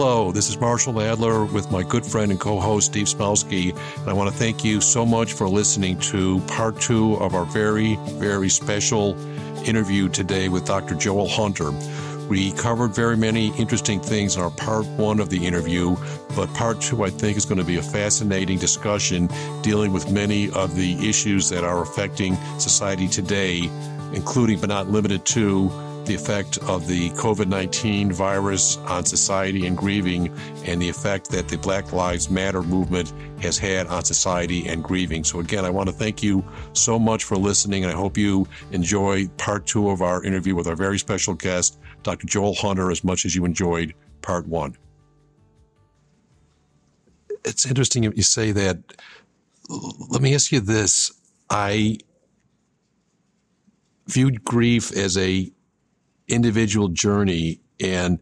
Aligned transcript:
Hello, 0.00 0.30
this 0.30 0.48
is 0.48 0.56
Marshall 0.60 1.00
Adler 1.00 1.44
with 1.44 1.72
my 1.72 1.82
good 1.82 2.06
friend 2.06 2.30
and 2.30 2.38
co 2.38 2.60
host 2.60 2.92
Steve 2.92 3.06
Smelsky. 3.06 3.76
And 3.98 4.08
I 4.08 4.12
want 4.12 4.30
to 4.30 4.36
thank 4.36 4.64
you 4.64 4.80
so 4.80 5.04
much 5.04 5.32
for 5.32 5.48
listening 5.48 5.98
to 6.12 6.38
part 6.42 6.80
two 6.80 7.14
of 7.14 7.34
our 7.34 7.44
very, 7.44 7.96
very 8.12 8.48
special 8.48 9.18
interview 9.66 10.08
today 10.08 10.48
with 10.48 10.64
Dr. 10.66 10.94
Joel 10.94 11.26
Hunter. 11.26 11.72
We 12.28 12.52
covered 12.52 12.94
very 12.94 13.16
many 13.16 13.48
interesting 13.58 13.98
things 13.98 14.36
in 14.36 14.42
our 14.42 14.52
part 14.52 14.86
one 14.86 15.18
of 15.18 15.30
the 15.30 15.44
interview, 15.44 15.96
but 16.36 16.46
part 16.54 16.80
two, 16.80 17.02
I 17.02 17.10
think, 17.10 17.36
is 17.36 17.44
going 17.44 17.58
to 17.58 17.64
be 17.64 17.78
a 17.78 17.82
fascinating 17.82 18.60
discussion 18.60 19.28
dealing 19.62 19.92
with 19.92 20.12
many 20.12 20.48
of 20.52 20.76
the 20.76 21.08
issues 21.08 21.48
that 21.48 21.64
are 21.64 21.82
affecting 21.82 22.36
society 22.60 23.08
today, 23.08 23.68
including 24.12 24.60
but 24.60 24.68
not 24.68 24.86
limited 24.88 25.24
to 25.24 25.72
the 26.08 26.14
effect 26.14 26.56
of 26.62 26.86
the 26.86 27.10
COVID 27.10 27.48
19 27.48 28.10
virus 28.12 28.78
on 28.78 29.04
society 29.04 29.66
and 29.66 29.76
grieving, 29.76 30.32
and 30.64 30.80
the 30.80 30.88
effect 30.88 31.30
that 31.30 31.48
the 31.48 31.58
Black 31.58 31.92
Lives 31.92 32.30
Matter 32.30 32.62
movement 32.62 33.12
has 33.40 33.58
had 33.58 33.86
on 33.88 34.04
society 34.04 34.66
and 34.66 34.82
grieving. 34.82 35.22
So, 35.22 35.40
again, 35.40 35.66
I 35.66 35.70
want 35.70 35.88
to 35.88 35.94
thank 35.94 36.22
you 36.22 36.42
so 36.72 36.98
much 36.98 37.24
for 37.24 37.36
listening, 37.36 37.84
and 37.84 37.92
I 37.92 37.94
hope 37.94 38.16
you 38.16 38.48
enjoy 38.72 39.28
part 39.36 39.66
two 39.66 39.90
of 39.90 40.00
our 40.00 40.24
interview 40.24 40.54
with 40.54 40.66
our 40.66 40.74
very 40.74 40.98
special 40.98 41.34
guest, 41.34 41.78
Dr. 42.02 42.26
Joel 42.26 42.54
Hunter, 42.54 42.90
as 42.90 43.04
much 43.04 43.26
as 43.26 43.36
you 43.36 43.44
enjoyed 43.44 43.94
part 44.22 44.48
one. 44.48 44.76
It's 47.44 47.66
interesting 47.66 48.02
you 48.02 48.22
say 48.22 48.52
that. 48.52 48.78
Let 49.68 50.22
me 50.22 50.34
ask 50.34 50.50
you 50.52 50.60
this. 50.60 51.12
I 51.50 51.98
viewed 54.06 54.42
grief 54.42 54.90
as 54.96 55.18
a 55.18 55.52
individual 56.28 56.88
journey. 56.88 57.60
And 57.80 58.20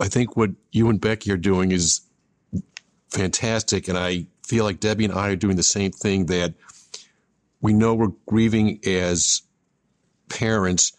I 0.00 0.08
think 0.08 0.36
what 0.36 0.50
you 0.72 0.88
and 0.88 1.00
Becky 1.00 1.30
are 1.32 1.36
doing 1.36 1.70
is 1.70 2.00
fantastic. 3.10 3.88
And 3.88 3.98
I 3.98 4.26
feel 4.46 4.64
like 4.64 4.80
Debbie 4.80 5.04
and 5.04 5.14
I 5.14 5.30
are 5.30 5.36
doing 5.36 5.56
the 5.56 5.62
same 5.62 5.92
thing 5.92 6.26
that 6.26 6.54
we 7.60 7.72
know 7.72 7.94
we're 7.94 8.12
grieving 8.26 8.80
as 8.84 9.42
parents, 10.28 10.92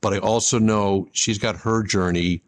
but 0.00 0.12
I 0.12 0.18
also 0.18 0.58
know 0.58 1.08
she's 1.12 1.38
got 1.38 1.56
her 1.58 1.82
journey 1.82 2.42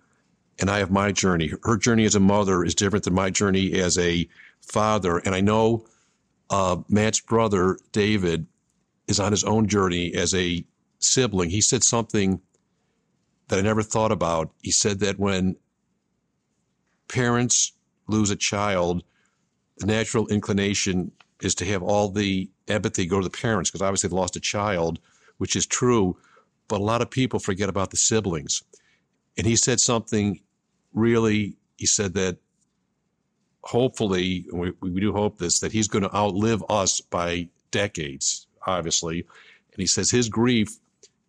and 0.59 0.70
I 0.70 0.79
have 0.79 0.91
my 0.91 1.13
journey. 1.13 1.53
Her 1.65 1.77
journey 1.77 2.07
as 2.07 2.15
a 2.15 2.20
mother 2.20 2.65
is 2.65 2.75
different 2.75 3.05
than 3.05 3.15
my 3.15 3.31
journey 3.31 3.75
as 3.75 3.98
a 3.98 4.29
father. 4.63 5.19
And 5.19 5.35
I 5.35 5.41
know 5.41 5.87
uh, 6.48 6.79
Matt's 6.89 7.20
brother, 7.20 7.79
David, 7.92 8.47
is 9.07 9.20
on 9.20 9.33
his 9.33 9.45
own 9.45 9.69
journey 9.69 10.15
as 10.15 10.35
a 10.35 10.65
sibling, 10.98 11.51
he 11.51 11.61
said 11.61 11.83
something 11.83 12.41
that 13.48 13.58
I 13.58 13.62
never 13.62 13.83
thought 13.83 14.12
about. 14.12 14.50
He 14.62 14.70
said 14.70 15.00
that 15.00 15.19
when 15.19 15.56
parents 17.08 17.72
lose 18.08 18.30
a 18.30 18.36
child, 18.36 19.02
the 19.78 19.86
natural 19.86 20.27
inclination 20.28 21.12
is 21.41 21.55
to 21.56 21.67
have 21.67 21.83
all 21.83 22.08
the 22.08 22.48
empathy 22.69 23.06
go 23.06 23.20
to 23.20 23.28
the 23.28 23.30
parents 23.30 23.70
because 23.70 23.83
obviously 23.83 24.08
they 24.08 24.17
lost 24.17 24.36
a 24.36 24.41
child, 24.41 24.98
which 25.39 25.55
is 25.55 25.67
true. 25.67 26.17
But 26.69 26.80
a 26.80 26.84
lot 26.84 27.02
of 27.02 27.11
people 27.11 27.39
forget 27.39 27.69
about 27.69 27.91
the 27.91 27.97
siblings. 27.97 28.62
And 29.36 29.47
he 29.47 29.56
said 29.56 29.80
something 29.80 30.41
really, 30.94 31.56
he 31.77 31.86
said 31.86 32.14
that 32.14 32.39
hopefully, 33.62 34.47
we, 34.52 34.72
we 34.80 35.00
do 35.00 35.12
hope 35.12 35.39
this, 35.39 35.61
that 35.61 35.72
he's 35.72 35.89
going 35.89 36.05
to 36.05 36.17
outlive 36.17 36.64
us 36.69 37.00
by 37.00 37.48
decades, 37.70 38.47
obviously. 38.67 39.20
And 39.72 39.80
he 39.80 39.86
says 39.86 40.11
his 40.11 40.28
grief 40.28 40.78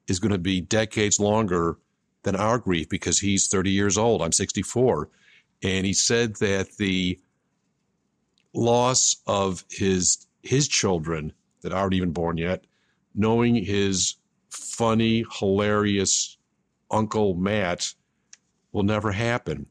is 0.07 0.19
going 0.19 0.31
to 0.31 0.37
be 0.37 0.61
decades 0.61 1.19
longer 1.19 1.77
than 2.23 2.35
our 2.35 2.57
grief 2.57 2.89
because 2.89 3.19
he's 3.19 3.47
30 3.47 3.71
years 3.71 3.97
old. 3.97 4.21
I'm 4.21 4.31
64. 4.31 5.09
And 5.63 5.85
he 5.85 5.93
said 5.93 6.35
that 6.37 6.77
the 6.77 7.19
loss 8.53 9.17
of 9.27 9.63
his 9.69 10.25
his 10.43 10.67
children 10.67 11.33
that 11.61 11.73
aren't 11.73 11.93
even 11.93 12.11
born 12.11 12.37
yet, 12.37 12.65
knowing 13.13 13.55
his 13.55 14.15
funny, 14.49 15.25
hilarious 15.39 16.37
uncle 16.89 17.35
Matt 17.35 17.93
will 18.71 18.83
never 18.83 19.11
happen. 19.11 19.65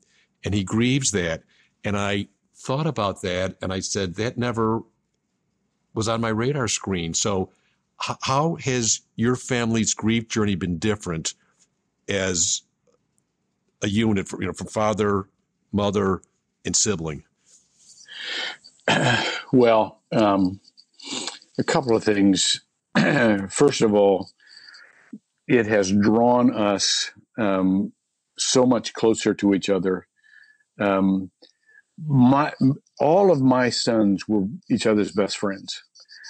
And 0.44 0.54
he 0.54 0.64
grieves 0.64 1.12
that. 1.12 1.42
And 1.84 1.96
I 1.96 2.28
thought 2.54 2.86
about 2.86 3.22
that 3.22 3.56
and 3.62 3.72
I 3.72 3.80
said, 3.80 4.16
that 4.16 4.36
never 4.36 4.82
was 5.94 6.08
on 6.08 6.20
my 6.20 6.28
radar 6.28 6.68
screen. 6.68 7.14
So 7.14 7.50
how 7.98 8.56
has 8.56 9.00
your 9.16 9.36
family's 9.36 9.94
grief 9.94 10.28
journey 10.28 10.54
been 10.54 10.78
different 10.78 11.34
as 12.08 12.62
a 13.82 13.88
unit, 13.88 14.28
for, 14.28 14.40
you 14.40 14.46
know, 14.46 14.52
from 14.52 14.68
father, 14.68 15.28
mother, 15.72 16.22
and 16.64 16.74
sibling? 16.76 17.24
Well, 19.52 20.00
um, 20.12 20.60
a 21.58 21.64
couple 21.64 21.96
of 21.96 22.02
things. 22.02 22.62
First 23.48 23.80
of 23.80 23.94
all, 23.94 24.30
it 25.46 25.66
has 25.66 25.92
drawn 25.92 26.52
us 26.52 27.10
um, 27.38 27.92
so 28.36 28.66
much 28.66 28.92
closer 28.92 29.34
to 29.34 29.54
each 29.54 29.70
other. 29.70 30.06
Um, 30.80 31.30
my 32.06 32.52
all 32.98 33.30
of 33.30 33.40
my 33.40 33.70
sons 33.70 34.28
were 34.28 34.46
each 34.70 34.86
other's 34.86 35.12
best 35.12 35.38
friends. 35.38 35.82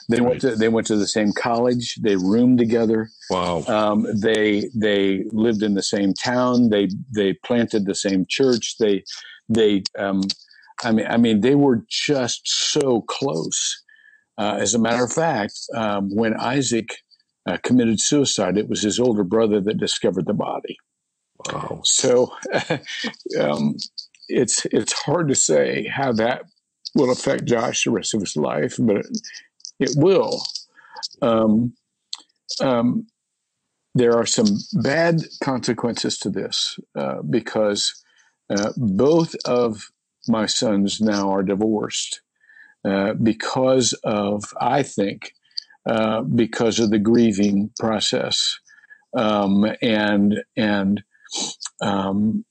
They 0.09 0.21
right. 0.21 0.29
went 0.29 0.41
to 0.43 0.57
they 0.57 0.69
went 0.69 0.87
to 0.89 0.97
the 0.97 1.07
same 1.07 1.33
college. 1.33 1.97
They 2.03 2.17
roomed 2.17 2.59
together. 2.59 3.11
Wow. 3.31 3.65
Um, 3.67 4.07
they 4.15 4.71
they 4.75 5.25
lived 5.33 5.63
in 5.63 5.75
the 5.75 5.83
same 5.83 6.15
town. 6.15 6.71
They 6.71 6.89
they 7.15 7.35
planted 7.45 7.87
the 7.87 7.95
same 7.95 8.27
church. 8.29 8.77
They 8.79 9.05
they 9.49 9.83
um, 9.99 10.23
I 10.85 10.93
mean 10.93 11.07
I 11.07 11.17
mean 11.17 11.41
they 11.41 11.55
were 11.55 11.85
just 11.89 12.47
so 12.47 13.03
close. 13.03 13.83
Uh, 14.39 14.59
as 14.61 14.75
a 14.75 14.79
matter 14.79 15.03
of 15.03 15.13
fact, 15.13 15.55
um, 15.75 16.15
when 16.15 16.35
Isaac 16.35 16.89
uh, 17.47 17.57
committed 17.63 18.01
suicide, 18.01 18.59
it 18.59 18.69
was 18.69 18.83
his 18.83 19.01
older 19.01 19.25
brother 19.25 19.61
that 19.63 19.79
discovered 19.79 20.27
the 20.27 20.35
body. 20.35 20.77
Wow. 21.47 21.81
So 21.85 22.33
um, 23.41 23.77
it's 24.29 24.67
it's 24.67 24.93
hard 24.93 25.29
to 25.29 25.35
say 25.35 25.87
how 25.87 26.13
that 26.13 26.43
will 26.95 27.11
affect 27.11 27.45
Josh 27.45 27.85
the 27.85 27.91
rest 27.91 28.15
of 28.15 28.21
his 28.21 28.37
life, 28.37 28.77
but 28.79 29.07
it 29.79 29.91
will. 29.97 30.43
Um, 31.23 31.75
um, 32.61 33.07
there 33.95 34.17
are 34.17 34.27
some 34.27 34.59
bad 34.75 35.23
consequences 35.43 36.19
to 36.19 36.31
this 36.31 36.79
uh, 36.95 37.23
because 37.23 38.03
uh, 38.51 38.73
both 38.77 39.35
of 39.45 39.91
my 40.29 40.47
sons 40.47 41.01
now 41.01 41.31
are 41.31 41.43
divorced 41.43 42.21
uh, 42.85 43.15
because 43.15 43.93
of, 44.05 44.45
I 44.61 44.83
think, 44.83 45.33
uh, 45.87 46.23
because 46.23 46.79
of 46.79 46.91
the 46.91 46.99
grieving 46.99 47.71
process, 47.79 48.59
um, 49.17 49.65
and 49.81 50.43
and 50.57 51.03
um, 51.81 52.45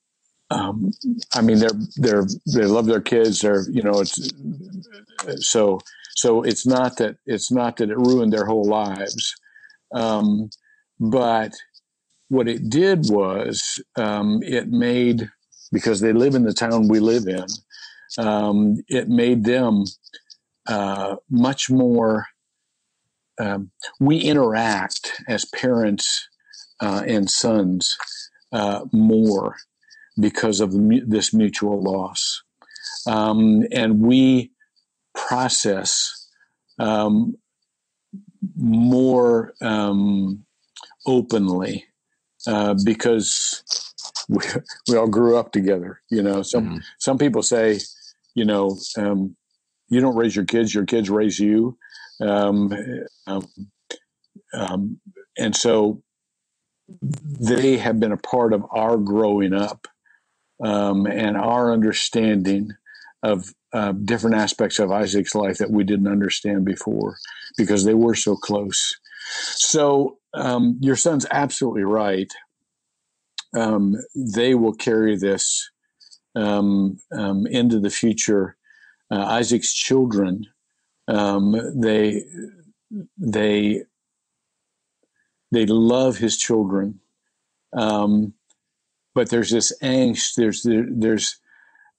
um, 0.49 0.91
I 1.33 1.41
mean 1.41 1.59
they're 1.59 1.79
they're 1.97 2.25
they 2.53 2.65
love 2.65 2.85
their 2.85 3.01
kids. 3.01 3.41
They're 3.41 3.65
you 3.69 3.81
know 3.81 3.99
it's 3.99 4.29
so 5.39 5.79
so 6.15 6.43
it's 6.43 6.65
not 6.65 6.97
that 6.97 7.17
it's 7.25 7.51
not 7.51 7.77
that 7.77 7.89
it 7.89 7.97
ruined 7.97 8.31
their 8.33 8.45
whole 8.45 8.65
lives, 8.65 9.35
um, 9.93 10.49
but 10.99 11.53
what 12.29 12.47
it 12.47 12.69
did 12.69 13.09
was 13.09 13.81
um, 13.97 14.39
it 14.41 14.69
made 14.69 15.29
because 15.71 15.99
they 15.99 16.13
live 16.13 16.33
in 16.33 16.43
the 16.43 16.53
town 16.53 16.87
we 16.87 16.99
live 16.99 17.27
in. 17.27 17.45
Um, 18.17 18.77
it 18.87 19.09
made 19.09 19.43
them 19.43 19.83
uh, 20.67 21.17
much 21.29 21.69
more. 21.69 22.27
Um, 23.37 23.71
we 23.99 24.17
interact 24.19 25.21
as 25.27 25.43
parents 25.53 26.29
uh, 26.81 27.03
and 27.05 27.29
sons 27.29 27.97
uh, 28.53 28.85
more 28.93 29.57
because 30.17 30.61
of 30.61 30.72
this 31.05 31.34
mutual 31.34 31.84
loss, 31.84 32.41
um, 33.05 33.63
and 33.73 33.99
we 34.01 34.51
process 35.16 36.29
um, 36.79 37.35
more 38.56 39.53
um, 39.62 40.46
openly 41.08 41.85
uh, 42.47 42.76
because 42.84 43.64
we, 44.29 44.40
we 44.88 44.97
all 44.97 45.08
grew 45.08 45.38
up 45.38 45.52
together. 45.52 46.02
You 46.09 46.22
know, 46.22 46.41
some 46.41 46.66
mm-hmm. 46.66 46.78
some 47.00 47.17
people 47.17 47.44
say, 47.44 47.79
you 48.35 48.46
know, 48.46 48.78
um, 48.97 49.35
you 49.90 50.02
don't 50.02 50.16
raise 50.16 50.35
your 50.35 50.46
kids; 50.46 50.73
your 50.73 50.85
kids 50.85 51.09
raise 51.09 51.40
you. 51.40 51.78
Um, 52.22 52.72
um, 53.28 53.47
um, 54.53 55.00
and 55.38 55.56
so 55.56 56.02
they 57.40 57.78
have 57.78 58.00
been 58.00 58.12
a 58.12 58.17
part 58.17 58.53
of 58.53 58.64
our 58.72 58.97
growing 58.97 59.53
up 59.53 59.88
um, 60.64 61.06
and 61.06 61.35
our 61.35 61.73
understanding 61.73 62.70
of 63.23 63.53
uh, 63.73 63.91
different 63.91 64.35
aspects 64.35 64.79
of 64.79 64.91
Isaac's 64.91 65.35
life 65.35 65.58
that 65.58 65.72
we 65.72 65.84
didn't 65.84 66.08
understand 66.08 66.66
before 66.66 67.17
because 67.58 67.84
they 67.84 67.94
were 67.94 68.16
so 68.16 68.35
close. 68.35 68.97
So 69.56 70.17
um, 70.34 70.78
your 70.82 70.96
son's 70.96 71.26
absolutely 71.32 71.84
right. 71.84 72.32
Um, 73.56 73.96
they 74.16 74.53
will 74.53 74.73
carry 74.73 75.17
this 75.17 75.70
um, 76.35 76.97
um, 77.12 77.47
into 77.47 77.79
the 77.79 77.90
future. 77.90 78.58
Uh, 79.09 79.23
Isaac's 79.23 79.73
children, 79.73 80.46
um, 81.08 81.56
they 81.79 82.23
they 83.17 83.84
they 85.52 85.66
love 85.66 86.17
his 86.17 86.38
children, 86.38 87.00
um, 87.73 88.34
but 89.14 89.29
there's 89.29 89.52
this 89.52 89.72
angst. 89.82 90.35
There's 90.35 90.66
there's 90.66 91.40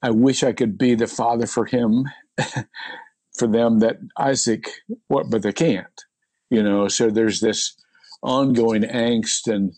I 0.02 0.10
wish 0.10 0.42
I 0.42 0.52
could 0.52 0.78
be 0.78 0.94
the 0.94 1.06
father 1.06 1.46
for 1.46 1.64
him, 1.66 2.04
for 3.38 3.48
them 3.48 3.80
that 3.80 3.96
Isaac 4.18 4.68
what, 5.08 5.30
but 5.30 5.42
they 5.42 5.52
can't. 5.52 5.86
You 6.50 6.62
know, 6.62 6.88
so 6.88 7.10
there's 7.10 7.40
this 7.40 7.76
ongoing 8.22 8.82
angst 8.82 9.52
and 9.52 9.72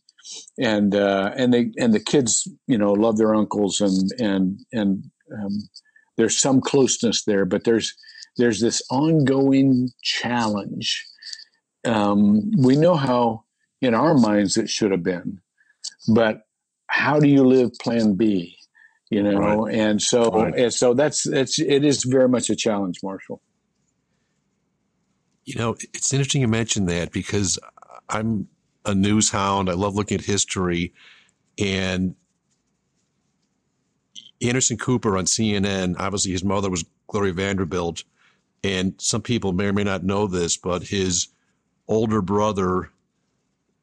and 0.59 0.95
uh, 0.95 1.33
and 1.37 1.53
they 1.55 1.71
and 1.79 1.95
the 1.95 2.01
kids 2.01 2.47
you 2.67 2.77
know 2.77 2.93
love 2.93 3.17
their 3.17 3.35
uncles 3.35 3.81
and 3.81 4.11
and 4.21 4.61
and 4.73 5.05
um, 5.33 5.69
there's 6.17 6.39
some 6.39 6.61
closeness 6.61 7.25
there, 7.25 7.47
but 7.47 7.65
there's 7.65 7.95
there's 8.37 8.61
this 8.61 8.83
ongoing 8.91 9.91
challenge. 10.03 11.07
Um, 11.87 12.51
we 12.59 12.77
know 12.77 12.97
how 12.97 13.45
in 13.81 13.95
our 13.95 14.15
minds 14.15 14.57
it 14.57 14.69
should 14.69 14.91
have 14.91 15.03
been, 15.03 15.41
but 16.15 16.43
how 16.89 17.21
do 17.21 17.29
you 17.29 17.45
live 17.45 17.71
Plan 17.81 18.15
B? 18.15 18.58
You 19.11 19.23
know, 19.23 19.65
right. 19.65 19.75
and 19.75 20.03
so 20.03 20.31
right. 20.31 20.55
and 20.55 20.75
so 20.75 20.93
that's 20.93 21.27
it's 21.27 21.59
it 21.59 21.85
is 21.85 22.05
very 22.05 22.29
much 22.29 22.51
a 22.51 22.57
challenge, 22.57 22.99
Marshall. 23.03 23.41
You 25.45 25.55
know, 25.55 25.77
it's 25.95 26.13
interesting 26.13 26.43
you 26.43 26.49
mentioned 26.49 26.91
that 26.91 27.11
because 27.11 27.59
I'm 28.11 28.49
a 28.85 28.95
news 28.95 29.31
hound. 29.31 29.71
I 29.71 29.75
love 29.75 29.95
looking 29.95 30.19
at 30.19 30.25
history. 30.25 30.93
And 31.59 32.15
Anderson 34.43 34.77
Cooper 34.77 35.17
on 35.17 35.25
CNN, 35.25 35.97
obviously 35.99 36.33
his 36.33 36.45
mother 36.45 36.71
was 36.71 36.85
Gloria 37.07 37.33
Vanderbilt. 37.33 38.05
And 38.65 38.95
some 38.99 39.23
people 39.23 39.53
may 39.53 39.67
or 39.67 39.73
may 39.73 39.85
not 39.85 40.05
know 40.05 40.27
this, 40.27 40.57
but 40.57 40.83
his 40.83 41.29
older 41.87 42.23
brother 42.23 42.91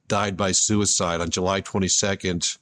died 0.07 0.38
by 0.38 0.51
suicide 0.51 1.21
on 1.21 1.30
July 1.30 1.62
22nd, 1.62 2.57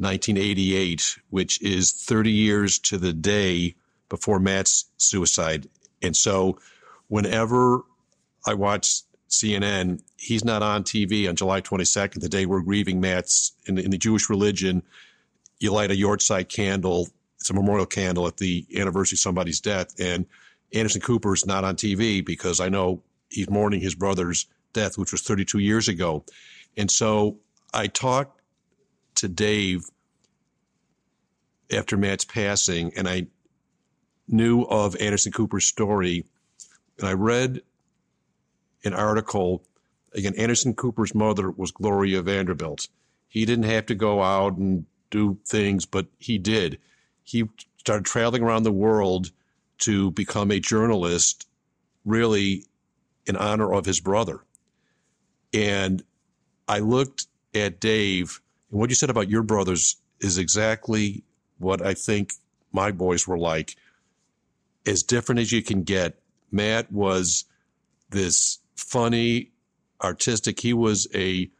1988, 0.00 1.18
which 1.30 1.60
is 1.62 1.92
30 1.92 2.30
years 2.30 2.78
to 2.78 2.98
the 2.98 3.12
day 3.12 3.74
before 4.08 4.40
Matt's 4.40 4.86
suicide. 4.96 5.68
And 6.02 6.16
so 6.16 6.58
whenever 7.08 7.82
I 8.46 8.54
watch 8.54 9.02
CNN, 9.28 10.02
he's 10.16 10.44
not 10.44 10.62
on 10.62 10.84
TV 10.84 11.28
on 11.28 11.36
July 11.36 11.60
22nd, 11.60 12.20
the 12.20 12.28
day 12.28 12.46
we're 12.46 12.62
grieving 12.62 13.00
Matt's 13.00 13.52
in, 13.66 13.78
in 13.78 13.90
the 13.90 13.98
Jewish 13.98 14.28
religion. 14.28 14.82
You 15.58 15.72
light 15.72 15.90
a 15.90 15.94
yahrzeit 15.94 16.48
candle. 16.48 17.08
It's 17.38 17.50
a 17.50 17.54
memorial 17.54 17.86
candle 17.86 18.26
at 18.26 18.38
the 18.38 18.66
anniversary 18.76 19.16
of 19.16 19.20
somebody's 19.20 19.60
death. 19.60 19.98
And 20.00 20.26
Anderson 20.74 21.00
Cooper 21.00 21.34
is 21.34 21.46
not 21.46 21.64
on 21.64 21.76
TV 21.76 22.24
because 22.24 22.60
I 22.60 22.68
know 22.68 23.02
he's 23.28 23.48
mourning 23.48 23.80
his 23.80 23.94
brother's 23.94 24.46
death, 24.72 24.98
which 24.98 25.12
was 25.12 25.22
32 25.22 25.58
years 25.58 25.88
ago. 25.88 26.24
And 26.76 26.90
so 26.90 27.38
I 27.72 27.86
talked 27.86 28.39
to 29.16 29.28
Dave 29.28 29.84
after 31.72 31.96
Matt's 31.96 32.24
passing, 32.24 32.92
and 32.96 33.08
I 33.08 33.26
knew 34.28 34.62
of 34.62 34.96
Anderson 34.96 35.32
Cooper's 35.32 35.66
story. 35.66 36.24
And 36.98 37.08
I 37.08 37.12
read 37.12 37.62
an 38.84 38.94
article. 38.94 39.62
Again, 40.14 40.34
Anderson 40.36 40.74
Cooper's 40.74 41.14
mother 41.14 41.50
was 41.50 41.70
Gloria 41.70 42.22
Vanderbilt. 42.22 42.88
He 43.28 43.44
didn't 43.44 43.64
have 43.64 43.86
to 43.86 43.94
go 43.94 44.22
out 44.22 44.56
and 44.56 44.86
do 45.10 45.38
things, 45.46 45.86
but 45.86 46.06
he 46.18 46.38
did. 46.38 46.78
He 47.22 47.48
started 47.76 48.04
traveling 48.04 48.42
around 48.42 48.64
the 48.64 48.72
world 48.72 49.30
to 49.78 50.10
become 50.10 50.50
a 50.50 50.60
journalist, 50.60 51.46
really 52.04 52.64
in 53.26 53.36
honor 53.36 53.72
of 53.72 53.86
his 53.86 54.00
brother. 54.00 54.40
And 55.52 56.02
I 56.68 56.78
looked 56.80 57.26
at 57.54 57.80
Dave, 57.80 58.40
and 58.70 58.80
what 58.80 58.90
you 58.90 58.94
said 58.96 59.10
about 59.10 59.28
your 59.28 59.42
brothers 59.42 59.96
is 60.20 60.38
exactly 60.38 61.24
what 61.58 61.84
I 61.84 61.94
think 61.94 62.32
my 62.72 62.92
boys 62.92 63.26
were 63.26 63.38
like. 63.38 63.76
As 64.86 65.02
different 65.02 65.40
as 65.40 65.52
you 65.52 65.62
can 65.62 65.82
get. 65.82 66.18
Matt 66.50 66.90
was 66.90 67.44
this 68.10 68.58
funny, 68.76 69.50
artistic. 70.02 70.60
He 70.60 70.72
was 70.72 71.06
a 71.14 71.50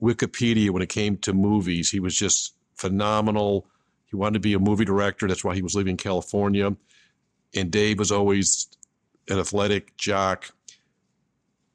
Wikipedia 0.00 0.70
when 0.70 0.82
it 0.82 0.88
came 0.88 1.16
to 1.18 1.32
movies. 1.32 1.90
He 1.90 2.00
was 2.00 2.16
just 2.16 2.54
phenomenal. 2.76 3.66
He 4.06 4.16
wanted 4.16 4.34
to 4.34 4.40
be 4.40 4.54
a 4.54 4.58
movie 4.58 4.84
director. 4.84 5.26
That's 5.26 5.44
why 5.44 5.54
he 5.54 5.62
was 5.62 5.74
leaving 5.74 5.96
California. 5.96 6.74
And 7.54 7.70
Dave 7.70 7.98
was 7.98 8.12
always 8.12 8.68
an 9.28 9.38
athletic 9.38 9.96
jock, 9.96 10.52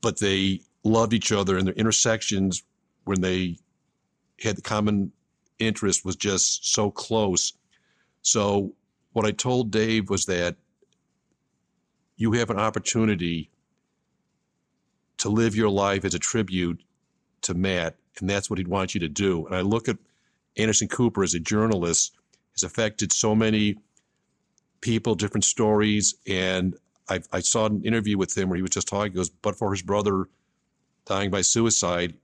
but 0.01 0.19
they 0.19 0.61
loved 0.83 1.13
each 1.13 1.31
other 1.31 1.57
and 1.57 1.67
their 1.67 1.73
intersections 1.75 2.63
when 3.03 3.21
they 3.21 3.57
had 4.41 4.57
the 4.57 4.61
common 4.61 5.11
interest 5.59 6.05
was 6.05 6.15
just 6.15 6.73
so 6.73 6.91
close. 6.91 7.53
So 8.21 8.73
what 9.13 9.25
I 9.25 9.31
told 9.31 9.71
Dave 9.71 10.09
was 10.09 10.25
that 10.25 10.55
you 12.17 12.33
have 12.33 12.49
an 12.49 12.59
opportunity 12.59 13.49
to 15.17 15.29
live 15.29 15.55
your 15.55 15.69
life 15.69 16.03
as 16.05 16.13
a 16.13 16.19
tribute 16.19 16.83
to 17.41 17.53
Matt, 17.53 17.95
and 18.19 18.29
that's 18.29 18.49
what 18.49 18.59
he'd 18.59 18.67
want 18.67 18.93
you 18.93 18.99
to 19.01 19.07
do. 19.07 19.45
And 19.45 19.55
I 19.55 19.61
look 19.61 19.87
at 19.87 19.97
Anderson 20.57 20.87
Cooper 20.87 21.23
as 21.23 21.33
a 21.33 21.39
journalist, 21.39 22.13
has 22.53 22.63
affected 22.63 23.11
so 23.11 23.35
many 23.35 23.77
people, 24.81 25.15
different 25.15 25.43
stories, 25.43 26.15
and 26.27 26.75
I, 27.09 27.21
I 27.31 27.39
saw 27.39 27.65
an 27.67 27.83
interview 27.83 28.17
with 28.17 28.37
him 28.37 28.49
where 28.49 28.55
he 28.55 28.61
was 28.61 28.71
just 28.71 28.87
talking. 28.87 29.11
He 29.11 29.15
goes, 29.15 29.29
"But 29.29 29.55
for 29.55 29.71
his 29.71 29.81
brother 29.81 30.27
dying 31.05 31.29
by 31.29 31.41
suicide, 31.41 32.15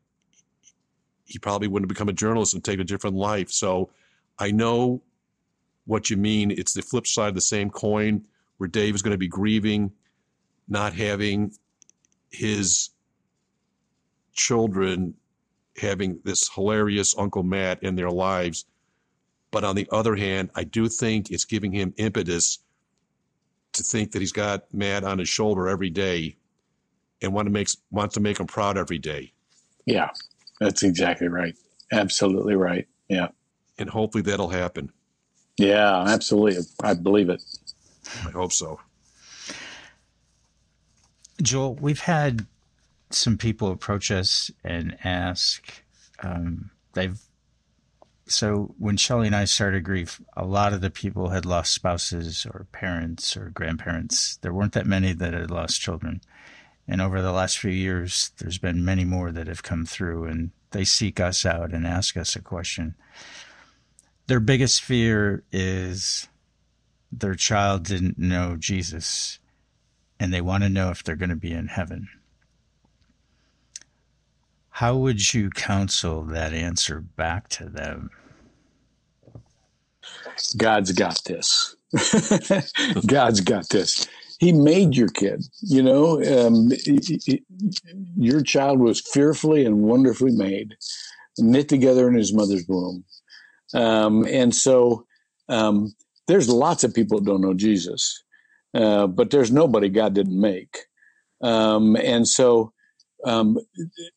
he 1.25 1.39
probably 1.39 1.67
wouldn't 1.67 1.89
have 1.89 1.95
become 1.95 2.09
a 2.09 2.13
journalist 2.13 2.53
and 2.53 2.63
take 2.63 2.79
a 2.79 2.83
different 2.83 3.15
life." 3.15 3.51
So 3.51 3.89
I 4.39 4.51
know 4.51 5.01
what 5.85 6.09
you 6.09 6.17
mean. 6.17 6.51
It's 6.51 6.73
the 6.73 6.81
flip 6.81 7.07
side 7.07 7.29
of 7.29 7.35
the 7.35 7.41
same 7.41 7.69
coin, 7.69 8.25
where 8.57 8.67
Dave 8.67 8.95
is 8.95 9.01
going 9.01 9.11
to 9.11 9.17
be 9.17 9.27
grieving, 9.27 9.91
not 10.67 10.93
having 10.93 11.53
his 12.29 12.91
children 14.33 15.15
having 15.77 16.19
this 16.23 16.49
hilarious 16.53 17.15
Uncle 17.17 17.43
Matt 17.43 17.81
in 17.83 17.95
their 17.95 18.09
lives. 18.09 18.65
But 19.51 19.63
on 19.63 19.75
the 19.75 19.87
other 19.91 20.15
hand, 20.15 20.49
I 20.55 20.63
do 20.63 20.87
think 20.87 21.31
it's 21.31 21.45
giving 21.45 21.71
him 21.71 21.93
impetus 21.97 22.59
to 23.73 23.83
think 23.83 24.11
that 24.11 24.19
he's 24.19 24.31
got 24.31 24.73
Matt 24.73 25.03
on 25.03 25.19
his 25.19 25.29
shoulder 25.29 25.67
every 25.67 25.89
day 25.89 26.37
and 27.21 27.33
want 27.33 27.47
to 27.47 27.51
make 27.51 27.69
wants 27.89 28.15
to 28.15 28.19
make 28.19 28.39
him 28.39 28.47
proud 28.47 28.77
every 28.77 28.99
day. 28.99 29.33
Yeah, 29.85 30.09
that's 30.61 30.83
exactly 30.83 31.27
right. 31.27 31.55
Absolutely 31.91 32.55
right. 32.55 32.87
Yeah. 33.09 33.29
And 33.79 33.89
hopefully 33.89 34.21
that'll 34.21 34.49
happen. 34.49 34.93
Yeah, 35.57 36.03
absolutely. 36.07 36.63
I 36.83 36.93
believe 36.93 37.29
it. 37.29 37.43
I 38.25 38.29
hope 38.29 38.53
so. 38.53 38.79
Joel, 41.41 41.75
we've 41.75 42.01
had 42.01 42.45
some 43.09 43.37
people 43.37 43.71
approach 43.71 44.11
us 44.11 44.51
and 44.63 44.97
ask. 45.03 45.83
Um, 46.21 46.69
they've 46.93 47.19
so 48.27 48.75
when 48.77 48.97
Shelly 48.97 49.27
and 49.27 49.35
I 49.35 49.45
started 49.45 49.83
grief, 49.83 50.21
a 50.37 50.45
lot 50.45 50.73
of 50.73 50.81
the 50.81 50.91
people 50.91 51.29
had 51.29 51.45
lost 51.45 51.73
spouses 51.73 52.45
or 52.45 52.67
parents 52.71 53.35
or 53.35 53.49
grandparents. 53.49 54.37
There 54.37 54.53
weren't 54.53 54.73
that 54.73 54.85
many 54.85 55.11
that 55.13 55.33
had 55.33 55.51
lost 55.51 55.81
children. 55.81 56.21
And 56.91 57.01
over 57.01 57.21
the 57.21 57.31
last 57.31 57.57
few 57.57 57.71
years, 57.71 58.31
there's 58.39 58.57
been 58.57 58.83
many 58.83 59.05
more 59.05 59.31
that 59.31 59.47
have 59.47 59.63
come 59.63 59.85
through 59.85 60.25
and 60.25 60.51
they 60.71 60.83
seek 60.83 61.21
us 61.21 61.45
out 61.45 61.71
and 61.71 61.87
ask 61.87 62.17
us 62.17 62.35
a 62.35 62.41
question. 62.41 62.95
Their 64.27 64.41
biggest 64.41 64.81
fear 64.81 65.41
is 65.53 66.27
their 67.09 67.35
child 67.35 67.85
didn't 67.85 68.17
know 68.17 68.57
Jesus 68.59 69.39
and 70.19 70.33
they 70.33 70.41
want 70.41 70.63
to 70.63 70.69
know 70.69 70.89
if 70.89 71.01
they're 71.01 71.15
going 71.15 71.29
to 71.29 71.37
be 71.37 71.53
in 71.53 71.67
heaven. 71.67 72.09
How 74.71 74.97
would 74.97 75.33
you 75.33 75.49
counsel 75.49 76.23
that 76.23 76.51
answer 76.51 76.99
back 76.99 77.47
to 77.49 77.69
them? 77.69 78.09
God's 80.57 80.91
got 80.91 81.23
this. 81.23 81.73
God's 83.07 83.39
got 83.39 83.69
this. 83.69 84.09
He 84.41 84.53
made 84.53 84.97
your 84.97 85.09
kid. 85.09 85.45
You 85.61 85.83
know, 85.83 86.23
um, 86.23 86.71
your 88.17 88.43
child 88.43 88.81
was 88.81 89.01
fearfully 89.01 89.65
and 89.65 89.83
wonderfully 89.83 90.33
made, 90.33 90.75
knit 91.39 91.69
together 91.69 92.09
in 92.09 92.15
his 92.15 92.33
mother's 92.33 92.65
womb. 92.69 93.05
Um, 93.75 94.25
and 94.27 94.55
so 94.55 95.05
um, 95.49 95.93
there's 96.27 96.49
lots 96.49 96.83
of 96.83 96.93
people 96.93 97.19
that 97.19 97.25
don't 97.25 97.41
know 97.41 97.55
Jesus. 97.55 98.23
Uh, 98.73 99.07
but 99.07 99.31
there's 99.31 99.51
nobody 99.51 99.89
God 99.89 100.15
didn't 100.15 100.39
make. 100.39 100.77
Um, 101.43 101.95
and 101.97 102.27
so 102.27 102.73
um, 103.25 103.57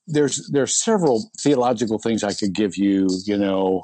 there's 0.09 0.50
there's 0.52 0.75
several 0.76 1.31
theological 1.40 1.99
things 1.99 2.25
I 2.25 2.35
could 2.35 2.54
give 2.54 2.76
you, 2.76 3.09
you 3.26 3.38
know, 3.38 3.83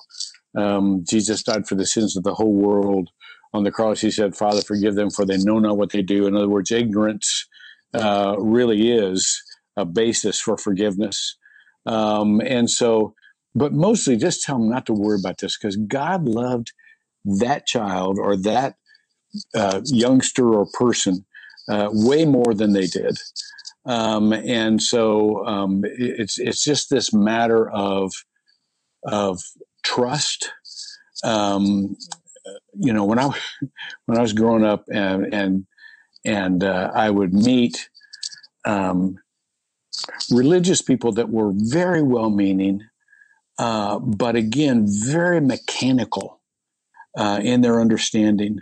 Um, 0.56 1.04
Jesus 1.08 1.42
died 1.42 1.66
for 1.66 1.74
the 1.74 1.86
sins 1.86 2.16
of 2.16 2.24
the 2.24 2.34
whole 2.34 2.54
world. 2.54 3.10
On 3.52 3.64
the 3.64 3.70
cross, 3.72 4.00
he 4.00 4.10
said, 4.10 4.36
Father, 4.36 4.62
forgive 4.62 4.94
them, 4.94 5.10
for 5.10 5.24
they 5.24 5.38
know 5.38 5.58
not 5.58 5.76
what 5.76 5.90
they 5.90 6.02
do. 6.02 6.26
In 6.26 6.36
other 6.36 6.48
words, 6.48 6.70
ignorance 6.70 7.46
uh, 7.94 8.36
really 8.38 8.92
is 8.92 9.42
a 9.76 9.84
basis 9.84 10.40
for 10.40 10.56
forgiveness. 10.56 11.36
Um, 11.86 12.40
and 12.40 12.70
so, 12.70 13.14
but 13.54 13.72
mostly 13.72 14.16
just 14.16 14.44
tell 14.44 14.58
them 14.58 14.70
not 14.70 14.86
to 14.86 14.92
worry 14.92 15.18
about 15.18 15.38
this 15.38 15.58
because 15.58 15.76
God 15.76 16.26
loved 16.28 16.72
that 17.24 17.66
child 17.66 18.18
or 18.20 18.36
that 18.36 18.76
uh, 19.54 19.80
youngster 19.86 20.54
or 20.54 20.66
person 20.72 21.24
uh, 21.68 21.88
way 21.92 22.24
more 22.24 22.54
than 22.54 22.72
they 22.72 22.86
did. 22.86 23.18
Um, 23.86 24.32
and 24.32 24.82
so 24.82 25.44
um, 25.46 25.82
it's 25.84 26.38
it's 26.38 26.62
just 26.62 26.90
this 26.90 27.12
matter 27.12 27.70
of 27.70 28.12
of 29.04 29.40
trust. 29.82 30.52
Um, 31.24 31.96
you 32.74 32.92
know, 32.92 33.04
when 33.04 33.18
I 33.18 33.26
when 34.06 34.18
I 34.18 34.22
was 34.22 34.32
growing 34.32 34.64
up 34.64 34.84
and 34.92 35.32
and 35.32 35.66
and 36.24 36.64
uh, 36.64 36.90
I 36.94 37.10
would 37.10 37.32
meet 37.32 37.88
um, 38.64 39.18
religious 40.30 40.82
people 40.82 41.12
that 41.12 41.30
were 41.30 41.52
very 41.54 42.02
well 42.02 42.30
meaning, 42.30 42.82
uh, 43.58 43.98
but 43.98 44.36
again, 44.36 44.86
very 44.88 45.40
mechanical 45.40 46.40
uh, 47.16 47.40
in 47.42 47.60
their 47.60 47.80
understanding. 47.80 48.60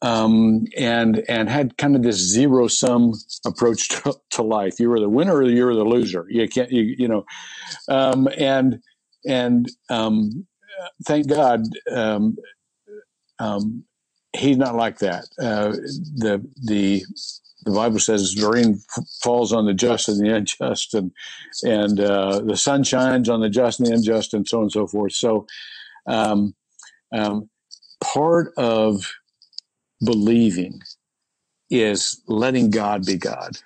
Um, 0.00 0.66
and 0.76 1.24
and 1.28 1.50
had 1.50 1.76
kind 1.76 1.96
of 1.96 2.04
this 2.04 2.18
zero 2.18 2.68
sum 2.68 3.14
approach 3.44 3.88
to, 3.88 4.14
to, 4.30 4.42
life. 4.44 4.78
You 4.78 4.90
were 4.90 5.00
the 5.00 5.08
winner 5.08 5.34
or 5.34 5.42
you 5.42 5.64
were 5.64 5.74
the 5.74 5.82
loser. 5.82 6.24
You 6.28 6.48
can't, 6.48 6.70
you, 6.70 6.94
you 6.96 7.08
know, 7.08 7.24
um, 7.88 8.28
and 8.38 8.80
and 9.26 9.68
um, 9.90 10.46
thank 11.04 11.28
God, 11.28 11.62
um, 11.90 12.36
um, 13.38 13.84
he's 14.36 14.56
not 14.56 14.74
like 14.74 14.98
that. 14.98 15.24
Uh, 15.40 15.72
the 16.16 16.46
the 16.64 17.04
the 17.64 17.72
Bible 17.72 17.98
says 17.98 18.34
the 18.34 18.48
rain 18.48 18.80
falls 19.22 19.52
on 19.52 19.66
the 19.66 19.74
just 19.74 20.08
and 20.08 20.24
the 20.24 20.34
unjust, 20.34 20.94
and 20.94 21.12
and 21.62 22.00
uh, 22.00 22.40
the 22.40 22.56
sun 22.56 22.84
shines 22.84 23.28
on 23.28 23.40
the 23.40 23.50
just 23.50 23.80
and 23.80 23.88
the 23.88 23.94
unjust, 23.94 24.34
and 24.34 24.46
so 24.46 24.58
on 24.58 24.62
and 24.64 24.72
so 24.72 24.86
forth. 24.86 25.12
So, 25.12 25.46
um, 26.06 26.54
um, 27.12 27.48
part 28.02 28.52
of 28.56 29.12
believing 30.04 30.80
is 31.70 32.22
letting 32.28 32.70
God 32.70 33.04
be 33.04 33.16
God. 33.16 33.58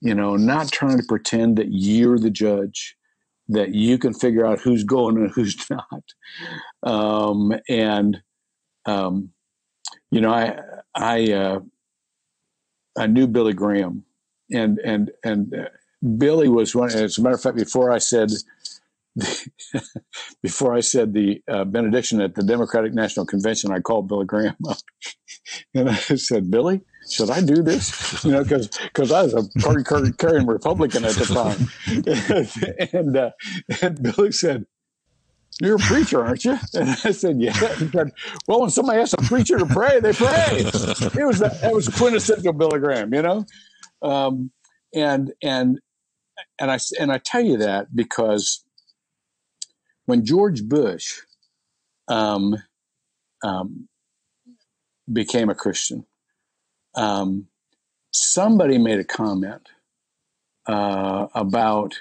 You 0.00 0.14
know, 0.14 0.36
not 0.36 0.70
trying 0.70 0.98
to 0.98 1.04
pretend 1.06 1.56
that 1.56 1.68
you're 1.70 2.18
the 2.18 2.30
judge, 2.30 2.96
that 3.48 3.74
you 3.74 3.98
can 3.98 4.12
figure 4.12 4.44
out 4.44 4.60
who's 4.60 4.84
going 4.84 5.16
and 5.16 5.30
who's 5.30 5.56
not. 5.70 6.04
Um, 6.82 7.52
and 7.68 8.22
um, 8.86 9.30
you 10.10 10.20
know, 10.20 10.32
I 10.32 10.58
I 10.94 11.32
uh, 11.32 11.60
I 12.98 13.06
knew 13.06 13.26
Billy 13.26 13.52
Graham, 13.52 14.04
and 14.52 14.78
and 14.78 15.10
and 15.24 15.54
uh, 15.54 15.68
Billy 16.16 16.48
was 16.48 16.74
one. 16.74 16.90
As 16.90 17.18
a 17.18 17.22
matter 17.22 17.34
of 17.34 17.42
fact, 17.42 17.56
before 17.56 17.90
I 17.90 17.98
said 17.98 18.30
before 20.42 20.74
I 20.74 20.80
said 20.80 21.12
the 21.12 21.42
uh, 21.48 21.64
benediction 21.64 22.20
at 22.20 22.34
the 22.34 22.42
Democratic 22.42 22.94
National 22.94 23.26
Convention, 23.26 23.72
I 23.72 23.80
called 23.80 24.08
Billy 24.08 24.26
Graham 24.26 24.56
up 24.68 24.78
and 25.74 25.88
I 25.90 25.94
said, 25.94 26.50
"Billy, 26.50 26.80
should 27.10 27.30
I 27.30 27.40
do 27.40 27.62
this? 27.62 28.24
You 28.24 28.32
know, 28.32 28.42
because 28.42 28.68
because 28.68 29.12
I 29.12 29.22
was 29.22 29.34
a 29.34 29.44
party 29.60 30.12
carrying 30.12 30.46
Republican 30.46 31.04
at 31.04 31.14
the 31.14 31.26
time." 31.26 31.68
and 32.92 33.16
uh, 33.16 33.30
and 33.82 34.02
Billy 34.02 34.32
said, 34.32 34.66
you're 35.60 35.76
a 35.76 35.78
preacher, 35.78 36.24
aren't 36.24 36.44
you? 36.44 36.58
And 36.74 36.90
I 36.90 37.12
said, 37.12 37.40
yeah. 37.40 37.52
He 37.52 37.88
said, 37.88 38.12
well, 38.48 38.62
when 38.62 38.70
somebody 38.70 39.00
asks 39.00 39.14
a 39.14 39.28
preacher 39.28 39.58
to 39.58 39.66
pray, 39.66 40.00
they 40.00 40.12
pray. 40.12 40.48
It 40.50 41.26
was 41.26 41.38
that, 41.38 41.58
that 41.62 41.72
was 41.72 41.88
quintessential 41.88 42.52
Billy 42.52 42.80
Graham, 42.80 43.14
you 43.14 43.22
know? 43.22 43.46
Um, 44.02 44.50
and, 44.94 45.32
and, 45.42 45.78
and 46.58 46.70
I, 46.70 46.78
and 46.98 47.12
I 47.12 47.18
tell 47.24 47.40
you 47.40 47.58
that 47.58 47.94
because 47.94 48.64
when 50.06 50.24
George 50.24 50.64
Bush, 50.64 51.20
um, 52.08 52.56
um, 53.42 53.88
became 55.10 55.50
a 55.50 55.54
Christian, 55.54 56.04
um, 56.96 57.46
somebody 58.12 58.78
made 58.78 58.98
a 58.98 59.04
comment, 59.04 59.68
uh, 60.66 61.28
about, 61.34 61.94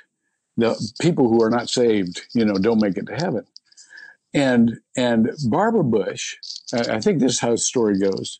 the 0.58 0.94
people 1.02 1.30
who 1.30 1.42
are 1.44 1.50
not 1.50 1.70
saved, 1.70 2.22
you 2.34 2.46
know, 2.46 2.56
don't 2.56 2.82
make 2.82 2.98
it 2.98 3.08
to 3.08 3.16
heaven. 3.16 3.46
And 4.34 4.80
and 4.98 5.32
Barbara 5.50 5.84
Bush, 5.84 6.36
I 6.74 7.00
think 7.00 7.20
this 7.20 7.34
is 7.34 7.40
how 7.40 7.52
the 7.52 7.58
story 7.58 8.00
goes, 8.00 8.40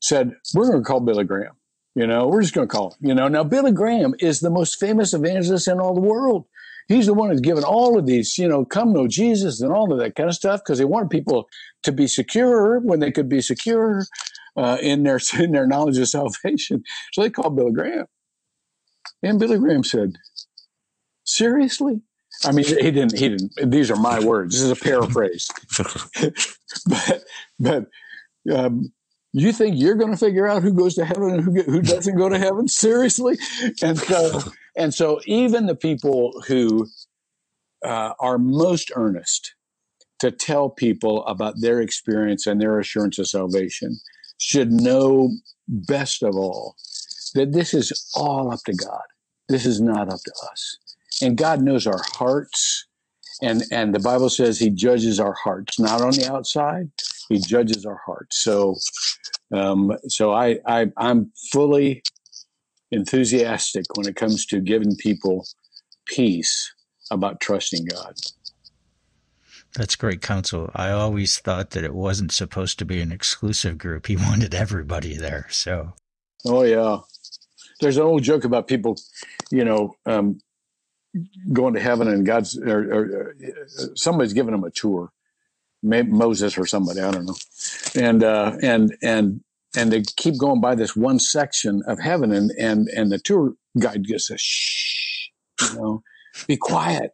said, 0.00 0.34
We're 0.54 0.70
gonna 0.70 0.82
call 0.84 1.00
Billy 1.00 1.24
Graham. 1.24 1.52
You 1.94 2.06
know, 2.06 2.26
we're 2.26 2.42
just 2.42 2.54
gonna 2.54 2.66
call 2.66 2.90
him. 2.92 3.08
You 3.08 3.14
know, 3.14 3.28
now 3.28 3.44
Billy 3.44 3.72
Graham 3.72 4.14
is 4.18 4.40
the 4.40 4.50
most 4.50 4.80
famous 4.80 5.14
evangelist 5.14 5.68
in 5.68 5.80
all 5.80 5.94
the 5.94 6.00
world. 6.00 6.46
He's 6.88 7.06
the 7.06 7.14
one 7.14 7.30
who's 7.30 7.40
given 7.40 7.64
all 7.64 7.98
of 7.98 8.06
these, 8.06 8.36
you 8.36 8.46
know, 8.48 8.64
come 8.64 8.92
know 8.92 9.08
Jesus 9.08 9.60
and 9.60 9.72
all 9.72 9.92
of 9.92 9.98
that 10.00 10.16
kind 10.16 10.28
of 10.28 10.34
stuff 10.34 10.60
because 10.60 10.78
they 10.78 10.84
wanted 10.84 11.10
people 11.10 11.48
to 11.82 11.92
be 11.92 12.06
secure 12.06 12.78
when 12.80 13.00
they 13.00 13.10
could 13.10 13.28
be 13.28 13.40
secure 13.40 14.04
uh, 14.56 14.78
in 14.82 15.02
their 15.04 15.20
in 15.38 15.52
their 15.52 15.66
knowledge 15.66 15.98
of 15.98 16.08
salvation. 16.08 16.82
So 17.12 17.22
they 17.22 17.30
called 17.30 17.56
Billy 17.56 17.72
Graham. 17.72 18.06
And 19.22 19.38
Billy 19.38 19.58
Graham 19.58 19.84
said, 19.84 20.16
seriously? 21.34 22.00
I 22.44 22.52
mean, 22.52 22.64
he 22.64 22.90
didn't. 22.90 23.16
He 23.16 23.28
didn't. 23.28 23.70
These 23.70 23.90
are 23.90 23.96
my 23.96 24.20
words. 24.20 24.54
This 24.54 24.62
is 24.62 24.70
a 24.70 24.76
paraphrase. 24.76 25.48
but 26.86 27.24
but 27.58 27.86
um, 28.52 28.92
you 29.32 29.52
think 29.52 29.76
you're 29.78 29.94
going 29.94 30.10
to 30.10 30.16
figure 30.16 30.46
out 30.46 30.62
who 30.62 30.72
goes 30.72 30.94
to 30.96 31.04
heaven 31.04 31.30
and 31.30 31.42
who 31.42 31.62
who 31.62 31.80
doesn't 31.80 32.16
go 32.16 32.28
to 32.28 32.38
heaven? 32.38 32.68
Seriously? 32.68 33.38
And 33.82 33.98
so 33.98 34.40
and 34.76 34.92
so 34.92 35.20
even 35.26 35.66
the 35.66 35.76
people 35.76 36.42
who 36.46 36.86
uh, 37.84 38.14
are 38.18 38.38
most 38.38 38.90
earnest 38.96 39.54
to 40.20 40.30
tell 40.30 40.70
people 40.70 41.24
about 41.26 41.54
their 41.60 41.80
experience 41.80 42.46
and 42.46 42.60
their 42.60 42.78
assurance 42.78 43.18
of 43.18 43.28
salvation 43.28 43.98
should 44.38 44.72
know 44.72 45.30
best 45.68 46.22
of 46.22 46.34
all 46.36 46.74
that 47.34 47.52
this 47.52 47.74
is 47.74 48.10
all 48.14 48.52
up 48.52 48.60
to 48.66 48.72
God. 48.74 49.02
This 49.48 49.66
is 49.66 49.80
not 49.80 50.08
up 50.08 50.20
to 50.24 50.32
us 50.50 50.78
and 51.22 51.36
God 51.36 51.62
knows 51.62 51.86
our 51.86 52.02
hearts. 52.12 52.86
And, 53.42 53.64
and 53.72 53.94
the 53.94 54.00
Bible 54.00 54.30
says 54.30 54.58
he 54.58 54.70
judges 54.70 55.18
our 55.18 55.34
hearts, 55.34 55.78
not 55.78 56.00
on 56.00 56.12
the 56.12 56.30
outside. 56.30 56.90
He 57.28 57.38
judges 57.38 57.84
our 57.84 58.00
hearts. 58.06 58.42
So, 58.42 58.76
um, 59.52 59.92
so 60.08 60.32
I, 60.32 60.58
I, 60.66 60.86
I'm 60.96 61.32
fully 61.52 62.02
enthusiastic 62.90 63.84
when 63.96 64.06
it 64.06 64.16
comes 64.16 64.46
to 64.46 64.60
giving 64.60 64.94
people 64.96 65.46
peace 66.06 66.72
about 67.10 67.40
trusting 67.40 67.86
God. 67.86 68.14
That's 69.74 69.96
great 69.96 70.22
counsel. 70.22 70.70
I 70.74 70.90
always 70.90 71.38
thought 71.38 71.70
that 71.70 71.82
it 71.82 71.94
wasn't 71.94 72.30
supposed 72.30 72.78
to 72.78 72.84
be 72.84 73.00
an 73.00 73.10
exclusive 73.10 73.76
group. 73.78 74.06
He 74.06 74.16
wanted 74.28 74.54
everybody 74.54 75.16
there. 75.16 75.46
So, 75.50 75.94
oh 76.46 76.62
yeah, 76.62 76.98
there's 77.80 77.96
an 77.96 78.04
old 78.04 78.22
joke 78.22 78.44
about 78.44 78.68
people, 78.68 78.96
you 79.50 79.64
know, 79.64 79.96
um, 80.06 80.40
going 81.52 81.74
to 81.74 81.80
heaven 81.80 82.08
and 82.08 82.26
God's 82.26 82.58
or, 82.58 82.78
or, 82.92 83.36
somebody's 83.94 84.32
giving 84.32 84.52
them 84.52 84.64
a 84.64 84.70
tour, 84.70 85.12
Maybe 85.82 86.10
Moses 86.10 86.56
or 86.56 86.66
somebody, 86.66 87.00
I 87.00 87.10
don't 87.10 87.26
know, 87.26 87.36
and 87.94 88.24
uh, 88.24 88.56
and 88.62 88.96
and 89.02 89.40
and 89.76 89.92
they 89.92 90.02
keep 90.02 90.38
going 90.38 90.60
by 90.60 90.74
this 90.74 90.96
one 90.96 91.18
section 91.18 91.82
of 91.86 91.98
heaven, 92.00 92.32
and 92.32 92.50
and 92.58 92.88
and 92.88 93.12
the 93.12 93.18
tour 93.18 93.54
guide 93.78 94.04
just 94.04 94.28
says, 94.28 94.40
"Shh, 94.40 95.28
you 95.60 95.74
know, 95.76 96.02
be 96.46 96.56
quiet." 96.56 97.10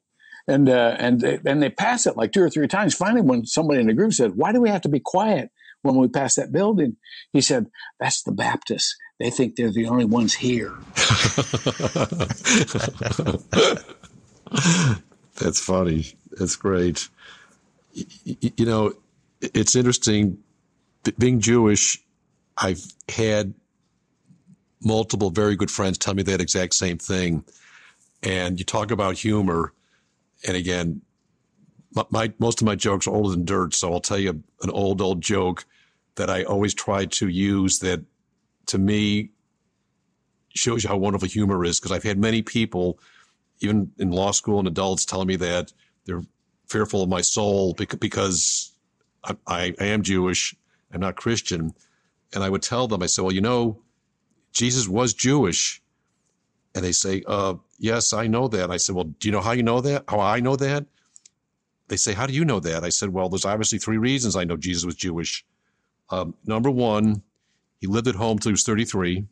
And 0.46 0.68
uh, 0.68 0.96
and 0.98 1.20
they, 1.20 1.40
and 1.44 1.60
they 1.60 1.70
pass 1.70 2.06
it 2.06 2.16
like 2.16 2.32
two 2.32 2.42
or 2.42 2.50
three 2.50 2.68
times. 2.68 2.94
Finally, 2.94 3.22
when 3.22 3.44
somebody 3.44 3.80
in 3.80 3.88
the 3.88 3.92
group 3.92 4.12
said, 4.12 4.36
"Why 4.36 4.52
do 4.52 4.60
we 4.60 4.70
have 4.70 4.82
to 4.82 4.88
be 4.88 5.00
quiet 5.00 5.50
when 5.82 5.96
we 5.96 6.08
pass 6.08 6.36
that 6.36 6.52
building?" 6.52 6.96
He 7.32 7.40
said, 7.40 7.66
"That's 7.98 8.22
the 8.22 8.32
Baptists 8.32 8.94
they 9.20 9.30
think 9.30 9.54
they're 9.54 9.70
the 9.70 9.86
only 9.86 10.06
ones 10.06 10.32
here. 10.34 10.72
That's 15.36 15.60
funny. 15.60 16.06
That's 16.32 16.56
great. 16.56 17.08
You 17.92 18.64
know, 18.64 18.94
it's 19.42 19.76
interesting. 19.76 20.38
Being 21.18 21.40
Jewish, 21.40 21.98
I've 22.56 22.82
had 23.10 23.52
multiple 24.82 25.28
very 25.28 25.54
good 25.54 25.70
friends 25.70 25.98
tell 25.98 26.14
me 26.14 26.22
that 26.22 26.40
exact 26.40 26.72
same 26.72 26.96
thing. 26.96 27.44
And 28.22 28.58
you 28.58 28.64
talk 28.64 28.90
about 28.90 29.18
humor, 29.18 29.74
and 30.48 30.56
again, 30.56 31.02
my, 31.94 32.04
my, 32.08 32.32
most 32.38 32.62
of 32.62 32.66
my 32.66 32.74
jokes 32.74 33.06
are 33.06 33.14
older 33.14 33.30
than 33.32 33.44
dirt. 33.44 33.74
So 33.74 33.92
I'll 33.92 34.00
tell 34.00 34.18
you 34.18 34.42
an 34.62 34.70
old 34.70 35.02
old 35.02 35.20
joke 35.20 35.66
that 36.14 36.30
I 36.30 36.42
always 36.44 36.72
try 36.72 37.04
to 37.04 37.28
use 37.28 37.80
that 37.80 38.00
to 38.70 38.78
me 38.78 39.30
shows 40.54 40.82
you 40.82 40.88
how 40.88 40.96
wonderful 40.96 41.28
humor 41.28 41.64
is 41.64 41.78
because 41.78 41.92
I've 41.92 42.02
had 42.02 42.18
many 42.18 42.42
people, 42.42 42.98
even 43.60 43.90
in 43.98 44.10
law 44.10 44.30
school 44.30 44.58
and 44.58 44.68
adults, 44.68 45.04
telling 45.04 45.28
me 45.28 45.36
that 45.36 45.72
they're 46.06 46.22
fearful 46.68 47.02
of 47.02 47.08
my 47.08 47.20
soul 47.20 47.74
because 47.74 48.72
I, 49.24 49.36
I, 49.46 49.74
am 49.80 50.02
Jewish, 50.02 50.54
I'm 50.92 51.00
not 51.00 51.16
Christian. 51.16 51.72
And 52.32 52.44
I 52.44 52.48
would 52.48 52.62
tell 52.62 52.86
them, 52.86 53.02
I 53.02 53.06
said, 53.06 53.22
well, 53.22 53.34
you 53.34 53.40
know, 53.40 53.82
Jesus 54.52 54.88
was 54.88 55.14
Jewish. 55.14 55.82
And 56.74 56.84
they 56.84 56.92
say, 56.92 57.24
uh, 57.26 57.54
yes, 57.78 58.12
I 58.12 58.28
know 58.28 58.46
that. 58.48 58.70
I 58.70 58.76
said, 58.76 58.94
well, 58.94 59.04
do 59.04 59.26
you 59.28 59.32
know 59.32 59.40
how 59.40 59.52
you 59.52 59.64
know 59.64 59.80
that? 59.80 60.04
How 60.08 60.20
I 60.20 60.38
know 60.38 60.54
that? 60.56 60.86
They 61.88 61.96
say, 61.96 62.12
how 62.12 62.26
do 62.26 62.32
you 62.32 62.44
know 62.44 62.60
that? 62.60 62.84
I 62.84 62.88
said, 62.90 63.08
well, 63.08 63.28
there's 63.28 63.44
obviously 63.44 63.78
three 63.78 63.98
reasons 63.98 64.36
I 64.36 64.44
know 64.44 64.56
Jesus 64.56 64.84
was 64.84 64.94
Jewish. 64.94 65.44
Um, 66.08 66.34
number 66.46 66.70
one, 66.70 67.22
he 67.80 67.86
lived 67.86 68.08
at 68.08 68.14
home 68.14 68.38
till 68.38 68.50
he 68.50 68.54
was 68.54 68.62
33. 68.62 69.26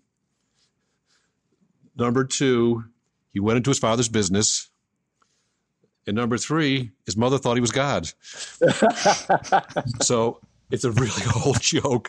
Number 1.96 2.24
two, 2.24 2.84
he 3.32 3.40
went 3.40 3.58
into 3.58 3.70
his 3.70 3.78
father's 3.78 4.08
business. 4.08 4.70
And 6.06 6.16
number 6.16 6.38
three, 6.38 6.92
his 7.04 7.16
mother 7.16 7.38
thought 7.38 7.54
he 7.54 7.60
was 7.60 7.70
God. 7.70 8.10
so 10.02 10.40
it's 10.70 10.84
a 10.84 10.92
really 10.92 11.22
old 11.44 11.60
joke, 11.60 12.08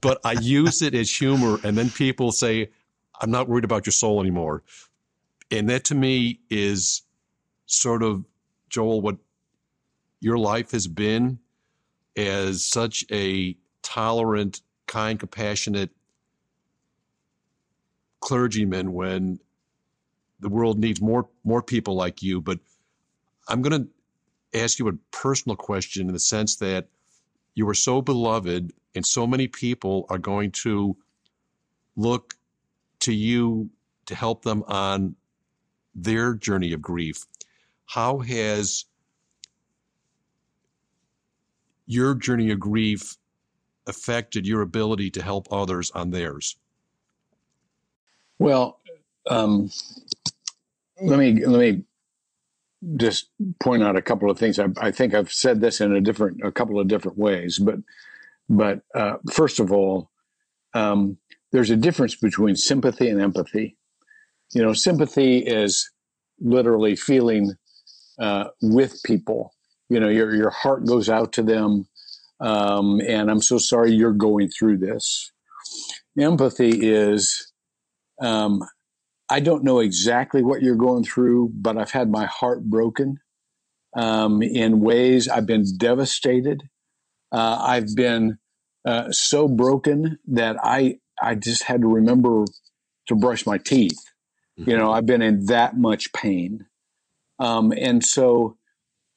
but 0.00 0.20
I 0.24 0.32
use 0.32 0.82
it 0.82 0.94
as 0.94 1.10
humor. 1.10 1.58
And 1.62 1.76
then 1.76 1.90
people 1.90 2.32
say, 2.32 2.70
I'm 3.20 3.30
not 3.30 3.48
worried 3.48 3.64
about 3.64 3.86
your 3.86 3.92
soul 3.92 4.20
anymore. 4.20 4.62
And 5.50 5.68
that 5.68 5.84
to 5.86 5.94
me 5.94 6.40
is 6.48 7.02
sort 7.66 8.02
of, 8.02 8.24
Joel, 8.68 9.00
what 9.00 9.18
your 10.20 10.38
life 10.38 10.70
has 10.70 10.86
been 10.86 11.38
as 12.16 12.64
such 12.64 13.04
a 13.10 13.56
tolerant, 13.82 14.62
kind, 14.86 15.18
compassionate 15.18 15.90
clergyman 18.20 18.92
when 18.92 19.38
the 20.40 20.48
world 20.48 20.78
needs 20.78 21.00
more 21.00 21.28
more 21.44 21.62
people 21.62 21.94
like 21.94 22.22
you. 22.22 22.40
But 22.40 22.58
I'm 23.48 23.62
going 23.62 23.82
to 23.82 24.60
ask 24.60 24.78
you 24.78 24.88
a 24.88 24.92
personal 25.10 25.56
question 25.56 26.06
in 26.08 26.12
the 26.12 26.20
sense 26.20 26.56
that 26.56 26.88
you 27.54 27.68
are 27.68 27.74
so 27.74 28.02
beloved, 28.02 28.72
and 28.94 29.06
so 29.06 29.26
many 29.26 29.46
people 29.46 30.06
are 30.08 30.18
going 30.18 30.50
to 30.50 30.96
look 31.96 32.34
to 33.00 33.12
you 33.12 33.70
to 34.06 34.14
help 34.14 34.42
them 34.42 34.64
on 34.66 35.16
their 35.94 36.34
journey 36.34 36.72
of 36.72 36.82
grief. 36.82 37.24
How 37.86 38.18
has 38.20 38.86
your 41.86 42.14
journey 42.14 42.50
of 42.50 42.58
grief 42.58 43.16
affected 43.86 44.46
your 44.46 44.62
ability 44.62 45.10
to 45.10 45.22
help 45.22 45.46
others 45.52 45.90
on 45.92 46.10
theirs? 46.10 46.56
Well, 48.38 48.80
um, 49.28 49.70
let 51.00 51.18
me 51.18 51.44
let 51.46 51.60
me 51.60 51.84
just 52.96 53.30
point 53.60 53.82
out 53.82 53.96
a 53.96 54.02
couple 54.02 54.30
of 54.30 54.38
things. 54.38 54.58
I, 54.58 54.66
I, 54.78 54.90
think 54.90 55.14
I've 55.14 55.32
said 55.32 55.60
this 55.60 55.80
in 55.80 55.94
a 55.94 56.00
different, 56.00 56.42
a 56.44 56.52
couple 56.52 56.78
of 56.78 56.88
different 56.88 57.16
ways, 57.16 57.58
but 57.58 57.76
but 58.48 58.82
uh, 58.94 59.16
first 59.32 59.58
of 59.60 59.72
all, 59.72 60.10
um, 60.74 61.16
there's 61.52 61.70
a 61.70 61.76
difference 61.76 62.14
between 62.14 62.56
sympathy 62.56 63.08
and 63.08 63.20
empathy. 63.20 63.76
You 64.52 64.62
know, 64.62 64.72
sympathy 64.72 65.38
is 65.38 65.90
literally 66.40 66.96
feeling 66.96 67.54
uh, 68.18 68.48
with 68.60 69.02
people. 69.04 69.54
You 69.88 70.00
know, 70.00 70.08
your 70.08 70.34
your 70.34 70.50
heart 70.50 70.84
goes 70.86 71.08
out 71.08 71.32
to 71.34 71.42
them, 71.42 71.86
um, 72.40 73.00
and 73.00 73.30
I'm 73.30 73.42
so 73.42 73.58
sorry 73.58 73.92
you're 73.92 74.12
going 74.12 74.50
through 74.50 74.78
this. 74.78 75.32
Empathy 76.18 76.90
is 76.90 77.52
um, 78.20 78.62
I 79.28 79.40
don't 79.40 79.64
know 79.64 79.80
exactly 79.80 80.42
what 80.42 80.62
you're 80.62 80.76
going 80.76 81.04
through, 81.04 81.50
but 81.54 81.76
I've 81.78 81.90
had 81.90 82.10
my 82.10 82.26
heart 82.26 82.64
broken 82.64 83.18
um, 83.96 84.42
in 84.42 84.80
ways 84.80 85.28
I've 85.28 85.46
been 85.46 85.64
devastated. 85.76 86.62
Uh, 87.32 87.58
I've 87.60 87.94
been 87.96 88.38
uh, 88.84 89.10
so 89.10 89.48
broken 89.48 90.18
that 90.28 90.56
I 90.62 90.98
I 91.22 91.36
just 91.36 91.64
had 91.64 91.80
to 91.80 91.88
remember 91.88 92.44
to 93.08 93.14
brush 93.14 93.46
my 93.46 93.58
teeth. 93.58 93.98
Mm-hmm. 94.58 94.70
You 94.70 94.76
know, 94.76 94.92
I've 94.92 95.06
been 95.06 95.22
in 95.22 95.46
that 95.46 95.76
much 95.76 96.12
pain, 96.12 96.66
um, 97.38 97.72
and 97.72 98.04
so 98.04 98.56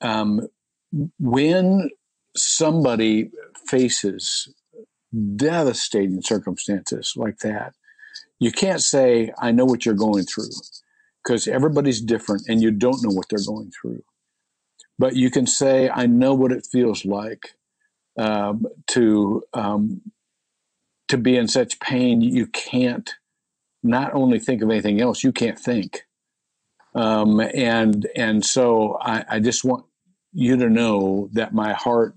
um, 0.01 0.47
when 1.19 1.89
somebody 2.37 3.31
faces 3.67 4.53
devastating 5.35 6.21
circumstances 6.21 7.13
like 7.15 7.39
that, 7.39 7.73
you 8.39 8.51
can't 8.51 8.81
say, 8.81 9.31
I 9.39 9.51
know 9.51 9.65
what 9.65 9.85
you're 9.85 9.95
going 9.95 10.23
through, 10.23 10.51
because 11.23 11.47
everybody's 11.47 12.01
different 12.01 12.43
and 12.47 12.61
you 12.61 12.71
don't 12.71 13.03
know 13.03 13.13
what 13.13 13.27
they're 13.29 13.45
going 13.45 13.71
through. 13.71 14.03
But 14.99 15.15
you 15.15 15.29
can 15.31 15.47
say, 15.47 15.89
I 15.89 16.07
know 16.07 16.33
what 16.33 16.51
it 16.51 16.67
feels 16.71 17.05
like 17.05 17.55
um, 18.17 18.65
to 18.87 19.43
um, 19.53 20.01
to 21.07 21.17
be 21.17 21.37
in 21.37 21.47
such 21.47 21.79
pain 21.79 22.21
you 22.21 22.47
can't 22.47 23.13
not 23.83 24.13
only 24.13 24.39
think 24.39 24.61
of 24.61 24.69
anything 24.69 24.99
else, 24.99 25.23
you 25.23 25.31
can't 25.31 25.59
think. 25.59 26.03
Um, 26.95 27.39
and 27.39 28.07
and 28.15 28.43
so 28.43 28.97
I, 29.01 29.23
I 29.29 29.39
just 29.39 29.63
want 29.63 29.85
you 30.33 30.57
to 30.57 30.69
know 30.69 31.29
that 31.33 31.53
my 31.53 31.73
heart 31.73 32.15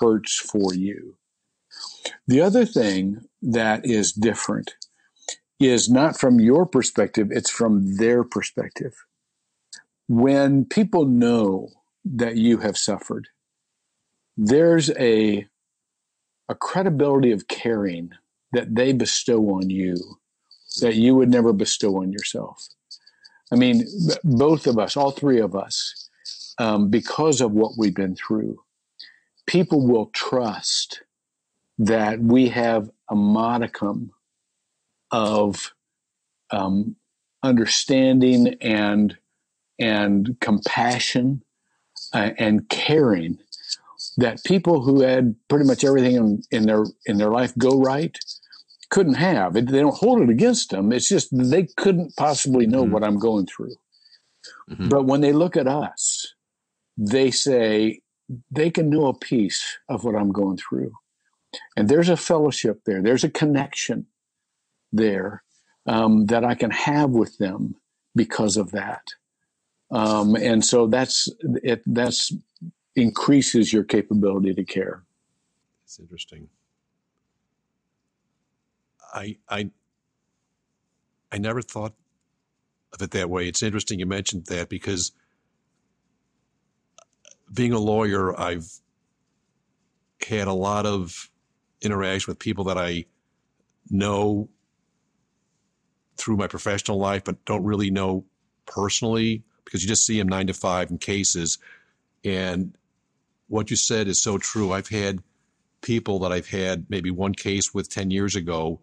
hurts 0.00 0.36
for 0.36 0.74
you. 0.74 1.16
The 2.26 2.40
other 2.40 2.64
thing 2.64 3.24
that 3.42 3.84
is 3.84 4.12
different 4.12 4.74
is 5.60 5.88
not 5.88 6.18
from 6.18 6.40
your 6.40 6.66
perspective, 6.66 7.28
it's 7.30 7.50
from 7.50 7.96
their 7.96 8.24
perspective. 8.24 8.94
When 10.08 10.64
people 10.64 11.06
know 11.06 11.68
that 12.04 12.36
you 12.36 12.58
have 12.58 12.76
suffered, 12.76 13.28
there's 14.36 14.90
a, 14.90 15.46
a 16.48 16.54
credibility 16.54 17.32
of 17.32 17.48
caring 17.48 18.10
that 18.52 18.74
they 18.74 18.92
bestow 18.92 19.40
on 19.50 19.70
you 19.70 19.96
that 20.80 20.94
you 20.94 21.14
would 21.14 21.30
never 21.30 21.52
bestow 21.52 22.02
on 22.02 22.12
yourself. 22.12 22.68
I 23.52 23.56
mean, 23.56 23.84
both 24.24 24.66
of 24.66 24.78
us, 24.78 24.96
all 24.96 25.12
three 25.12 25.40
of 25.40 25.54
us, 25.54 26.08
um, 26.58 26.88
because 26.88 27.40
of 27.40 27.52
what 27.52 27.72
we've 27.78 27.94
been 27.94 28.16
through, 28.16 28.63
people 29.46 29.86
will 29.86 30.06
trust 30.06 31.02
that 31.78 32.20
we 32.20 32.48
have 32.48 32.90
a 33.10 33.14
modicum 33.14 34.12
of 35.10 35.74
um, 36.50 36.96
understanding 37.42 38.56
and 38.60 39.16
and 39.78 40.36
compassion 40.40 41.42
uh, 42.12 42.30
and 42.38 42.68
caring 42.68 43.38
that 44.16 44.44
people 44.44 44.82
who 44.82 45.00
had 45.00 45.34
pretty 45.48 45.64
much 45.64 45.82
everything 45.82 46.14
in, 46.14 46.42
in, 46.52 46.66
their 46.66 46.84
in 47.06 47.18
their 47.18 47.30
life 47.30 47.56
go 47.58 47.80
right 47.80 48.16
couldn't 48.90 49.14
have. 49.14 49.54
They 49.54 49.62
don't 49.62 49.96
hold 49.96 50.22
it 50.22 50.30
against 50.30 50.70
them. 50.70 50.92
It's 50.92 51.08
just 51.08 51.28
they 51.32 51.66
couldn't 51.76 52.14
possibly 52.16 52.66
know 52.66 52.84
mm-hmm. 52.84 52.92
what 52.92 53.02
I'm 53.02 53.18
going 53.18 53.46
through. 53.46 53.74
Mm-hmm. 54.70 54.88
But 54.88 55.06
when 55.06 55.20
they 55.20 55.32
look 55.32 55.56
at 55.56 55.66
us, 55.66 56.34
they 56.96 57.30
say 57.30 58.00
they 58.50 58.70
can 58.70 58.90
know 58.90 59.06
a 59.06 59.18
piece 59.18 59.78
of 59.88 60.04
what 60.04 60.16
I'm 60.16 60.32
going 60.32 60.56
through. 60.56 60.92
And 61.76 61.88
there's 61.88 62.08
a 62.08 62.16
fellowship 62.16 62.80
there. 62.84 63.02
There's 63.02 63.24
a 63.24 63.30
connection 63.30 64.06
there 64.92 65.42
um, 65.86 66.26
that 66.26 66.44
I 66.44 66.54
can 66.54 66.70
have 66.70 67.10
with 67.10 67.36
them 67.38 67.76
because 68.14 68.56
of 68.56 68.72
that. 68.72 69.02
Um, 69.90 70.34
and 70.34 70.64
so 70.64 70.86
that's 70.86 71.28
it. 71.40 71.82
That's 71.86 72.32
increases 72.96 73.72
your 73.72 73.84
capability 73.84 74.54
to 74.54 74.64
care. 74.64 75.04
It's 75.84 75.98
interesting. 75.98 76.48
I 79.12 79.36
I 79.48 79.70
I 81.30 81.38
never 81.38 81.62
thought 81.62 81.94
of 82.92 83.02
it 83.02 83.10
that 83.10 83.30
way. 83.30 83.46
It's 83.46 83.62
interesting 83.62 83.98
you 83.98 84.06
mentioned 84.06 84.46
that 84.46 84.68
because 84.68 85.12
being 87.52 87.72
a 87.72 87.78
lawyer, 87.78 88.38
I've 88.38 88.66
had 90.26 90.48
a 90.48 90.52
lot 90.52 90.86
of 90.86 91.30
interaction 91.82 92.30
with 92.30 92.38
people 92.38 92.64
that 92.64 92.78
I 92.78 93.04
know 93.90 94.48
through 96.16 96.36
my 96.36 96.46
professional 96.46 96.98
life, 96.98 97.24
but 97.24 97.44
don't 97.44 97.64
really 97.64 97.90
know 97.90 98.24
personally 98.66 99.42
because 99.64 99.82
you 99.82 99.88
just 99.88 100.06
see 100.06 100.18
them 100.18 100.28
nine 100.28 100.46
to 100.46 100.54
five 100.54 100.90
in 100.90 100.98
cases. 100.98 101.58
And 102.24 102.76
what 103.48 103.70
you 103.70 103.76
said 103.76 104.08
is 104.08 104.22
so 104.22 104.38
true. 104.38 104.72
I've 104.72 104.88
had 104.88 105.20
people 105.82 106.20
that 106.20 106.32
I've 106.32 106.48
had 106.48 106.86
maybe 106.88 107.10
one 107.10 107.34
case 107.34 107.74
with 107.74 107.90
10 107.90 108.10
years 108.10 108.36
ago 108.36 108.80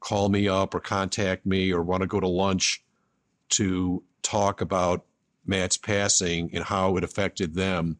call 0.00 0.28
me 0.28 0.46
up 0.46 0.74
or 0.74 0.80
contact 0.80 1.46
me 1.46 1.72
or 1.72 1.82
want 1.82 2.02
to 2.02 2.06
go 2.06 2.20
to 2.20 2.28
lunch 2.28 2.82
to 3.48 4.02
talk 4.22 4.60
about 4.60 5.04
Matt's 5.46 5.76
passing 5.76 6.50
and 6.52 6.64
how 6.64 6.96
it 6.96 7.04
affected 7.04 7.54
them. 7.54 7.98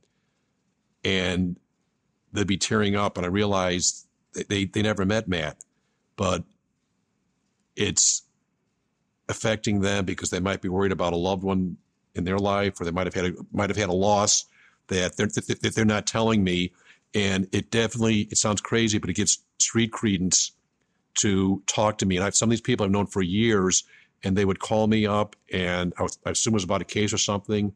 And 1.05 1.59
they'd 2.33 2.47
be 2.47 2.57
tearing 2.57 2.97
up. 2.97 3.17
And 3.17 3.25
I 3.25 3.29
realized 3.29 4.07
they, 4.49 4.65
they 4.65 4.83
never 4.83 5.05
met 5.05 5.29
Matt, 5.29 5.59
but 6.17 6.45
it's 7.75 8.23
affecting 9.29 9.81
them 9.81 10.05
because 10.05 10.31
they 10.31 10.41
might 10.41 10.63
be 10.63 10.69
worried 10.69 10.93
about 10.93 11.13
a 11.13 11.17
loved 11.17 11.43
one 11.43 11.77
in 12.15 12.25
their 12.25 12.39
life, 12.39 12.81
or 12.81 12.85
they 12.85 12.91
might 12.91 13.07
have 13.07 13.15
had 13.15 13.27
a, 13.27 13.33
might 13.53 13.71
have 13.71 13.77
had 13.77 13.89
a 13.89 13.95
loss 13.95 14.47
that 14.89 15.17
they're 15.17 15.27
that 15.27 15.73
they're 15.75 15.85
not 15.85 16.07
telling 16.07 16.43
me, 16.45 16.73
And 17.15 17.49
it 17.53 17.71
definitely, 17.71 18.29
it 18.31 18.37
sounds 18.37 18.61
crazy, 18.61 18.99
but 18.99 19.09
it 19.09 19.15
gives 19.15 19.39
street 19.59 19.91
credence 19.91 20.53
to 21.15 21.63
talk 21.67 21.99
to 21.99 22.07
me. 22.07 22.17
And 22.17 22.23
I 22.23 22.27
have 22.27 22.35
some 22.35 22.49
of 22.49 22.51
these 22.51 22.61
people 22.61 22.85
I've 22.85 22.93
known 22.93 23.07
for 23.07 23.23
years, 23.23 23.85
and 24.27 24.37
they 24.37 24.45
would 24.45 24.59
call 24.59 24.89
me 24.89 25.07
up, 25.07 25.37
and 25.53 25.95
I, 25.97 26.03
was, 26.03 26.19
I 26.27 26.31
assume 26.31 26.55
it 26.55 26.57
was 26.57 26.65
about 26.65 26.83
a 26.83 26.85
case 26.85 27.13
or 27.13 27.19
something. 27.19 27.73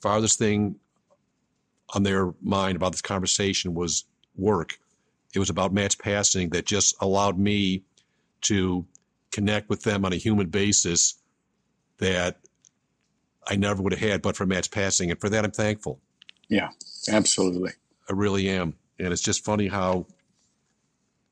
Farthest 0.00 0.38
thing 0.38 0.76
on 1.92 2.04
their 2.04 2.32
mind 2.40 2.76
about 2.76 2.92
this 2.92 3.02
conversation 3.02 3.74
was 3.74 4.04
work. 4.36 4.78
It 5.34 5.40
was 5.40 5.50
about 5.50 5.72
Matt's 5.72 5.96
passing 5.96 6.50
that 6.50 6.66
just 6.66 6.94
allowed 7.00 7.36
me 7.36 7.82
to 8.42 8.86
connect 9.32 9.68
with 9.68 9.82
them 9.82 10.04
on 10.04 10.12
a 10.12 10.16
human 10.16 10.46
basis 10.46 11.16
that 11.98 12.38
I 13.48 13.56
never 13.56 13.82
would 13.82 13.92
have 13.92 14.08
had 14.08 14.22
but 14.22 14.36
for 14.36 14.46
Matt's 14.46 14.68
passing. 14.68 15.10
And 15.10 15.20
for 15.20 15.28
that, 15.28 15.44
I'm 15.44 15.50
thankful. 15.50 15.98
Yeah, 16.48 16.68
absolutely. 17.08 17.72
I 18.08 18.12
really 18.12 18.48
am. 18.48 18.74
And 19.00 19.12
it's 19.12 19.20
just 19.22 19.44
funny 19.44 19.66
how 19.66 20.06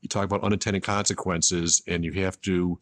you 0.00 0.08
talk 0.08 0.24
about 0.24 0.42
unintended 0.42 0.82
consequences 0.82 1.82
and 1.86 2.04
you 2.04 2.10
have 2.14 2.40
to, 2.40 2.80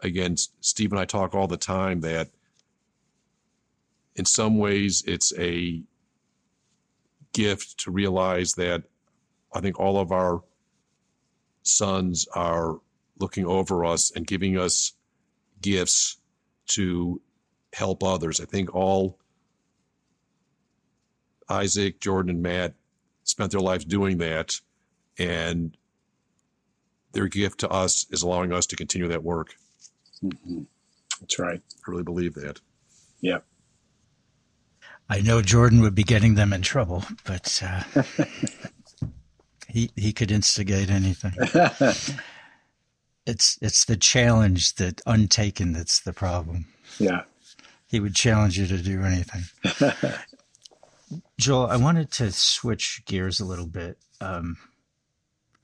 again, 0.00 0.36
Steve 0.60 0.92
and 0.92 1.00
I 1.00 1.04
talk 1.04 1.34
all 1.34 1.46
the 1.46 1.56
time 1.56 2.00
that 2.00 2.28
in 4.16 4.24
some 4.24 4.58
ways 4.58 5.04
it's 5.06 5.32
a 5.38 5.82
gift 7.32 7.78
to 7.80 7.90
realize 7.90 8.54
that 8.54 8.82
I 9.52 9.60
think 9.60 9.78
all 9.78 9.98
of 9.98 10.12
our 10.12 10.42
sons 11.62 12.26
are 12.34 12.78
looking 13.18 13.46
over 13.46 13.84
us 13.84 14.12
and 14.14 14.26
giving 14.26 14.58
us 14.58 14.92
gifts 15.60 16.18
to 16.68 17.20
help 17.72 18.02
others. 18.02 18.40
I 18.40 18.44
think 18.44 18.74
all 18.74 19.18
Isaac, 21.48 22.00
Jordan, 22.00 22.30
and 22.30 22.42
Matt 22.42 22.74
spent 23.24 23.52
their 23.52 23.60
lives 23.60 23.84
doing 23.84 24.18
that. 24.18 24.60
And 25.18 25.76
their 27.12 27.28
gift 27.28 27.60
to 27.60 27.68
us 27.68 28.06
is 28.10 28.22
allowing 28.22 28.52
us 28.52 28.66
to 28.66 28.76
continue 28.76 29.08
that 29.08 29.24
work. 29.24 29.54
Mm-hmm. 30.22 30.62
That's 31.20 31.38
right. 31.38 31.60
I 31.60 31.90
really 31.90 32.02
believe 32.02 32.34
that. 32.34 32.60
Yeah. 33.20 33.38
I 35.10 35.20
know 35.20 35.40
Jordan 35.42 35.80
would 35.80 35.94
be 35.94 36.04
getting 36.04 36.34
them 36.34 36.52
in 36.52 36.62
trouble, 36.62 37.04
but 37.24 37.62
uh, 37.64 37.82
he 39.68 39.90
he 39.96 40.12
could 40.12 40.30
instigate 40.30 40.90
anything. 40.90 41.32
it's 43.26 43.58
it's 43.62 43.84
the 43.86 43.96
challenge 43.96 44.74
that 44.74 45.00
untaken 45.06 45.72
that's 45.72 46.00
the 46.00 46.12
problem. 46.12 46.66
Yeah. 46.98 47.22
He 47.86 48.00
would 48.00 48.14
challenge 48.14 48.58
you 48.58 48.66
to 48.66 48.76
do 48.82 49.02
anything. 49.02 49.44
Joel, 51.40 51.68
I 51.68 51.76
wanted 51.76 52.10
to 52.12 52.30
switch 52.32 53.02
gears 53.06 53.40
a 53.40 53.46
little 53.46 53.66
bit. 53.66 53.96
Um, 54.20 54.58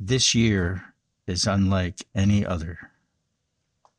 this 0.01 0.35
year 0.35 0.95
is 1.27 1.47
unlike 1.47 2.07
any 2.15 2.47
other 2.47 2.79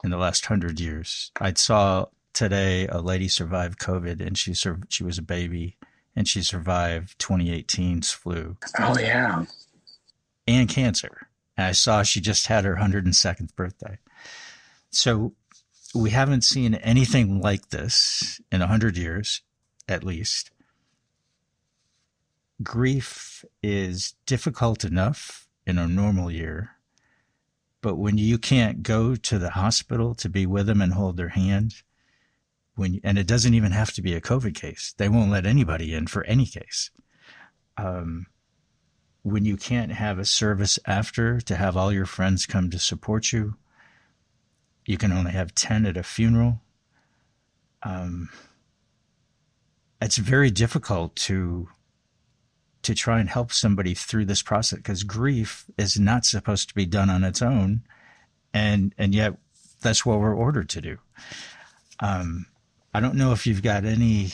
in 0.05 0.11
the 0.11 0.17
last 0.17 0.45
hundred 0.45 0.79
years. 0.79 1.31
I 1.41 1.53
saw 1.53 2.05
today 2.31 2.87
a 2.87 3.01
lady 3.01 3.27
survived 3.27 3.79
COVID 3.79 4.25
and 4.25 4.37
she 4.37 4.53
sur- 4.53 4.79
she 4.87 5.03
was 5.03 5.17
a 5.17 5.23
baby 5.23 5.77
and 6.15 6.27
she 6.27 6.43
survived 6.43 7.17
2018's 7.19 8.11
flu. 8.11 8.55
Oh 8.79 8.97
yeah, 8.97 9.45
and 10.47 10.69
cancer. 10.69 11.27
And 11.57 11.67
I 11.67 11.71
saw 11.71 12.03
she 12.03 12.21
just 12.21 12.47
had 12.47 12.65
her 12.65 12.75
102nd 12.75 13.55
birthday. 13.55 13.97
So 14.91 15.33
we 15.95 16.11
haven't 16.11 16.43
seen 16.43 16.75
anything 16.75 17.41
like 17.41 17.69
this 17.69 18.39
in 18.51 18.61
a 18.61 18.65
100 18.65 18.97
years, 18.97 19.41
at 19.87 20.03
least. 20.03 20.51
Grief 22.61 23.43
is 23.63 24.13
difficult 24.25 24.83
enough 24.85 25.47
in 25.65 25.77
a 25.77 25.87
normal 25.87 26.29
year 26.29 26.74
but 27.85 27.97
when 27.97 28.17
you 28.17 28.39
can't 28.39 28.81
go 28.81 29.13
to 29.15 29.37
the 29.37 29.51
hospital 29.51 30.15
to 30.15 30.27
be 30.27 30.47
with 30.47 30.65
them 30.65 30.81
and 30.81 30.93
hold 30.93 31.17
their 31.17 31.29
hand, 31.29 31.83
when 32.73 32.99
and 33.03 33.19
it 33.19 33.27
doesn't 33.27 33.53
even 33.53 33.73
have 33.73 33.93
to 33.93 34.01
be 34.01 34.15
a 34.15 34.19
COVID 34.19 34.55
case, 34.55 34.95
they 34.97 35.07
won't 35.07 35.29
let 35.29 35.45
anybody 35.45 35.93
in 35.93 36.07
for 36.07 36.23
any 36.23 36.47
case. 36.47 36.89
Um, 37.77 38.25
when 39.21 39.45
you 39.45 39.55
can't 39.55 39.91
have 39.91 40.17
a 40.17 40.25
service 40.25 40.79
after 40.87 41.39
to 41.41 41.55
have 41.55 41.77
all 41.77 41.93
your 41.93 42.07
friends 42.07 42.47
come 42.47 42.71
to 42.71 42.79
support 42.79 43.31
you, 43.31 43.53
you 44.87 44.97
can 44.97 45.11
only 45.11 45.33
have 45.33 45.53
10 45.53 45.85
at 45.85 45.95
a 45.95 46.01
funeral. 46.01 46.61
Um, 47.83 48.29
it's 50.01 50.17
very 50.17 50.49
difficult 50.49 51.15
to 51.17 51.67
to 52.85 52.95
try 52.95 53.19
and 53.19 53.29
help 53.29 53.51
somebody 53.51 53.93
through 53.93 54.25
this 54.25 54.41
process 54.41 54.77
because 54.77 55.03
grief 55.03 55.65
is 55.77 55.99
not 55.99 56.25
supposed 56.25 56.69
to 56.69 56.75
be 56.75 56.85
done 56.85 57.09
on 57.09 57.23
its 57.23 57.41
own, 57.41 57.81
and 58.53 58.93
and 58.97 59.13
yet 59.13 59.37
that's 59.81 60.05
what 60.05 60.19
we're 60.19 60.35
ordered 60.35 60.69
to 60.69 60.81
do. 60.81 60.97
Um, 61.99 62.45
I 62.93 62.99
don't 62.99 63.15
know 63.15 63.31
if 63.31 63.45
you've 63.45 63.63
got 63.63 63.85
any 63.85 64.31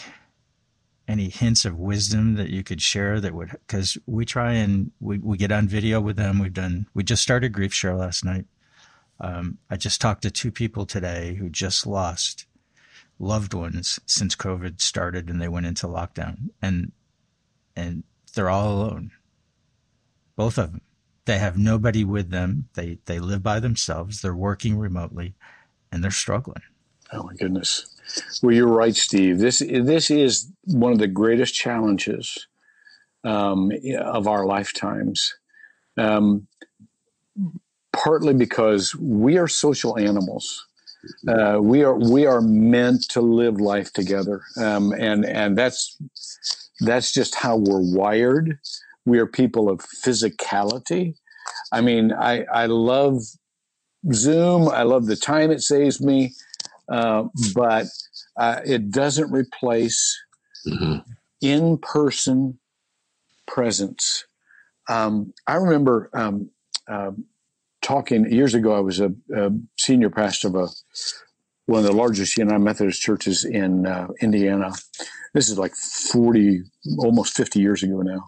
any 1.07 1.29
hints 1.29 1.65
of 1.65 1.77
wisdom 1.77 2.35
that 2.35 2.49
you 2.49 2.63
could 2.63 2.81
share 2.81 3.19
that 3.19 3.33
would 3.33 3.51
because 3.51 3.97
we 4.05 4.23
try 4.23 4.53
and 4.53 4.91
we, 4.99 5.17
we 5.17 5.37
get 5.37 5.51
on 5.51 5.67
video 5.67 5.99
with 5.99 6.15
them. 6.15 6.39
We've 6.39 6.53
done 6.53 6.87
we 6.93 7.03
just 7.03 7.23
started 7.23 7.53
grief 7.53 7.73
share 7.73 7.95
last 7.95 8.23
night. 8.23 8.45
Um, 9.19 9.57
I 9.69 9.77
just 9.77 10.01
talked 10.01 10.23
to 10.23 10.31
two 10.31 10.51
people 10.51 10.85
today 10.85 11.35
who 11.35 11.49
just 11.49 11.85
lost 11.85 12.45
loved 13.19 13.53
ones 13.53 13.99
since 14.05 14.35
COVID 14.35 14.81
started 14.81 15.29
and 15.29 15.41
they 15.41 15.47
went 15.47 15.65
into 15.65 15.87
lockdown 15.87 16.49
and 16.61 16.91
and 17.75 18.03
they're 18.33 18.49
all 18.49 18.71
alone. 18.71 19.11
Both 20.35 20.57
of 20.57 20.71
them. 20.71 20.81
They 21.25 21.37
have 21.37 21.57
nobody 21.57 22.03
with 22.03 22.31
them. 22.31 22.69
They 22.73 22.97
they 23.05 23.19
live 23.19 23.43
by 23.43 23.59
themselves. 23.59 24.21
They're 24.21 24.35
working 24.35 24.77
remotely, 24.77 25.35
and 25.91 26.03
they're 26.03 26.11
struggling. 26.11 26.63
Oh 27.13 27.23
my 27.23 27.33
goodness. 27.35 27.85
Well, 28.41 28.53
you're 28.53 28.67
right, 28.67 28.95
Steve. 28.95 29.39
This 29.39 29.59
this 29.59 30.09
is 30.09 30.51
one 30.65 30.91
of 30.91 30.99
the 30.99 31.07
greatest 31.07 31.53
challenges 31.53 32.47
um, 33.23 33.71
of 33.99 34.27
our 34.27 34.45
lifetimes. 34.45 35.35
Um, 35.97 36.47
partly 37.93 38.33
because 38.33 38.95
we 38.95 39.37
are 39.37 39.47
social 39.47 39.97
animals. 39.97 40.65
Uh, 41.27 41.57
we 41.61 41.83
are 41.83 41.95
we 41.95 42.25
are 42.25 42.41
meant 42.41 43.07
to 43.09 43.21
live 43.21 43.59
life 43.59 43.91
together, 43.91 44.41
um, 44.57 44.91
and 44.93 45.25
and 45.25 45.57
that's 45.57 45.97
that's 46.81 47.13
just 47.13 47.35
how 47.35 47.57
we're 47.57 47.79
wired. 47.79 48.59
We 49.05 49.19
are 49.19 49.27
people 49.27 49.69
of 49.69 49.79
physicality. 49.79 51.15
I 51.71 51.81
mean, 51.81 52.11
I, 52.11 52.43
I 52.45 52.65
love 52.65 53.21
Zoom. 54.11 54.67
I 54.67 54.83
love 54.83 55.05
the 55.05 55.15
time 55.15 55.51
it 55.51 55.61
saves 55.61 56.01
me, 56.01 56.33
uh, 56.89 57.25
but 57.53 57.87
uh, 58.37 58.61
it 58.65 58.91
doesn't 58.91 59.31
replace 59.31 60.19
mm-hmm. 60.67 60.99
in 61.41 61.77
person 61.77 62.59
presence. 63.47 64.25
Um, 64.89 65.33
I 65.47 65.55
remember 65.55 66.09
um, 66.13 66.49
uh, 66.87 67.11
talking 67.81 68.31
years 68.31 68.53
ago. 68.53 68.75
I 68.75 68.79
was 68.79 68.99
a, 68.99 69.13
a, 69.35 69.51
senior 69.77 70.09
pastor 70.09 70.47
of 70.47 70.55
a, 70.55 70.67
one 71.71 71.79
of 71.79 71.86
the 71.86 71.93
largest 71.93 72.38
United 72.38 72.60
Methodist 72.60 73.01
churches 73.01 73.45
in 73.45 73.88
uh, 73.88 74.07
Indiana, 74.19 74.73
this 75.34 75.47
is 75.47 75.57
like 75.57 75.73
40, 75.73 76.63
almost 76.97 77.34
50 77.34 77.62
years 77.62 77.81
ago 77.81 78.01
now. 78.01 78.25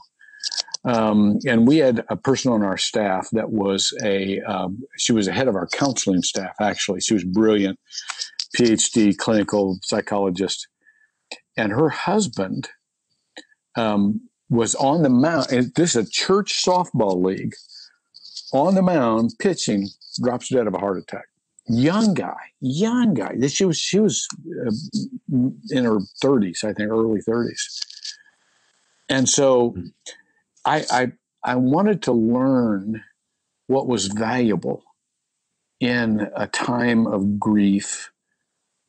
Um, 0.86 1.39
and 1.45 1.67
we 1.67 1.77
had 1.77 2.06
a 2.08 2.15
person 2.15 2.53
on 2.53 2.63
our 2.63 2.77
staff 2.77 3.27
that 3.34 3.51
was 3.51 3.93
a, 4.01 4.39
um, 4.41 4.84
she 4.97 5.12
was 5.12 5.27
a 5.27 5.34
head 5.34 5.49
of 5.49 5.56
our 5.56 5.67
counseling 5.67 6.21
staff, 6.21 6.56
actually. 6.62 7.01
She 7.01 7.13
was 7.13 7.25
brilliant, 7.25 7.77
PhD, 8.58 9.17
clinical 9.17 9.77
psychologist. 9.84 10.69
And 11.58 11.73
her 11.73 11.89
husband 11.89 12.69
um, 13.75 14.21
was 14.49 14.73
on 14.75 15.03
the 15.03 15.10
mound. 15.10 15.47
This 15.75 15.97
is 15.97 16.08
a 16.08 16.10
church 16.10 16.63
softball 16.63 17.21
league. 17.21 17.56
On 18.53 18.73
the 18.75 18.82
mound, 18.82 19.32
pitching, 19.38 19.89
drops 20.21 20.47
dead 20.47 20.67
of 20.67 20.75
a 20.75 20.79
heart 20.79 20.97
attack 20.97 21.25
young 21.67 22.13
guy, 22.13 22.38
young 22.62 23.13
guy. 23.15 23.36
She 23.47 23.65
was 23.65 23.78
she 23.80 23.99
was 23.99 24.28
uh, 24.67 24.71
in 25.71 25.86
her 25.86 25.99
thirties, 26.21 26.63
I 26.65 26.73
think, 26.73 26.89
early 26.91 27.21
thirties. 27.21 27.82
And 29.10 29.30
so. 29.30 29.76
I, 30.65 30.86
I 30.91 31.13
I 31.43 31.56
wanted 31.58 32.04
to 32.04 32.13
learn 32.13 33.04
what 33.67 33.88
was 33.88 34.08
valuable 34.08 34.84
in 35.80 36.30
a 36.36 36.47
time 36.47 37.08
of 37.08 37.39
grief, 37.39 38.12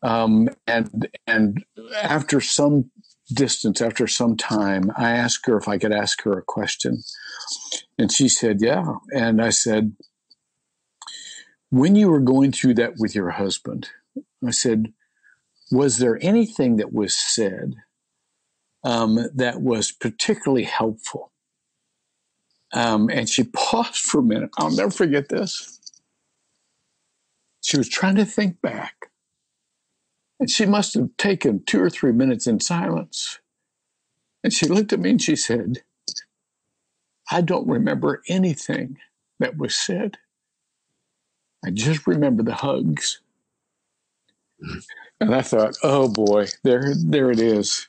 um, 0.03 0.51
and 0.67 1.09
and 1.27 1.65
after 2.03 2.41
some 2.41 2.91
distance, 3.35 3.81
after 3.83 4.07
some 4.07 4.37
time, 4.37 4.93
I 4.97 5.13
asked 5.13 5.47
her 5.47 5.57
if 5.59 5.69
I 5.69 5.79
could 5.79 5.93
ask 5.93 6.23
her 6.25 6.39
a 6.39 6.43
question, 6.43 7.03
and 7.99 8.13
she 8.13 8.29
said, 8.29 8.59
"Yeah," 8.61 8.97
and 9.15 9.43
I 9.43 9.51
said 9.51 9.97
when 11.75 11.97
you 11.97 12.09
were 12.09 12.21
going 12.21 12.53
through 12.53 12.75
that 12.75 12.99
with 12.99 13.17
your 13.17 13.31
husband, 13.31 13.89
I 14.47 14.53
said, 14.53 14.93
was 15.73 15.99
there 15.99 16.21
anything 16.23 16.77
that 16.77 16.93
was 16.93 17.17
said 17.17 17.75
um, 18.85 19.19
that 19.35 19.61
was 19.61 19.91
particularly 19.91 20.63
helpful? 20.63 21.33
Um, 22.73 23.11
and 23.11 23.29
she 23.29 23.43
paused 23.53 23.97
for 23.97 24.21
a 24.21 24.23
minute. 24.23 24.51
I'll 24.57 24.71
never 24.71 24.93
forget 24.93 25.29
this. 25.29 25.81
She 27.61 27.77
was 27.77 27.89
trying 27.89 28.17
to 28.17 28.25
think 28.25 28.63
back. 28.63 28.95
And 30.39 30.49
she 30.49 30.67
must 30.67 30.95
have 30.95 31.11
taken 31.17 31.65
two 31.67 31.83
or 31.83 31.91
three 31.91 32.13
minutes 32.13 32.47
in 32.47 32.61
silence. 32.61 33.41
And 34.45 34.53
she 34.53 34.67
looked 34.69 34.93
at 34.93 35.01
me 35.01 35.11
and 35.11 35.23
she 35.23 35.35
said, 35.35 35.83
I 37.33 37.41
don't 37.41 37.67
remember 37.67 38.23
anything 38.29 38.99
that 39.41 39.57
was 39.57 39.75
said. 39.75 40.19
I 41.65 41.71
just 41.71 42.07
remember 42.07 42.43
the 42.43 42.55
hugs. 42.55 43.21
And 45.21 45.35
I 45.35 45.43
thought, 45.43 45.77
oh 45.83 46.09
boy, 46.09 46.47
there, 46.63 46.93
there 46.95 47.31
it 47.31 47.41
is. 47.41 47.89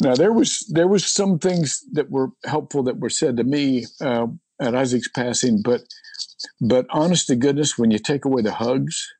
Now 0.00 0.16
there 0.16 0.32
was 0.32 0.66
there 0.68 0.88
was 0.88 1.06
some 1.06 1.38
things 1.38 1.84
that 1.92 2.10
were 2.10 2.30
helpful 2.44 2.82
that 2.84 2.98
were 2.98 3.10
said 3.10 3.36
to 3.36 3.44
me 3.44 3.86
uh, 4.00 4.26
at 4.60 4.74
Isaac's 4.74 5.08
passing, 5.08 5.62
but 5.62 5.82
but 6.60 6.86
honest 6.90 7.28
to 7.28 7.36
goodness, 7.36 7.78
when 7.78 7.92
you 7.92 7.98
take 7.98 8.24
away 8.24 8.42
the 8.42 8.52
hugs, 8.52 9.12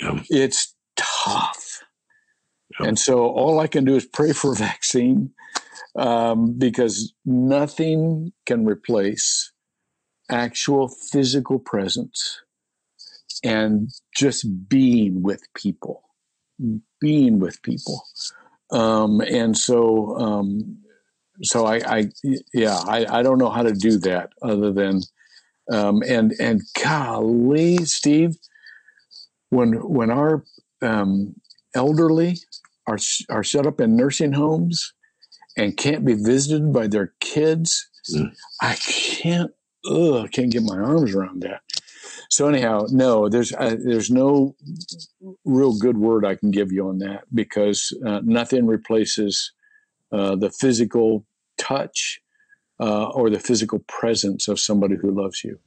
yeah. 0.00 0.20
it's 0.28 0.74
tough. 0.96 1.80
Yeah. 2.80 2.88
And 2.88 2.98
so 2.98 3.26
all 3.26 3.60
I 3.60 3.68
can 3.68 3.84
do 3.84 3.94
is 3.94 4.04
pray 4.04 4.32
for 4.32 4.52
a 4.52 4.56
vaccine 4.58 5.30
um, 5.96 6.58
because 6.58 7.14
nothing 7.24 8.32
can 8.46 8.64
replace 8.64 9.52
actual 10.28 10.88
physical 10.88 11.60
presence 11.60 12.40
and 13.42 13.90
just 14.14 14.68
being 14.68 15.22
with 15.22 15.42
people, 15.54 16.02
being 17.00 17.38
with 17.38 17.60
people. 17.62 18.04
Um, 18.70 19.20
and 19.20 19.56
so, 19.56 20.16
um, 20.18 20.78
so 21.42 21.66
I, 21.66 21.76
I, 21.86 22.10
yeah, 22.52 22.76
I, 22.86 23.06
I 23.18 23.22
don't 23.22 23.38
know 23.38 23.50
how 23.50 23.62
to 23.62 23.72
do 23.72 23.98
that 24.00 24.30
other 24.42 24.72
than, 24.72 25.00
um, 25.72 26.02
and, 26.06 26.32
and 26.38 26.62
golly, 26.82 27.78
Steve, 27.84 28.36
when, 29.50 29.72
when 29.88 30.10
our, 30.10 30.44
um, 30.82 31.34
elderly 31.74 32.36
are, 32.86 32.98
are 33.30 33.42
shut 33.42 33.66
up 33.66 33.80
in 33.80 33.96
nursing 33.96 34.32
homes 34.32 34.92
and 35.56 35.76
can't 35.76 36.04
be 36.04 36.14
visited 36.14 36.72
by 36.72 36.86
their 36.86 37.14
kids, 37.20 37.88
mm. 38.14 38.32
I 38.60 38.74
can't, 38.74 39.50
ugh, 39.90 40.24
I 40.24 40.28
can't 40.28 40.52
get 40.52 40.62
my 40.62 40.76
arms 40.76 41.14
around 41.14 41.42
that. 41.42 41.60
So 42.30 42.48
anyhow, 42.48 42.86
no, 42.90 43.28
there's 43.28 43.52
uh, 43.52 43.76
there's 43.78 44.10
no 44.10 44.56
real 45.44 45.78
good 45.78 45.96
word 45.96 46.24
I 46.24 46.34
can 46.34 46.50
give 46.50 46.72
you 46.72 46.88
on 46.88 46.98
that 46.98 47.24
because 47.32 47.96
uh, 48.04 48.20
nothing 48.24 48.66
replaces 48.66 49.52
uh, 50.12 50.36
the 50.36 50.50
physical 50.50 51.24
touch 51.58 52.20
uh, 52.80 53.06
or 53.06 53.30
the 53.30 53.40
physical 53.40 53.80
presence 53.86 54.48
of 54.48 54.58
somebody 54.58 54.96
who 54.96 55.10
loves 55.10 55.44
you. 55.44 55.58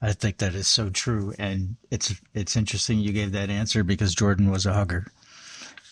I 0.00 0.12
think 0.12 0.38
that 0.38 0.54
is 0.54 0.68
so 0.68 0.90
true, 0.90 1.34
and 1.38 1.76
it's 1.90 2.14
it's 2.34 2.56
interesting 2.56 2.98
you 2.98 3.12
gave 3.12 3.32
that 3.32 3.50
answer 3.50 3.82
because 3.82 4.14
Jordan 4.14 4.50
was 4.50 4.64
a 4.64 4.72
hugger 4.72 5.12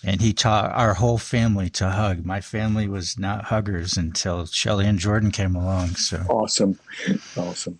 and 0.04 0.20
he 0.20 0.32
taught 0.32 0.72
our 0.72 0.94
whole 0.94 1.18
family 1.18 1.68
to 1.70 1.90
hug. 1.90 2.24
My 2.24 2.40
family 2.40 2.88
was 2.88 3.18
not 3.18 3.44
huggers 3.44 3.96
until 3.96 4.46
Shelly 4.46 4.86
and 4.86 4.98
Jordan 4.98 5.30
came 5.30 5.56
along. 5.56 5.88
So 5.96 6.18
awesome, 6.28 6.78
awesome. 7.36 7.78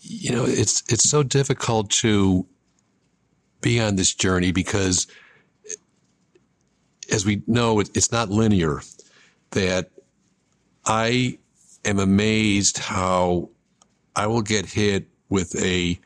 You 0.00 0.32
know, 0.32 0.44
it's 0.46 0.82
it's 0.88 1.08
so 1.08 1.22
difficult 1.22 1.90
to 1.90 2.46
be 3.60 3.80
on 3.80 3.96
this 3.96 4.14
journey 4.14 4.52
because, 4.52 5.06
as 7.10 7.26
we 7.26 7.42
know, 7.46 7.80
it's 7.80 8.12
not 8.12 8.30
linear. 8.30 8.82
That 9.52 9.90
I 10.84 11.38
am 11.84 11.98
amazed 11.98 12.78
how 12.78 13.50
I 14.14 14.26
will 14.26 14.42
get 14.42 14.66
hit 14.66 15.06
with 15.28 15.60
a 15.60 15.98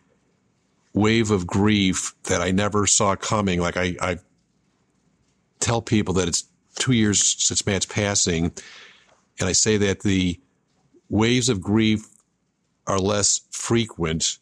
wave 0.93 1.31
of 1.31 1.47
grief 1.47 2.15
that 2.25 2.41
I 2.41 2.51
never 2.51 2.87
saw 2.87 3.17
coming. 3.17 3.61
Like 3.61 3.77
I, 3.77 3.97
I 4.01 4.19
tell 5.61 5.83
people 5.83 6.15
that 6.15 6.29
it's 6.29 6.45
two 6.77 6.93
years 6.93 7.37
since 7.43 7.67
Matt's 7.67 7.87
passing, 7.87 8.53
and 9.39 9.49
I 9.49 9.53
say 9.53 9.77
that 9.79 10.01
the 10.01 10.41
waves 11.09 11.49
of 11.49 11.61
grief 11.61 12.07
are 12.87 12.99
less 12.99 13.41
frequent, 13.51 14.39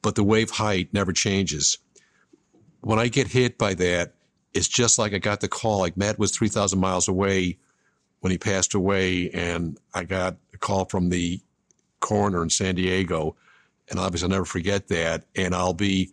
but 0.00 0.14
the 0.14 0.24
wave 0.24 0.50
height 0.50 0.88
never 0.92 1.12
changes. 1.12 1.78
When 2.80 2.98
I 2.98 3.08
get 3.08 3.28
hit 3.28 3.58
by 3.58 3.74
that, 3.74 4.14
it's 4.54 4.68
just 4.68 4.98
like 4.98 5.14
I 5.14 5.18
got 5.18 5.40
the 5.40 5.48
call. 5.48 5.80
Like 5.80 5.96
Matt 5.96 6.18
was 6.18 6.30
3,000 6.32 6.78
miles 6.78 7.08
away 7.08 7.58
when 8.20 8.30
he 8.30 8.38
passed 8.38 8.74
away, 8.74 9.30
and 9.30 9.78
I 9.94 10.04
got 10.04 10.36
a 10.54 10.58
call 10.58 10.84
from 10.84 11.08
the 11.08 11.40
coroner 12.00 12.42
in 12.42 12.50
San 12.50 12.74
Diego. 12.74 13.36
And 13.88 13.98
obviously, 13.98 14.26
I'll 14.26 14.30
never 14.30 14.44
forget 14.44 14.88
that. 14.88 15.24
And 15.34 15.54
I'll 15.54 15.74
be 15.74 16.12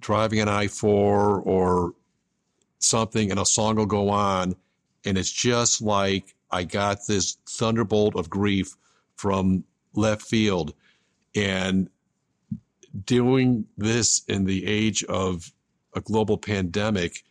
driving 0.00 0.40
an 0.40 0.48
I 0.48 0.68
4 0.68 1.40
or 1.40 1.94
something 2.78 3.30
and 3.30 3.40
a 3.40 3.46
song 3.46 3.76
will 3.76 3.86
go 3.86 4.10
on 4.10 4.54
and 5.04 5.16
it's 5.16 5.30
just 5.30 5.80
like 5.80 6.34
I 6.50 6.64
got 6.64 7.06
this 7.06 7.38
thunderbolt 7.48 8.16
of 8.16 8.30
grief 8.30 8.76
from 9.16 9.64
left 9.94 10.22
field 10.22 10.74
and 11.34 11.88
doing 13.04 13.66
this 13.76 14.22
in 14.28 14.44
the 14.44 14.66
age 14.66 15.04
of 15.04 15.52
a 15.94 16.00
global 16.00 16.38
pandemic 16.38 17.24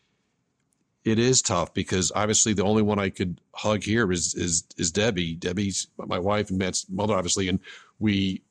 it 1.05 1.19
is 1.19 1.41
tough 1.43 1.73
because 1.73 2.11
obviously 2.15 2.53
the 2.53 2.63
only 2.63 2.81
one 2.81 2.97
I 2.97 3.09
could 3.09 3.39
hug 3.53 3.83
here 3.83 4.11
is 4.11 4.33
is 4.33 4.63
is 4.75 4.91
Debbie. 4.91 5.35
Debbie's 5.35 5.87
my 5.97 6.17
wife 6.17 6.49
and 6.49 6.57
Matt's 6.57 6.87
mother, 6.89 7.13
obviously, 7.13 7.47
and 7.47 7.59
we 7.99 8.41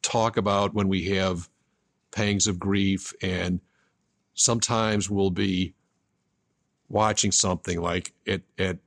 talk 0.00 0.36
about 0.36 0.74
when 0.74 0.88
we 0.88 1.06
have 1.16 1.48
pangs 2.12 2.46
of 2.46 2.60
grief, 2.60 3.12
and 3.20 3.60
sometimes 4.34 5.10
we'll 5.10 5.30
be 5.30 5.74
watching 6.88 7.32
something 7.32 7.80
like 7.80 8.12
at 8.26 8.42
at 8.58 8.78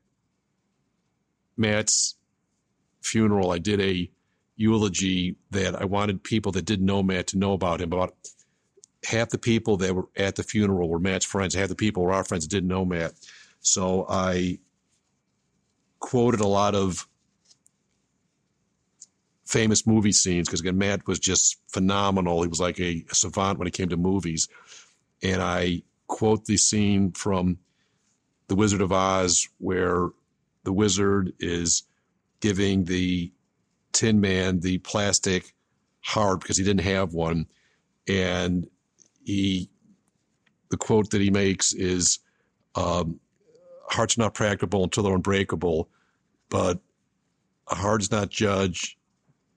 Matt's 1.58 2.16
funeral, 3.02 3.52
I 3.52 3.58
did 3.58 3.82
a 3.82 4.10
eulogy 4.56 5.36
that 5.52 5.82
I 5.82 5.86
wanted 5.86 6.24
people 6.24 6.52
that 6.54 6.66
didn't 6.66 6.86
know 6.86 7.02
Matt 7.02 7.28
to 7.28 7.38
know 7.38 7.54
about 7.54 7.82
him. 7.82 7.92
About 7.94 8.14
half 9.06 9.30
the 9.30 9.38
people 9.38 9.78
that 9.78 9.96
were 9.96 10.08
at 10.18 10.36
the 10.36 10.44
funeral 10.44 10.90
were 10.90 11.00
Matt's 11.00 11.26
friends. 11.26 11.56
Half 11.56 11.70
the 11.70 11.76
people 11.76 12.04
were 12.04 12.14
our 12.14 12.24
friends 12.24 12.46
that 12.46 12.52
didn't 12.52 12.70
know 12.70 12.86
Matt. 12.86 13.14
So 13.62 14.06
I 14.10 14.60
quoted 16.00 16.40
a 16.40 16.48
lot 16.48 16.76
of 16.76 17.08
famous 19.46 19.88
movie 19.88 20.12
scenes 20.12 20.48
because 20.48 20.60
again, 20.62 20.78
Matt 20.78 21.08
was 21.08 21.20
just 21.20 21.58
phenomenal. 21.70 22.42
He 22.42 22.48
was 22.48 22.60
like 22.60 22.80
a, 22.80 23.04
a 23.10 23.16
savant 23.16 23.58
when 23.58 23.68
it 23.68 23.74
came 23.74 23.90
to 23.90 23.98
movies. 23.98 24.48
And 25.24 25.42
I 25.42 25.84
quote 26.08 26.46
the 26.46 26.58
scene 26.58 27.12
from 27.12 27.58
the 28.50 28.56
Wizard 28.56 28.82
of 28.82 28.92
Oz, 28.92 29.48
where 29.60 30.10
the 30.64 30.74
wizard 30.74 31.34
is 31.40 31.84
giving 32.42 32.84
the 32.84 33.32
Tin 33.94 34.20
Man 34.20 34.60
the 34.60 34.80
plastic 34.80 35.54
heart 36.02 36.42
because 36.42 36.58
he 36.58 36.64
didn't 36.64 36.82
have 36.82 37.14
one, 37.14 37.46
and 38.08 38.68
he, 39.24 39.70
the 40.70 40.78
quote 40.78 41.12
that 41.12 41.22
he 41.22 41.30
makes 41.30 41.74
is, 41.74 42.20
um, 42.76 43.20
"Hearts 43.90 44.18
not 44.18 44.34
practicable 44.34 44.84
until 44.84 45.04
they're 45.04 45.16
unbreakable, 45.16 45.90
but 46.50 46.80
a 47.68 47.76
heart 47.76 48.02
is 48.02 48.12
not 48.12 48.30
judged 48.30 48.96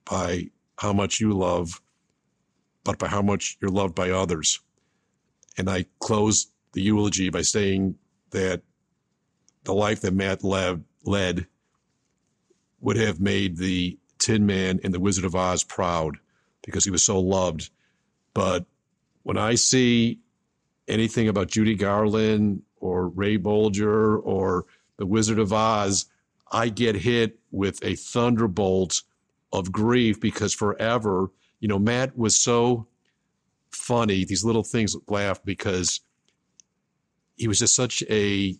by 0.05 0.51
how 0.77 0.93
much 0.93 1.19
you 1.19 1.33
love, 1.33 1.81
but 2.83 2.99
by 2.99 3.07
how 3.07 3.21
much 3.21 3.57
you're 3.59 3.71
loved 3.71 3.95
by 3.95 4.11
others." 4.11 4.59
And 5.57 5.69
I 5.69 5.85
close 5.99 6.51
the 6.73 6.81
eulogy 6.81 7.29
by 7.29 7.41
saying 7.41 7.97
that 8.31 8.61
the 9.63 9.73
life 9.73 10.01
that 10.01 10.13
Matt 10.13 10.43
led, 10.43 11.47
would 12.81 12.97
have 12.97 13.19
made 13.19 13.57
the 13.57 13.97
Tin 14.19 14.45
Man 14.45 14.79
and 14.83 14.93
the 14.93 14.99
Wizard 14.99 15.25
of 15.25 15.35
Oz 15.35 15.63
proud 15.63 16.17
because 16.63 16.83
he 16.83 16.91
was 16.91 17.03
so 17.03 17.19
loved. 17.19 17.69
But 18.33 18.65
when 19.23 19.37
I 19.37 19.55
see 19.55 20.19
anything 20.87 21.27
about 21.29 21.47
Judy 21.47 21.75
Garland 21.75 22.61
or 22.79 23.07
Ray 23.07 23.37
Bolger 23.37 24.19
or 24.23 24.65
the 24.97 25.05
Wizard 25.05 25.39
of 25.39 25.53
Oz, 25.53 26.05
I 26.51 26.69
get 26.69 26.95
hit 26.95 27.39
with 27.51 27.83
a 27.83 27.95
thunderbolt 27.95 29.01
of 29.51 29.71
grief 29.71 30.19
because 30.19 30.53
forever, 30.53 31.31
you 31.59 31.67
know, 31.67 31.79
Matt 31.79 32.17
was 32.17 32.39
so 32.39 32.87
funny. 33.71 34.25
These 34.25 34.43
little 34.43 34.63
things 34.63 34.95
laugh 35.07 35.43
because 35.43 36.01
he 37.35 37.47
was 37.47 37.59
just 37.59 37.75
such 37.75 38.03
a 38.09 38.55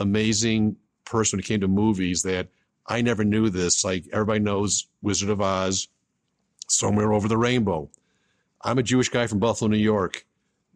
amazing 0.00 0.76
person 1.04 1.36
when 1.36 1.44
it 1.44 1.46
came 1.46 1.60
to 1.60 1.68
movies 1.68 2.22
that 2.22 2.48
I 2.86 3.02
never 3.02 3.24
knew 3.24 3.50
this. 3.50 3.84
Like 3.84 4.06
everybody 4.12 4.40
knows 4.40 4.86
Wizard 5.02 5.30
of 5.30 5.40
Oz, 5.40 5.88
Somewhere 6.68 7.12
Over 7.12 7.28
the 7.28 7.36
Rainbow. 7.36 7.88
I'm 8.62 8.78
a 8.78 8.82
Jewish 8.82 9.08
guy 9.08 9.26
from 9.26 9.38
Buffalo, 9.38 9.70
New 9.70 9.76
York. 9.76 10.26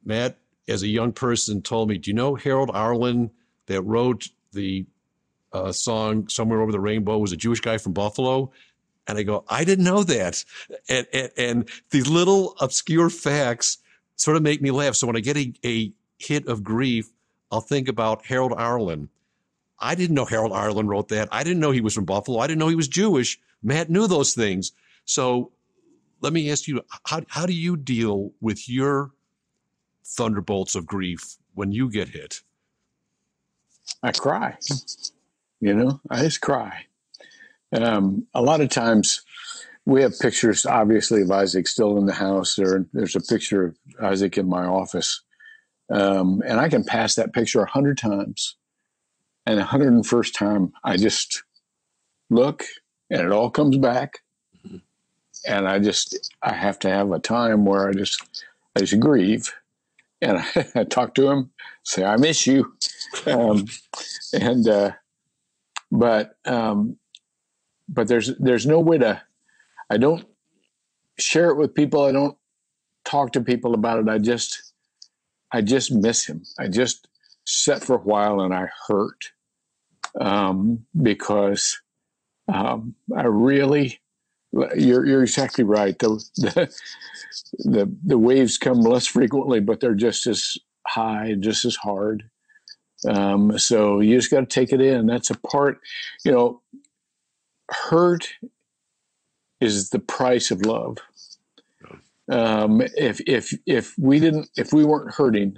Matt, 0.05 0.39
as 0.69 0.83
a 0.83 0.89
young 0.89 1.13
person, 1.13 1.63
told 1.63 1.89
me, 1.89 1.99
Do 1.99 2.11
you 2.11 2.15
know 2.15 2.35
Harold 2.35 2.71
Arlen 2.73 3.31
that 3.67 3.83
wrote 3.83 4.29
the 4.53 4.87
uh, 5.53 5.73
song 5.73 6.29
"Somewhere 6.29 6.61
Over 6.61 6.73
the 6.73 6.81
Rainbow" 6.81 7.19
was 7.19 7.33
a 7.33 7.37
Jewish 7.37 7.61
guy 7.61 7.79
from 7.79 7.93
Buffalo, 7.93 8.53
and 9.07 9.19
I 9.19 9.23
go, 9.23 9.45
I 9.49 9.65
didn't 9.65 9.85
know 9.85 10.03
that, 10.05 10.45
and 10.89 11.07
and, 11.13 11.31
and 11.37 11.69
these 11.91 12.09
little 12.09 12.57
obscure 12.61 13.11
facts 13.11 13.79
sort 14.17 14.37
of 14.37 14.43
make 14.43 14.63
me 14.63 14.71
laugh. 14.71 14.95
So 14.95 15.07
when 15.07 15.17
I 15.17 15.21
get 15.21 15.37
a, 15.37 15.53
a 15.65 15.93
hit 16.19 16.47
of 16.47 16.63
grief, 16.63 17.11
I'll 17.51 17.61
think 17.61 17.89
about 17.89 18.27
Harold 18.27 18.53
Arlen. 18.53 19.09
I 19.79 19.95
didn't 19.95 20.15
know 20.15 20.25
Harold 20.25 20.53
Arlen 20.53 20.87
wrote 20.87 21.09
that. 21.09 21.29
I 21.33 21.43
didn't 21.43 21.61
know 21.61 21.71
he 21.71 21.81
was 21.81 21.95
from 21.95 22.05
Buffalo. 22.05 22.39
I 22.39 22.47
didn't 22.47 22.61
know 22.61 22.69
he 22.69 22.77
was 22.77 22.89
Jewish. 22.89 23.39
Matt 23.63 23.91
knew 23.91 24.07
those 24.07 24.35
things. 24.35 24.73
So 25.05 25.53
let 26.21 26.33
me 26.33 26.51
ask 26.51 26.67
you, 26.69 26.83
how, 27.07 27.23
how 27.29 27.47
do 27.47 27.53
you 27.53 27.77
deal 27.77 28.33
with 28.41 28.69
your 28.69 29.11
thunderbolts 30.05 30.75
of 30.75 30.87
grief 30.87 31.37
when 31.55 31.73
you 31.73 31.91
get 31.91 32.09
hit? 32.09 32.41
I 34.03 34.13
cry. 34.13 34.57
You 35.61 35.75
know, 35.75 36.01
I 36.11 36.23
just 36.23 36.41
cry. 36.41 36.87
Um, 37.73 38.27
a 38.35 38.43
lot 38.43 38.61
of 38.61 38.69
times 38.69 39.23
we 39.87 40.03
have 40.03 40.19
pictures, 40.19 40.65
obviously, 40.65 41.23
of 41.23 41.31
Isaac 41.31 41.67
still 41.69 41.99
in 41.99 42.07
the 42.07 42.15
house. 42.15 42.55
There, 42.57 42.87
there's 42.93 43.17
a 43.17 43.21
picture 43.21 43.67
of 43.67 43.77
Isaac 44.03 44.39
in 44.39 44.49
my 44.49 44.65
office. 44.65 45.23
Um, 45.91 46.43
and 46.47 46.59
I 46.59 46.69
can 46.69 46.85
pass 46.85 47.15
that 47.17 47.33
picture 47.33 47.63
a 47.63 47.71
hundred 47.71 47.99
times. 47.99 48.57
And 49.47 49.59
the 49.59 49.65
hundred 49.65 49.93
and 49.93 50.07
first 50.07 50.35
time, 50.35 50.73
I 50.83 50.97
just 50.97 51.43
look 52.31 52.65
and 53.11 53.21
it 53.21 53.33
all 53.33 53.51
comes 53.51 53.77
back. 53.77 54.21
Mm-hmm. 54.67 54.79
And 55.47 55.69
I 55.69 55.79
just, 55.79 56.33
I 56.43 56.53
have 56.55 56.79
to 56.81 56.91
have 56.91 57.11
a 57.13 57.19
time 57.19 57.65
where 57.65 57.89
I 57.89 57.93
just, 57.93 58.45
I 58.75 58.81
just 58.81 58.99
grieve. 58.99 59.53
And 60.23 60.39
I, 60.39 60.47
I 60.75 60.85
talk 60.85 61.15
to 61.15 61.31
him, 61.31 61.51
say, 61.83 62.05
I 62.05 62.17
miss 62.17 62.47
you. 62.47 62.73
Um, 63.29 63.67
and, 64.33 64.67
uh, 64.67 64.91
but, 65.93 66.37
um, 66.47 66.97
but 67.89 68.09
there's, 68.09 68.37
there's 68.39 68.67
no 68.67 68.81
way 68.81 68.99
to, 68.99 69.23
I 69.89 69.99
don't 69.99 70.27
share 71.19 71.51
it 71.51 71.57
with 71.57 71.75
people. 71.75 72.03
I 72.03 72.11
don't 72.11 72.37
talk 73.05 73.33
to 73.33 73.41
people 73.41 73.73
about 73.73 74.01
it. 74.01 74.09
I 74.09 74.19
just, 74.19 74.73
I 75.53 75.61
just 75.61 75.93
miss 75.93 76.27
him. 76.27 76.43
I 76.59 76.67
just 76.67 77.07
sat 77.47 77.85
for 77.85 77.97
a 77.97 78.01
while 78.03 78.41
and 78.41 78.55
I 78.55 78.69
hurt 78.89 79.33
um, 80.21 80.87
because 81.01 81.81
um, 82.53 82.95
I 83.17 83.23
really, 83.23 84.01
you're, 84.53 85.07
you're 85.07 85.23
exactly 85.23 85.65
right. 85.65 85.99
The, 85.99 86.09
the, 86.37 86.75
the, 87.59 87.97
the 88.05 88.19
waves 88.19 88.59
come 88.59 88.81
less 88.81 89.07
frequently, 89.07 89.61
but 89.61 89.81
they're 89.81 89.95
just 89.95 90.27
as 90.27 90.57
high, 90.87 91.35
just 91.39 91.65
as 91.65 91.77
hard. 91.77 92.25
Um, 93.07 93.59
so 93.59 94.01
you 94.01 94.17
just 94.17 94.31
got 94.31 94.41
to 94.41 94.47
take 94.47 94.73
it 94.73 94.81
in. 94.81 95.07
That's 95.07 95.31
a 95.31 95.39
part, 95.39 95.81
you 96.25 96.33
know, 96.33 96.63
hurt 97.71 98.29
is 99.61 99.91
the 99.91 99.99
price 99.99 100.51
of 100.51 100.65
love. 100.65 100.99
Um, 102.31 102.81
if 102.97 103.21
if 103.27 103.53
if 103.67 103.95
we 103.99 104.19
didn't 104.19 104.49
if 104.57 104.73
we 104.73 104.85
weren't 104.85 105.15
hurting, 105.15 105.57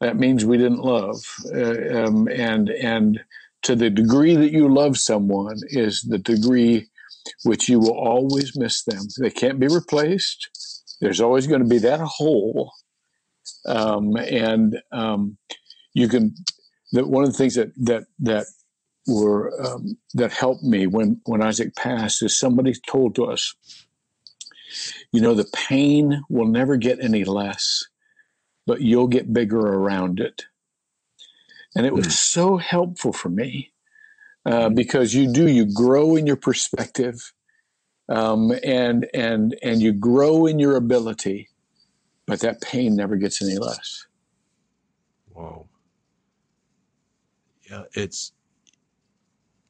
that 0.00 0.16
means 0.16 0.44
we 0.44 0.58
didn't 0.58 0.84
love. 0.84 1.16
Uh, 1.54 2.04
um, 2.04 2.28
and 2.28 2.68
and 2.70 3.20
to 3.62 3.74
the 3.74 3.90
degree 3.90 4.36
that 4.36 4.52
you 4.52 4.72
love 4.72 4.98
someone 4.98 5.58
is 5.68 6.02
the 6.02 6.18
degree 6.18 6.86
which 7.44 7.68
you 7.68 7.80
will 7.80 7.98
always 7.98 8.56
miss 8.56 8.84
them. 8.84 9.02
They 9.18 9.30
can't 9.30 9.58
be 9.58 9.66
replaced. 9.66 10.48
There's 11.00 11.20
always 11.20 11.46
going 11.46 11.62
to 11.62 11.68
be 11.68 11.78
that 11.78 12.00
hole. 12.00 12.72
Um, 13.66 14.16
and 14.16 14.80
um, 14.92 15.38
you 15.94 16.08
can. 16.08 16.34
That 16.92 17.08
one 17.08 17.24
of 17.24 17.32
the 17.32 17.36
things 17.36 17.56
that 17.56 17.72
that 17.78 18.04
that 18.20 18.46
were 19.08 19.52
um, 19.64 19.98
that 20.14 20.32
helped 20.32 20.62
me 20.62 20.86
when 20.86 21.20
when 21.26 21.42
Isaac 21.42 21.74
passed 21.74 22.22
is 22.22 22.38
somebody 22.38 22.74
told 22.88 23.14
to 23.16 23.26
us 23.26 23.54
you 25.12 25.20
know, 25.20 25.34
the 25.34 25.48
pain 25.54 26.22
will 26.28 26.46
never 26.46 26.76
get 26.76 27.02
any 27.02 27.24
less, 27.24 27.84
but 28.66 28.82
you'll 28.82 29.06
get 29.06 29.32
bigger 29.32 29.60
around 29.60 30.20
it. 30.20 30.44
And 31.74 31.86
it 31.86 31.94
was 31.94 32.06
hmm. 32.06 32.10
so 32.10 32.56
helpful 32.56 33.12
for 33.12 33.28
me 33.28 33.72
uh, 34.44 34.70
because 34.70 35.14
you 35.14 35.32
do, 35.32 35.48
you 35.48 35.72
grow 35.72 36.16
in 36.16 36.26
your 36.26 36.36
perspective 36.36 37.32
um, 38.08 38.52
and, 38.64 39.06
and, 39.14 39.56
and 39.62 39.80
you 39.80 39.92
grow 39.92 40.46
in 40.46 40.58
your 40.58 40.76
ability, 40.76 41.48
but 42.26 42.40
that 42.40 42.60
pain 42.60 42.96
never 42.96 43.16
gets 43.16 43.42
any 43.42 43.58
less. 43.58 44.06
Whoa. 45.32 45.68
Yeah, 47.70 47.82
it's 47.92 48.32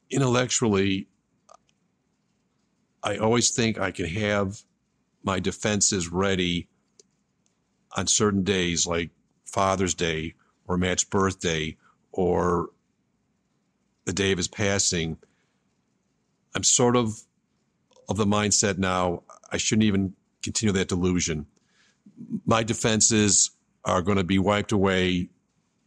intellectually, 0.09 1.07
I 3.03 3.17
always 3.17 3.49
think 3.49 3.79
I 3.79 3.91
can 3.91 4.05
have 4.05 4.61
my 5.23 5.39
defenses 5.39 6.09
ready 6.11 6.67
on 7.95 8.07
certain 8.07 8.43
days 8.43 8.85
like 8.85 9.09
Father's 9.45 9.93
Day 9.93 10.35
or 10.67 10.77
Matt's 10.77 11.03
birthday 11.03 11.77
or 12.11 12.69
the 14.05 14.13
day 14.13 14.31
of 14.31 14.37
his 14.37 14.47
passing. 14.47 15.17
I'm 16.55 16.63
sort 16.63 16.95
of 16.95 17.21
of 18.09 18.17
the 18.17 18.25
mindset 18.25 18.77
now 18.77 19.23
I 19.51 19.57
shouldn't 19.57 19.83
even 19.83 20.13
continue 20.41 20.73
that 20.73 20.87
delusion. 20.87 21.45
My 22.45 22.63
defenses 22.63 23.51
are 23.85 24.01
going 24.01 24.17
to 24.17 24.23
be 24.23 24.39
wiped 24.39 24.71
away 24.71 25.29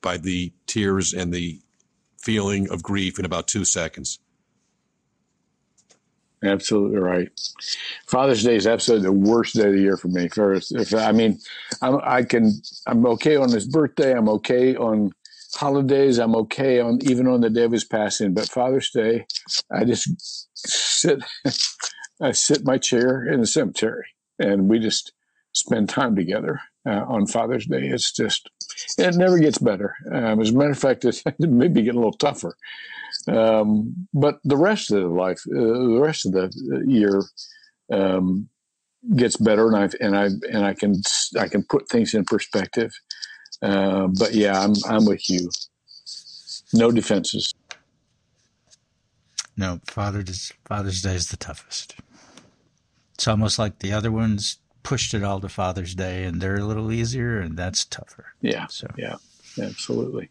by 0.01 0.17
the 0.17 0.53
tears 0.67 1.13
and 1.13 1.33
the 1.33 1.61
feeling 2.19 2.71
of 2.71 2.83
grief 2.83 3.19
in 3.19 3.25
about 3.25 3.49
two 3.49 3.65
seconds. 3.65 4.19
Absolutely 6.43 6.99
right. 6.99 7.29
Father's 8.07 8.43
Day 8.43 8.57
is 8.57 8.67
absolutely 8.67 9.07
the 9.07 9.13
worst 9.13 9.55
day 9.55 9.67
of 9.67 9.73
the 9.73 9.81
year 9.81 9.97
for 9.97 10.09
me. 10.09 10.29
First, 10.29 10.73
if 10.73 10.95
I 10.95 11.13
mean, 11.13 11.39
I'm, 11.83 12.01
I 12.03 12.23
can, 12.23 12.53
I'm 12.87 13.05
okay 13.07 13.37
on 13.37 13.51
his 13.51 13.67
birthday. 13.67 14.17
I'm 14.17 14.29
okay 14.29 14.75
on 14.75 15.13
holidays. 15.55 16.19
I'm 16.19 16.35
okay 16.37 16.81
on 16.81 16.99
even 17.03 17.27
on 17.27 17.43
the 17.43 17.51
day 17.51 17.65
of 17.65 17.73
his 17.73 17.85
passing. 17.85 18.33
But 18.33 18.49
Father's 18.49 18.91
Day, 18.91 19.27
I 19.71 19.85
just 19.85 20.09
sit, 20.55 21.23
I 22.23 22.33
sit 22.33 22.65
my 22.65 22.79
chair 22.79 23.27
in 23.27 23.41
the 23.41 23.47
cemetery, 23.47 24.07
and 24.39 24.69
we 24.69 24.79
just 24.79 25.13
spend 25.53 25.91
time 25.91 26.17
together 26.17 26.61
uh, 26.87 27.05
on 27.07 27.27
Father's 27.27 27.67
Day. 27.67 27.87
It's 27.89 28.13
just, 28.13 28.49
it 28.97 29.15
never 29.15 29.39
gets 29.39 29.59
better. 29.59 29.95
Um, 30.11 30.41
as 30.41 30.51
a 30.51 30.55
matter 30.55 30.71
of 30.71 30.79
fact, 30.79 31.05
it 31.05 31.23
maybe 31.39 31.83
getting 31.83 31.99
a 31.99 32.03
little 32.03 32.13
tougher. 32.13 32.57
Um, 33.29 34.09
but 34.15 34.39
the 34.45 34.57
rest 34.57 34.91
of 34.91 35.03
the 35.03 35.09
life, 35.09 35.41
uh, 35.51 35.59
the 35.59 36.01
rest 36.01 36.27
of 36.27 36.33
the 36.33 36.85
year, 36.87 37.23
um, 37.93 38.49
gets 39.17 39.37
better, 39.37 39.67
and 39.67 39.77
I 39.77 39.89
and 40.01 40.17
I 40.17 40.27
and 40.51 40.65
I 40.65 40.75
can 40.75 41.03
I 41.39 41.49
can 41.49 41.63
put 41.65 41.89
things 41.89 42.15
in 42.15 42.25
perspective. 42.25 42.93
Uh, 43.63 44.09
but 44.19 44.35
yeah, 44.35 44.61
I'm 44.61 44.75
I'm 44.89 45.05
with 45.05 45.29
you. 45.29 45.51
No 46.73 46.91
defenses. 46.91 47.53
No, 49.57 49.81
Father's 49.87 50.53
Father's 50.67 51.03
Day 51.03 51.15
is 51.15 51.29
the 51.29 51.37
toughest. 51.37 51.97
It's 53.15 53.29
almost 53.29 53.59
like 53.59 53.81
the 53.81 53.93
other 53.93 54.11
ones 54.11 54.59
pushed 54.83 55.13
it 55.13 55.23
all 55.23 55.41
to 55.41 55.49
Father's 55.49 55.95
Day, 55.95 56.25
and 56.25 56.41
they're 56.41 56.57
a 56.57 56.65
little 56.65 56.91
easier, 56.91 57.41
and 57.41 57.59
that's 57.59 57.85
tougher. 57.85 58.33
Yeah. 58.41 58.67
So 58.69 58.87
yeah, 58.97 59.17
absolutely. 59.61 60.31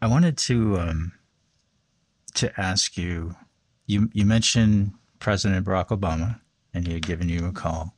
I 0.00 0.06
wanted 0.08 0.36
to 0.38 0.78
um, 0.78 1.12
to 2.34 2.60
ask 2.60 2.96
you. 2.96 3.34
You 3.86 4.10
you 4.12 4.26
mentioned 4.26 4.92
President 5.20 5.64
Barack 5.64 5.88
Obama, 5.88 6.40
and 6.74 6.86
he 6.86 6.94
had 6.94 7.06
given 7.06 7.28
you 7.28 7.46
a 7.46 7.52
call. 7.52 7.94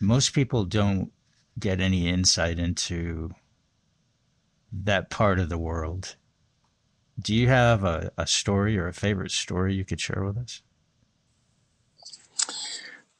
Most 0.00 0.32
people 0.34 0.64
don't 0.64 1.12
get 1.58 1.80
any 1.80 2.08
insight 2.08 2.58
into 2.58 3.30
that 4.72 5.10
part 5.10 5.38
of 5.38 5.48
the 5.48 5.58
world. 5.58 6.16
Do 7.20 7.34
you 7.34 7.48
have 7.48 7.84
a, 7.84 8.10
a 8.16 8.26
story 8.26 8.78
or 8.78 8.88
a 8.88 8.94
favorite 8.94 9.30
story 9.30 9.74
you 9.74 9.84
could 9.84 10.00
share 10.00 10.24
with 10.24 10.38
us? 10.38 10.62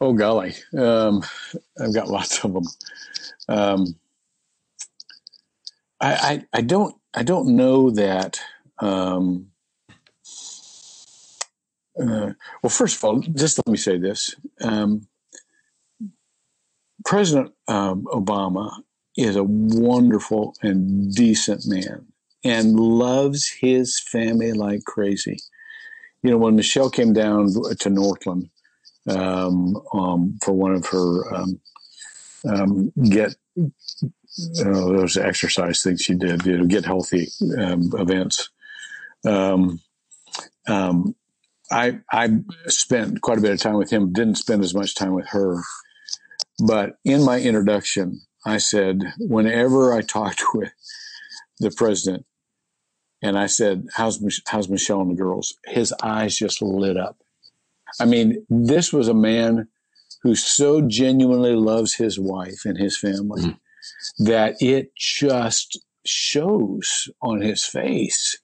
Oh 0.01 0.12
golly, 0.12 0.55
um, 0.77 1.23
I've 1.81 1.95
got 1.95 2.09
lots 2.16 2.45
of 2.45 2.55
them. 2.55 2.64
Um, 3.49 3.95
I, 6.01 6.12
I, 6.12 6.59
I 6.59 6.61
don't 6.62 6.97
I 7.15 7.23
don't 7.23 7.57
know 7.57 7.91
that. 7.91 8.41
Um, 8.79 9.49
uh, 12.01 12.33
well, 12.63 12.71
first 12.71 12.97
of 12.97 13.05
all, 13.05 13.21
just 13.21 13.59
let 13.59 13.71
me 13.71 13.77
say 13.77 13.99
this: 13.99 14.35
um, 14.63 15.07
President 17.05 17.53
um, 17.69 18.05
Obama 18.13 18.73
is 19.17 19.37
a 19.37 19.45
wonderful 19.45 20.55
and 20.63 21.15
decent 21.15 21.67
man, 21.67 22.07
and 22.45 22.79
loves 22.79 23.49
his 23.49 24.01
family 24.01 24.53
like 24.53 24.85
crazy. 24.85 25.39
You 26.23 26.31
know, 26.31 26.39
when 26.39 26.57
Michelle 26.57 26.91
came 26.91 27.13
down 27.13 27.49
to 27.81 27.91
Northland 27.91 28.49
um, 29.09 29.77
um, 29.93 30.39
for 30.43 30.53
one 30.53 30.73
of 30.73 30.87
her 30.87 31.35
um, 32.49 32.93
get 33.09 33.35
uh, 34.61 34.64
those 34.64 35.16
exercise 35.16 35.83
things 35.83 36.03
she 36.03 36.14
did, 36.14 36.45
you 36.47 36.59
know, 36.59 36.66
get 36.66 36.85
healthy 36.85 37.28
um, 37.59 37.91
events. 37.95 38.51
Um, 39.26 39.80
um, 40.68 41.14
I 41.70 42.01
I 42.11 42.28
spent 42.66 43.20
quite 43.20 43.39
a 43.39 43.41
bit 43.41 43.53
of 43.53 43.61
time 43.61 43.76
with 43.76 43.91
him. 43.91 44.12
Didn't 44.12 44.37
spend 44.37 44.62
as 44.62 44.74
much 44.74 44.95
time 44.95 45.14
with 45.14 45.28
her, 45.28 45.61
but 46.66 46.97
in 47.05 47.24
my 47.24 47.41
introduction, 47.41 48.20
I 48.45 48.59
said 48.59 48.99
whenever 49.18 49.95
I 49.95 50.03
talked 50.03 50.43
with 50.55 50.72
the 51.59 51.70
president, 51.70 52.26
and 53.22 53.39
I 53.39 53.47
said, 53.47 53.87
"How's 53.95 54.22
how's 54.47 54.68
Michelle 54.68 55.01
and 55.01 55.11
the 55.11 55.22
girls?" 55.22 55.55
His 55.66 55.95
eyes 56.03 56.37
just 56.37 56.62
lit 56.62 56.97
up. 56.97 57.18
I 58.01 58.07
mean, 58.07 58.45
this 58.49 58.93
was 58.93 59.09
a 59.09 59.14
man 59.14 59.68
who 60.22 60.35
so 60.35 60.80
genuinely 60.80 61.55
loves 61.55 61.95
his 61.95 62.18
wife 62.18 62.64
and 62.64 62.78
his 62.78 62.97
family 62.97 63.43
mm. 63.43 63.59
That 64.18 64.57
it 64.61 64.95
just 64.97 65.80
shows 66.05 67.09
on 67.22 67.41
his 67.41 67.64
face. 67.64 68.37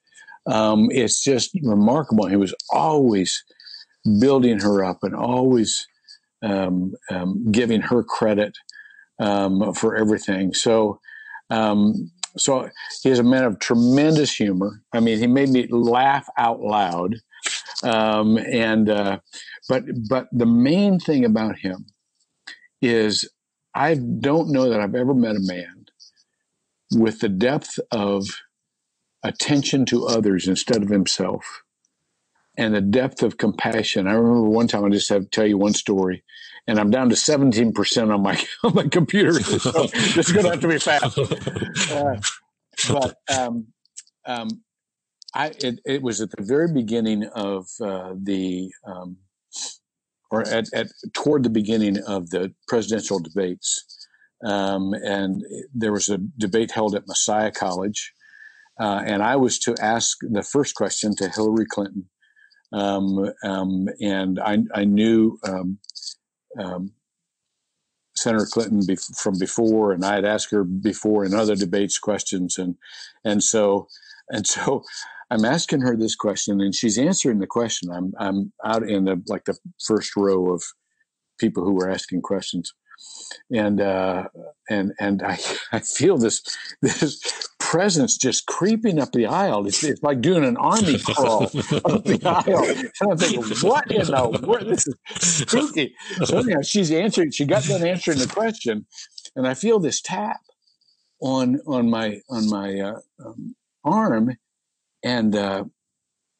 Um, 0.45 0.89
it's 0.91 1.23
just 1.23 1.51
remarkable. 1.61 2.27
He 2.27 2.35
was 2.35 2.55
always 2.71 3.43
building 4.19 4.59
her 4.59 4.83
up 4.83 4.99
and 5.03 5.15
always 5.15 5.87
um, 6.41 6.93
um, 7.11 7.51
giving 7.51 7.81
her 7.81 8.03
credit 8.03 8.57
um, 9.19 9.73
for 9.73 9.95
everything. 9.95 10.53
So, 10.53 10.99
um, 11.49 12.11
so 12.37 12.69
he's 13.03 13.19
a 13.19 13.23
man 13.23 13.43
of 13.43 13.59
tremendous 13.59 14.33
humor. 14.33 14.81
I 14.93 14.99
mean, 14.99 15.17
he 15.17 15.27
made 15.27 15.49
me 15.49 15.67
laugh 15.69 16.27
out 16.37 16.61
loud. 16.61 17.15
Um, 17.83 18.37
and 18.37 18.89
uh, 18.89 19.19
but 19.67 19.83
but 20.09 20.27
the 20.31 20.45
main 20.45 20.99
thing 20.99 21.25
about 21.25 21.57
him 21.57 21.85
is 22.81 23.29
I 23.73 23.95
don't 23.95 24.51
know 24.51 24.69
that 24.69 24.79
I've 24.79 24.95
ever 24.95 25.13
met 25.13 25.35
a 25.35 25.39
man 25.39 25.85
with 26.91 27.19
the 27.19 27.29
depth 27.29 27.79
of 27.91 28.27
attention 29.23 29.85
to 29.85 30.07
others 30.07 30.47
instead 30.47 30.81
of 30.81 30.89
himself 30.89 31.63
and 32.57 32.73
the 32.73 32.81
depth 32.81 33.21
of 33.21 33.37
compassion. 33.37 34.07
I 34.07 34.13
remember 34.13 34.49
one 34.49 34.67
time 34.67 34.85
I 34.85 34.89
just 34.89 35.09
have 35.09 35.23
to 35.23 35.29
tell 35.29 35.45
you 35.47 35.57
one 35.57 35.73
story 35.73 36.23
and 36.67 36.79
I'm 36.79 36.91
down 36.91 37.09
to 37.09 37.15
17% 37.15 38.13
on 38.13 38.21
my 38.21 38.41
on 38.63 38.75
my 38.75 38.87
computer. 38.87 39.33
So 39.59 39.87
this 39.87 40.17
is 40.17 40.31
going 40.31 40.45
to 40.45 40.51
have 40.51 40.61
to 40.61 40.67
be 40.67 40.79
fast. 40.79 41.17
Uh, 41.91 42.21
but 42.87 43.15
um, 43.37 43.67
um, 44.25 44.47
I 45.33 45.47
it, 45.59 45.79
it, 45.85 46.01
was 46.01 46.21
at 46.21 46.31
the 46.31 46.43
very 46.43 46.71
beginning 46.71 47.25
of 47.25 47.67
uh, 47.81 48.13
the 48.15 48.71
um, 48.85 49.17
or 50.31 50.47
at, 50.47 50.65
at, 50.73 50.87
toward 51.13 51.43
the 51.43 51.49
beginning 51.49 51.97
of 52.07 52.29
the 52.29 52.53
presidential 52.67 53.19
debates, 53.19 53.83
um, 54.45 54.93
and 54.93 55.43
there 55.73 55.91
was 55.91 56.09
a 56.09 56.19
debate 56.37 56.71
held 56.71 56.95
at 56.95 57.07
Messiah 57.07 57.51
College, 57.51 58.13
uh, 58.79 59.01
and 59.05 59.21
I 59.21 59.35
was 59.35 59.59
to 59.59 59.75
ask 59.81 60.17
the 60.21 60.43
first 60.43 60.75
question 60.75 61.15
to 61.17 61.29
Hillary 61.29 61.65
Clinton, 61.69 62.09
um, 62.71 63.31
um, 63.43 63.87
and 64.01 64.39
I, 64.39 64.59
I 64.73 64.85
knew 64.85 65.37
um, 65.43 65.79
um, 66.57 66.91
Senator 68.15 68.45
Clinton 68.45 68.81
be- 68.85 68.95
from 68.95 69.37
before, 69.39 69.91
and 69.91 70.03
I 70.05 70.15
had 70.15 70.25
asked 70.25 70.51
her 70.51 70.63
before 70.63 71.25
in 71.25 71.33
other 71.33 71.55
debates 71.55 71.97
questions, 71.97 72.57
and 72.57 72.75
and 73.23 73.43
so 73.43 73.87
and 74.29 74.45
so 74.45 74.83
I'm 75.31 75.45
asking 75.45 75.81
her 75.81 75.95
this 75.95 76.15
question, 76.15 76.59
and 76.61 76.73
she's 76.73 76.97
answering 76.97 77.39
the 77.39 77.47
question. 77.47 77.91
I'm 77.91 78.13
I'm 78.19 78.51
out 78.65 78.83
in 78.83 79.05
the 79.05 79.21
like 79.27 79.45
the 79.45 79.57
first 79.85 80.15
row 80.15 80.53
of 80.53 80.63
people 81.39 81.63
who 81.63 81.73
were 81.73 81.89
asking 81.89 82.21
questions, 82.21 82.73
and 83.51 83.79
uh, 83.79 84.27
and 84.69 84.93
and 84.99 85.21
I 85.21 85.39
I 85.71 85.79
feel 85.79 86.17
this 86.17 86.41
this 86.81 87.47
presence 87.59 88.17
just 88.17 88.47
creeping 88.47 88.99
up 88.99 89.11
the 89.11 89.27
aisle. 89.27 89.67
It's, 89.67 89.83
it's 89.83 90.01
like 90.01 90.21
doing 90.21 90.43
an 90.43 90.57
army 90.57 90.97
crawl 90.97 91.43
up 91.43 91.51
the 91.51 92.19
aisle. 92.25 92.65
And 92.99 93.11
I'm 93.11 93.17
thinking, 93.17 93.43
what 93.61 93.91
in 93.91 94.07
the 94.07 94.47
world? 94.47 94.67
This 94.67 94.87
is 94.87 94.95
spooky. 95.43 95.93
So 96.25 96.39
anyhow, 96.39 96.61
she's 96.63 96.91
answering. 96.91 97.31
She 97.31 97.45
got 97.45 97.63
done 97.63 97.85
answering 97.85 98.17
the 98.17 98.27
question, 98.27 98.87
and 99.35 99.47
I 99.47 99.53
feel 99.53 99.79
this 99.79 100.01
tap 100.01 100.41
on 101.21 101.59
on 101.67 101.89
my 101.89 102.21
on 102.29 102.49
my 102.49 102.79
uh, 102.79 102.99
um, 103.23 103.55
arm, 103.83 104.37
and 105.03 105.35
uh, 105.35 105.65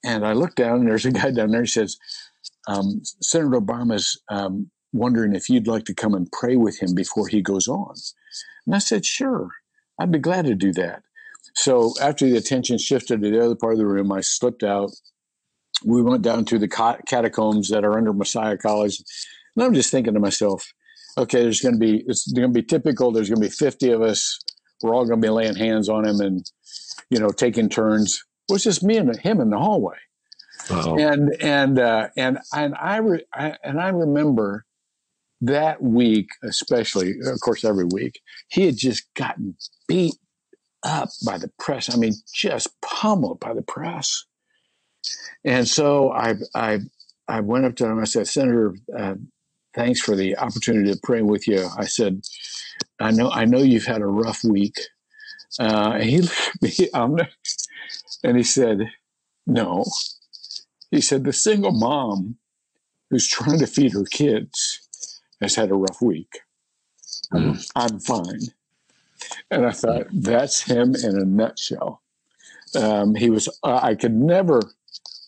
and 0.04 0.26
I 0.26 0.34
look 0.34 0.56
down, 0.56 0.80
and 0.80 0.88
there's 0.88 1.06
a 1.06 1.12
guy 1.12 1.32
down 1.32 1.52
there. 1.52 1.62
He 1.62 1.68
says, 1.68 1.98
um, 2.68 3.02
"Senator 3.22 3.60
Obama's 3.60 4.22
um, 4.30 4.70
wondering 4.94 5.36
if 5.36 5.50
you'd 5.50 5.68
like 5.68 5.86
to 5.86 5.94
come 5.94 6.14
and 6.14 6.32
pray 6.32 6.56
with 6.56 6.82
him 6.82 6.94
before 6.96 7.28
he 7.28 7.42
goes 7.42 7.68
on." 7.68 7.96
And 8.66 8.76
I 8.76 8.80
said, 8.80 9.06
"Sure, 9.06 9.50
I'd 10.00 10.12
be 10.12 10.20
glad 10.20 10.46
to 10.46 10.56
do 10.56 10.72
that." 10.74 11.04
So 11.56 11.94
after 12.02 12.30
the 12.30 12.38
attention 12.38 12.78
shifted 12.78 13.22
to 13.22 13.32
the 13.32 13.44
other 13.44 13.56
part 13.56 13.74
of 13.74 13.80
the 13.80 13.88
room, 13.88 14.12
I 14.12 14.22
slipped 14.22 14.64
out. 14.64 14.92
We 15.84 16.02
went 16.02 16.24
down 16.24 16.46
to 16.46 16.60
the 16.60 16.68
catacombs 17.08 17.70
that 17.70 17.86
are 17.86 17.98
under 17.98 18.14
Messiah 18.14 18.58
College, 18.58 19.02
and 19.56 19.66
I'm 19.66 19.74
just 19.74 19.92
thinking 19.92 20.14
to 20.14 20.20
myself, 20.20 20.74
okay, 21.18 21.44
there's 21.44 21.62
going 21.62 21.76
to 21.76 21.80
be 21.80 22.04
it's 22.08 22.32
going 22.32 22.48
to 22.48 22.54
be 22.54 22.64
typical. 22.64 23.12
There's 23.12 23.30
going 23.30 23.42
to 23.42 23.48
be 23.48 23.54
50 23.54 23.92
of 23.92 24.02
us. 24.02 24.40
We're 24.82 24.94
all 24.94 25.06
going 25.06 25.22
to 25.22 25.26
be 25.26 25.32
laying 25.32 25.56
hands 25.56 25.90
on 25.90 26.06
him 26.06 26.22
and 26.22 26.50
you 27.10 27.20
know 27.20 27.30
taking 27.30 27.70
turns 27.70 28.24
it 28.50 28.54
was 28.54 28.64
just 28.64 28.84
me 28.84 28.98
and 28.98 29.16
him 29.18 29.42
in 29.42 29.50
the 29.50 29.60
hallway. 29.60 29.98
And 30.96 31.36
and 31.42 31.80
uh, 31.80 32.10
and 32.18 32.40
and 32.54 32.76
I, 32.76 32.98
re- 32.98 33.26
I 33.34 33.56
and 33.64 33.80
I 33.80 33.90
remember 33.90 34.66
that 35.42 35.82
week, 35.82 36.30
especially, 36.44 37.16
of 37.26 37.40
course, 37.42 37.64
every 37.64 37.86
week, 37.86 38.22
he 38.50 38.66
had 38.66 38.78
just 38.78 39.14
gotten 39.16 39.56
beat 39.88 40.16
up 40.84 41.10
by 41.26 41.38
the 41.38 41.52
press. 41.60 41.94
I 41.94 41.98
mean, 41.98 42.14
just 42.34 42.70
pummeled 42.82 43.40
by 43.40 43.54
the 43.54 43.62
press. 43.62 44.26
And 45.46 45.68
so 45.68 46.12
I 46.12 46.36
I 46.56 46.80
I 47.28 47.42
went 47.42 47.66
up 47.66 47.76
to 47.78 47.86
him. 47.86 48.00
I 48.00 48.06
said, 48.06 48.28
Senator, 48.28 48.76
uh, 48.98 49.16
thanks 49.76 50.02
for 50.02 50.16
the 50.16 50.38
opportunity 50.38 50.92
to 50.92 51.00
pray 51.04 51.22
with 51.22 51.48
you. 51.48 51.68
I 51.78 51.86
said, 51.86 52.22
I 53.00 53.12
know 53.12 53.32
I 53.32 53.46
know 53.46 53.60
you've 53.60 53.86
had 53.86 54.02
a 54.02 54.08
rough 54.08 54.44
week. 54.44 54.76
Uh, 55.60 56.00
he 56.00 56.22
looked 56.22 56.52
at 56.62 56.62
me. 56.62 56.90
And 58.24 58.38
he 58.38 58.44
said, 58.44 58.92
No. 59.48 59.86
He 60.92 61.02
said, 61.02 61.24
The 61.24 61.34
single 61.34 61.72
mom 61.72 62.38
who's 63.10 63.28
trying 63.28 63.60
to 63.60 63.68
feed 63.68 63.94
her 63.94 64.06
kids 64.06 64.82
has 65.42 65.56
had 65.56 65.72
a 65.72 65.76
rough 65.76 66.02
week. 66.02 66.40
Mm. 67.34 67.72
I'm 67.76 68.00
fine. 68.00 68.40
And 69.52 69.66
I 69.66 69.72
thought, 69.72 70.08
that's 70.12 70.64
him 70.64 70.96
in 70.96 71.18
a 71.18 71.26
nutshell. 71.26 72.02
Um, 72.76 73.16
he 73.16 73.30
was, 73.30 73.48
uh, 73.64 73.80
I 73.82 73.96
could 73.96 74.14
never, 74.14 74.62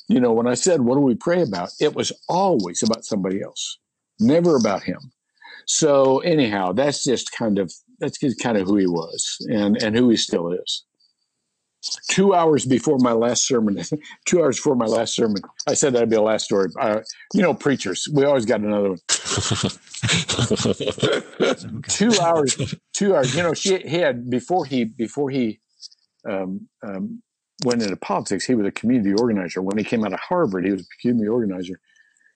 you 0.07 0.19
know, 0.19 0.31
when 0.31 0.47
I 0.47 0.53
said, 0.53 0.81
What 0.81 0.95
do 0.95 1.01
we 1.01 1.15
pray 1.15 1.41
about? 1.41 1.69
It 1.79 1.95
was 1.95 2.11
always 2.29 2.83
about 2.83 3.05
somebody 3.05 3.41
else, 3.41 3.79
never 4.19 4.55
about 4.55 4.83
him. 4.83 5.11
So, 5.65 6.19
anyhow, 6.19 6.73
that's 6.73 7.03
just 7.03 7.31
kind 7.31 7.57
of, 7.57 7.71
that's 7.99 8.19
just 8.19 8.39
kind 8.39 8.57
of 8.57 8.67
who 8.67 8.77
he 8.77 8.87
was 8.87 9.37
and, 9.49 9.81
and 9.81 9.95
who 9.95 10.09
he 10.09 10.17
still 10.17 10.51
is 10.51 10.83
two 12.09 12.33
hours 12.33 12.65
before 12.65 12.97
my 12.99 13.11
last 13.11 13.47
sermon, 13.47 13.81
two 14.25 14.41
hours 14.41 14.57
before 14.57 14.75
my 14.75 14.85
last 14.85 15.15
sermon, 15.15 15.41
I 15.67 15.73
said 15.73 15.93
that'd 15.93 16.09
be 16.09 16.15
the 16.15 16.21
last 16.21 16.45
story. 16.45 16.69
Uh, 16.79 17.01
you 17.33 17.41
know, 17.41 17.53
preachers, 17.53 18.07
we 18.13 18.23
always 18.25 18.45
got 18.45 18.61
another 18.61 18.89
one. 18.89 18.99
two 21.89 22.11
hours, 22.21 22.75
two 22.93 23.15
hours. 23.15 23.35
You 23.35 23.43
know, 23.43 23.53
she, 23.53 23.77
he 23.79 23.97
had 23.97 24.29
before 24.29 24.65
he 24.65 24.85
before 24.85 25.29
he 25.29 25.59
um, 26.27 26.67
um, 26.83 27.21
went 27.65 27.81
into 27.81 27.95
politics. 27.97 28.45
He 28.45 28.55
was 28.55 28.67
a 28.67 28.71
community 28.71 29.13
organizer. 29.13 29.61
When 29.61 29.77
he 29.77 29.83
came 29.83 30.03
out 30.05 30.13
of 30.13 30.19
Harvard, 30.19 30.65
he 30.65 30.71
was 30.71 30.81
a 30.81 31.01
community 31.01 31.27
organizer, 31.29 31.79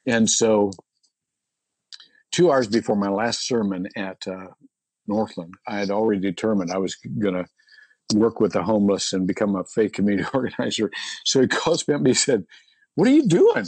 and 0.05 0.29
so 0.29 0.71
two 2.31 2.51
hours 2.51 2.67
before 2.67 2.95
my 2.95 3.09
last 3.09 3.47
sermon 3.47 3.87
at 3.95 4.27
uh, 4.27 4.47
Northland, 5.07 5.53
I 5.67 5.77
had 5.77 5.91
already 5.91 6.19
determined 6.19 6.71
I 6.71 6.77
was 6.77 6.95
going 6.95 7.35
to 7.35 7.45
work 8.13 8.39
with 8.39 8.53
the 8.53 8.63
homeless 8.63 9.13
and 9.13 9.27
become 9.27 9.55
a 9.55 9.63
faith 9.63 9.93
community 9.93 10.27
organizer. 10.33 10.91
So 11.23 11.41
he 11.41 11.47
calls 11.47 11.87
me 11.87 11.93
up 11.93 11.99
and 11.99 12.07
he 12.07 12.13
said, 12.13 12.45
What 12.95 13.07
are 13.07 13.11
you 13.11 13.27
doing? 13.27 13.65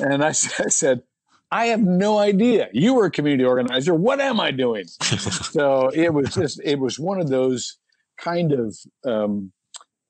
And 0.00 0.22
I, 0.22 0.28
I 0.28 0.32
said, 0.32 1.02
I 1.50 1.66
have 1.66 1.80
no 1.80 2.18
idea. 2.18 2.68
You 2.72 2.94
were 2.94 3.06
a 3.06 3.10
community 3.10 3.44
organizer. 3.44 3.94
What 3.94 4.20
am 4.20 4.40
I 4.40 4.50
doing? 4.50 4.86
so 4.86 5.88
it 5.90 6.12
was 6.12 6.34
just, 6.34 6.60
it 6.64 6.80
was 6.80 6.98
one 6.98 7.20
of 7.20 7.28
those 7.28 7.78
kind 8.18 8.52
of 8.52 8.76
um, 9.06 9.52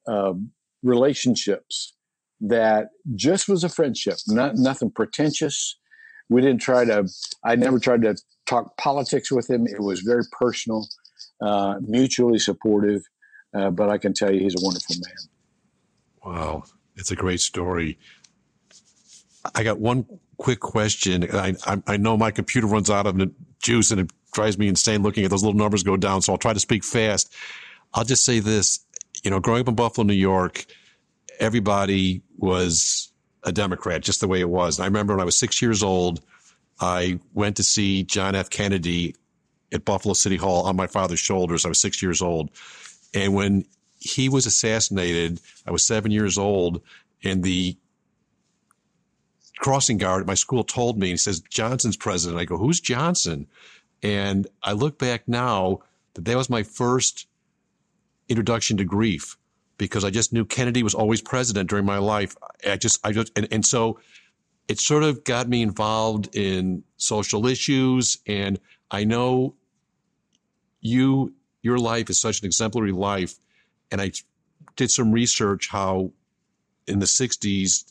uh, 0.06 0.32
relationships 0.82 1.94
that 2.40 2.88
just 3.14 3.48
was 3.48 3.64
a 3.64 3.68
friendship, 3.68 4.16
not 4.26 4.56
nothing 4.56 4.90
pretentious. 4.90 5.78
We 6.28 6.40
didn't 6.40 6.62
try 6.62 6.84
to, 6.86 7.06
I 7.44 7.56
never 7.56 7.78
tried 7.78 8.02
to 8.02 8.16
talk 8.46 8.76
politics 8.78 9.30
with 9.30 9.48
him. 9.48 9.66
It 9.66 9.80
was 9.80 10.00
very 10.00 10.24
personal, 10.38 10.86
uh, 11.42 11.76
mutually 11.86 12.38
supportive. 12.38 13.02
Uh, 13.54 13.70
but 13.70 13.88
I 13.88 13.98
can 13.98 14.12
tell 14.12 14.32
you 14.32 14.40
he's 14.40 14.54
a 14.60 14.64
wonderful 14.64 14.96
man. 14.96 15.14
Wow. 16.24 16.64
It's 16.96 17.10
a 17.10 17.16
great 17.16 17.40
story. 17.40 17.98
I 19.54 19.62
got 19.62 19.78
one 19.78 20.06
quick 20.38 20.60
question. 20.60 21.28
I, 21.32 21.54
I, 21.66 21.82
I 21.86 21.96
know 21.96 22.16
my 22.16 22.30
computer 22.30 22.66
runs 22.66 22.90
out 22.90 23.06
of 23.06 23.20
juice 23.60 23.90
in 23.92 24.08
drives 24.32 24.58
me 24.58 24.68
insane 24.68 25.02
looking 25.02 25.24
at 25.24 25.30
those 25.30 25.44
little 25.44 25.58
numbers 25.58 25.82
go 25.82 25.96
down. 25.96 26.20
So 26.20 26.32
I'll 26.32 26.38
try 26.38 26.52
to 26.52 26.60
speak 26.60 26.84
fast. 26.84 27.32
I'll 27.94 28.04
just 28.04 28.24
say 28.24 28.40
this, 28.40 28.80
you 29.22 29.30
know, 29.30 29.40
growing 29.40 29.60
up 29.60 29.68
in 29.68 29.74
Buffalo, 29.74 30.04
New 30.04 30.12
York, 30.12 30.66
everybody 31.38 32.22
was 32.36 33.12
a 33.44 33.52
Democrat, 33.52 34.02
just 34.02 34.20
the 34.20 34.28
way 34.28 34.40
it 34.40 34.48
was. 34.48 34.78
And 34.78 34.84
I 34.84 34.86
remember 34.86 35.14
when 35.14 35.20
I 35.20 35.24
was 35.24 35.38
six 35.38 35.62
years 35.62 35.82
old, 35.82 36.20
I 36.80 37.20
went 37.32 37.56
to 37.56 37.62
see 37.62 38.02
John 38.02 38.34
F. 38.34 38.50
Kennedy 38.50 39.14
at 39.72 39.84
Buffalo 39.84 40.14
City 40.14 40.36
Hall 40.36 40.66
on 40.66 40.76
my 40.76 40.88
father's 40.88 41.20
shoulders. 41.20 41.64
I 41.64 41.68
was 41.68 41.80
six 41.80 42.02
years 42.02 42.20
old. 42.20 42.50
And 43.14 43.34
when 43.34 43.64
he 43.98 44.28
was 44.28 44.44
assassinated, 44.44 45.40
I 45.66 45.70
was 45.70 45.86
seven 45.86 46.10
years 46.10 46.36
old, 46.36 46.82
and 47.22 47.42
the 47.42 47.76
crossing 49.58 49.98
guard 49.98 50.20
at 50.20 50.26
my 50.26 50.34
school 50.34 50.64
told 50.64 50.98
me, 50.98 51.10
he 51.10 51.16
says, 51.16 51.40
Johnson's 51.40 51.96
president. 51.96 52.40
I 52.40 52.44
go, 52.44 52.58
who's 52.58 52.80
Johnson? 52.80 53.46
And 54.02 54.46
I 54.62 54.72
look 54.72 54.98
back 54.98 55.26
now 55.26 55.80
that 56.14 56.24
that 56.26 56.36
was 56.36 56.50
my 56.50 56.62
first 56.62 57.26
introduction 58.28 58.76
to 58.76 58.84
grief 58.84 59.38
because 59.78 60.04
I 60.04 60.10
just 60.10 60.32
knew 60.32 60.44
Kennedy 60.44 60.82
was 60.82 60.94
always 60.94 61.22
president 61.22 61.70
during 61.70 61.86
my 61.86 61.98
life. 61.98 62.36
I 62.68 62.76
just, 62.76 63.04
I 63.06 63.12
just, 63.12 63.32
and, 63.36 63.48
and 63.50 63.64
so 63.64 63.98
it 64.68 64.78
sort 64.78 65.02
of 65.02 65.24
got 65.24 65.48
me 65.48 65.62
involved 65.62 66.34
in 66.36 66.84
social 66.96 67.46
issues. 67.46 68.18
And 68.26 68.60
I 68.90 69.04
know 69.04 69.54
you, 70.80 71.32
your 71.64 71.78
life 71.78 72.10
is 72.10 72.20
such 72.20 72.40
an 72.40 72.46
exemplary 72.46 72.92
life. 72.92 73.34
And 73.90 74.00
I 74.00 74.12
did 74.76 74.90
some 74.90 75.10
research 75.10 75.68
how 75.70 76.12
in 76.86 76.98
the 76.98 77.06
60s, 77.06 77.90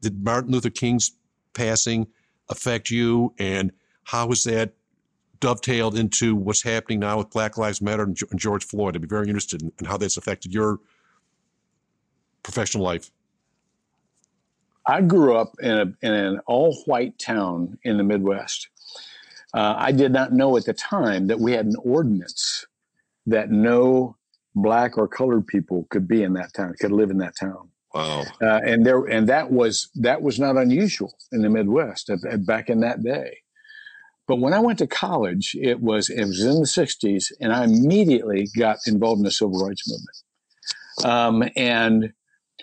did 0.00 0.24
Martin 0.24 0.50
Luther 0.50 0.70
King's 0.70 1.12
passing 1.52 2.06
affect 2.48 2.90
you? 2.90 3.34
And 3.38 3.70
how 4.04 4.26
was 4.26 4.44
that 4.44 4.72
dovetailed 5.40 5.96
into 5.96 6.34
what's 6.34 6.62
happening 6.62 7.00
now 7.00 7.18
with 7.18 7.30
Black 7.30 7.58
Lives 7.58 7.82
Matter 7.82 8.04
and 8.04 8.16
George 8.36 8.64
Floyd? 8.64 8.96
I'd 8.96 9.02
be 9.02 9.08
very 9.08 9.26
interested 9.26 9.62
in, 9.62 9.72
in 9.78 9.84
how 9.84 9.98
that's 9.98 10.16
affected 10.16 10.54
your 10.54 10.80
professional 12.42 12.82
life? 12.82 13.10
I 14.86 15.02
grew 15.02 15.36
up 15.36 15.52
in, 15.60 15.70
a, 15.70 15.82
in 16.00 16.14
an 16.14 16.40
all 16.46 16.74
white 16.86 17.18
town 17.18 17.78
in 17.84 17.98
the 17.98 18.04
Midwest. 18.04 18.68
Uh, 19.54 19.74
I 19.76 19.92
did 19.92 20.12
not 20.12 20.32
know 20.32 20.56
at 20.56 20.64
the 20.64 20.72
time 20.72 21.26
that 21.26 21.38
we 21.38 21.52
had 21.52 21.66
an 21.66 21.76
ordinance 21.84 22.66
that 23.26 23.50
no 23.50 24.16
black 24.54 24.98
or 24.98 25.08
colored 25.08 25.46
people 25.46 25.86
could 25.90 26.06
be 26.06 26.22
in 26.22 26.34
that 26.34 26.52
town, 26.54 26.74
could 26.80 26.92
live 26.92 27.10
in 27.10 27.18
that 27.18 27.34
town. 27.38 27.68
Wow. 27.94 28.24
Uh, 28.40 28.60
and 28.64 28.86
there, 28.86 29.04
and 29.04 29.28
that 29.28 29.50
was 29.50 29.90
that 29.96 30.22
was 30.22 30.38
not 30.38 30.56
unusual 30.56 31.14
in 31.30 31.42
the 31.42 31.50
Midwest 31.50 32.10
back 32.46 32.70
in 32.70 32.80
that 32.80 33.02
day. 33.02 33.38
But 34.26 34.36
when 34.36 34.54
I 34.54 34.60
went 34.60 34.78
to 34.78 34.86
college, 34.86 35.54
it 35.60 35.80
was 35.80 36.08
it 36.08 36.24
was 36.24 36.42
in 36.42 36.60
the 36.60 36.66
'60s, 36.66 37.32
and 37.40 37.52
I 37.52 37.64
immediately 37.64 38.48
got 38.56 38.78
involved 38.86 39.18
in 39.18 39.24
the 39.24 39.30
civil 39.30 39.62
rights 39.62 39.82
movement. 39.86 40.16
Um, 41.04 41.50
and 41.56 42.12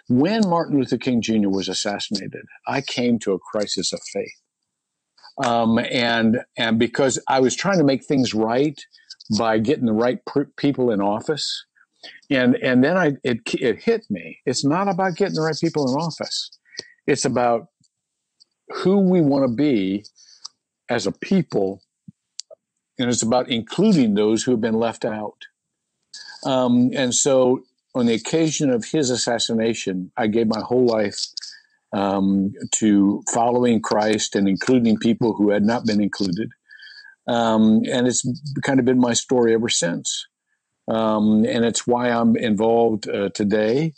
when 0.07 0.47
Martin 0.47 0.77
Luther 0.77 0.97
King 0.97 1.21
Jr. 1.21 1.49
was 1.49 1.69
assassinated, 1.69 2.45
I 2.67 2.81
came 2.81 3.19
to 3.19 3.33
a 3.33 3.39
crisis 3.39 3.93
of 3.93 3.99
faith. 4.11 4.33
Um, 5.43 5.79
and 5.79 6.39
and 6.57 6.79
because 6.79 7.21
I 7.27 7.39
was 7.39 7.55
trying 7.55 7.77
to 7.77 7.83
make 7.83 8.03
things 8.03 8.33
right 8.33 8.79
by 9.37 9.59
getting 9.59 9.85
the 9.85 9.93
right 9.93 10.23
pr- 10.25 10.43
people 10.57 10.91
in 10.91 11.01
office, 11.01 11.65
and 12.29 12.55
and 12.55 12.83
then 12.83 12.97
I 12.97 13.13
it 13.23 13.39
it 13.55 13.83
hit 13.83 14.05
me. 14.09 14.39
It's 14.45 14.65
not 14.65 14.87
about 14.87 15.15
getting 15.15 15.35
the 15.35 15.41
right 15.41 15.57
people 15.59 15.89
in 15.91 15.95
office. 15.95 16.51
It's 17.07 17.25
about 17.25 17.67
who 18.69 18.99
we 18.99 19.21
want 19.21 19.49
to 19.49 19.55
be 19.55 20.05
as 20.89 21.07
a 21.07 21.11
people, 21.11 21.81
and 22.97 23.09
it's 23.09 23.23
about 23.23 23.49
including 23.49 24.13
those 24.13 24.43
who 24.43 24.51
have 24.51 24.61
been 24.61 24.79
left 24.79 25.05
out. 25.05 25.45
Um, 26.45 26.91
and 26.93 27.13
so 27.13 27.63
on 27.95 28.05
the 28.05 28.13
occasion 28.13 28.69
of 28.69 28.85
his 28.85 29.09
assassination, 29.09 30.11
I 30.17 30.27
gave 30.27 30.47
my 30.47 30.61
whole 30.61 30.85
life 30.85 31.19
um, 31.93 32.53
to 32.75 33.23
following 33.33 33.81
Christ 33.81 34.35
and 34.35 34.47
including 34.47 34.97
people 34.97 35.33
who 35.33 35.49
had 35.49 35.63
not 35.63 35.85
been 35.85 36.01
included. 36.01 36.51
Um, 37.29 37.81
and 37.91 38.07
it's 38.07 38.23
kind 38.63 38.79
of 38.79 38.85
been 38.85 38.99
my 38.99 39.13
story 39.13 39.53
ever 39.53 39.69
since. 39.69 40.25
Um, 40.89 41.45
and 41.45 41.63
it's 41.63 41.85
why 41.85 42.09
I'm 42.09 42.35
involved 42.35 43.07
uh, 43.07 43.29
today 43.35 43.93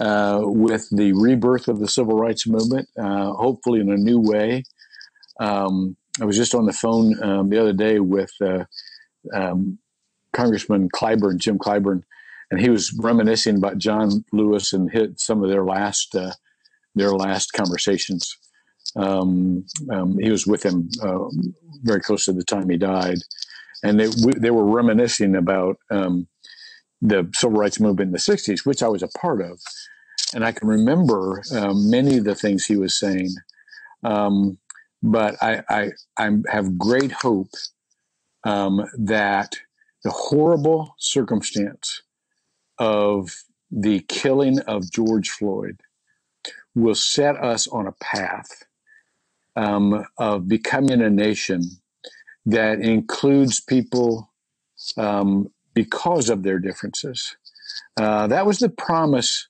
uh, 0.00 0.40
with 0.42 0.88
the 0.90 1.12
rebirth 1.12 1.68
of 1.68 1.78
the 1.78 1.86
civil 1.86 2.18
rights 2.18 2.46
movement, 2.46 2.88
uh, 2.98 3.32
hopefully 3.32 3.80
in 3.80 3.90
a 3.90 3.96
new 3.96 4.18
way. 4.18 4.64
Um, 5.38 5.96
I 6.20 6.24
was 6.24 6.36
just 6.36 6.54
on 6.54 6.66
the 6.66 6.72
phone 6.72 7.22
um, 7.22 7.50
the 7.50 7.60
other 7.60 7.72
day 7.72 8.00
with 8.00 8.32
uh, 8.44 8.64
um, 9.32 9.78
Congressman 10.32 10.88
Clyburn, 10.90 11.38
Jim 11.38 11.58
Clyburn, 11.58 12.02
and 12.50 12.60
he 12.60 12.68
was 12.68 12.92
reminiscing 12.98 13.56
about 13.56 13.78
John 13.78 14.24
Lewis 14.32 14.72
and 14.72 14.90
hit 14.90 15.20
some 15.20 15.42
of 15.42 15.50
their 15.50 15.64
last 15.64 16.14
uh, 16.16 16.32
their 16.94 17.12
last 17.12 17.52
conversations. 17.52 18.36
Um, 18.96 19.64
um, 19.90 20.18
he 20.18 20.30
was 20.30 20.46
with 20.46 20.64
him 20.64 20.88
uh, 21.02 21.24
very 21.82 22.00
close 22.00 22.24
to 22.26 22.32
the 22.32 22.44
time 22.44 22.68
he 22.68 22.76
died, 22.76 23.18
and 23.82 23.98
they 23.98 24.08
they 24.38 24.50
were 24.50 24.64
reminiscing 24.64 25.34
about 25.34 25.78
um, 25.90 26.28
the 27.00 27.30
civil 27.34 27.58
rights 27.58 27.80
movement 27.80 28.08
in 28.08 28.12
the 28.12 28.18
'60s, 28.18 28.66
which 28.66 28.82
I 28.82 28.88
was 28.88 29.02
a 29.02 29.08
part 29.08 29.40
of, 29.40 29.58
and 30.34 30.44
I 30.44 30.52
can 30.52 30.68
remember 30.68 31.42
um, 31.54 31.90
many 31.90 32.18
of 32.18 32.24
the 32.24 32.34
things 32.34 32.66
he 32.66 32.76
was 32.76 32.98
saying. 32.98 33.30
Um, 34.04 34.58
but 35.02 35.36
I, 35.42 35.62
I, 35.68 35.90
I 36.16 36.30
have 36.48 36.78
great 36.78 37.10
hope 37.10 37.50
um, 38.44 38.86
that 38.96 39.56
the 40.04 40.10
horrible 40.10 40.94
circumstance 40.98 42.02
of 42.78 43.30
the 43.70 44.00
killing 44.00 44.60
of 44.60 44.90
George 44.92 45.30
Floyd 45.30 45.80
will 46.74 46.94
set 46.94 47.36
us 47.36 47.66
on 47.68 47.86
a 47.86 47.92
path 47.92 48.64
um, 49.56 50.04
of 50.18 50.48
becoming 50.48 51.02
a 51.02 51.10
nation 51.10 51.62
that 52.46 52.80
includes 52.80 53.60
people 53.60 54.30
um, 54.96 55.48
because 55.74 56.28
of 56.30 56.42
their 56.42 56.58
differences. 56.58 57.36
Uh, 57.98 58.26
that 58.26 58.46
was 58.46 58.58
the 58.58 58.68
promise 58.68 59.48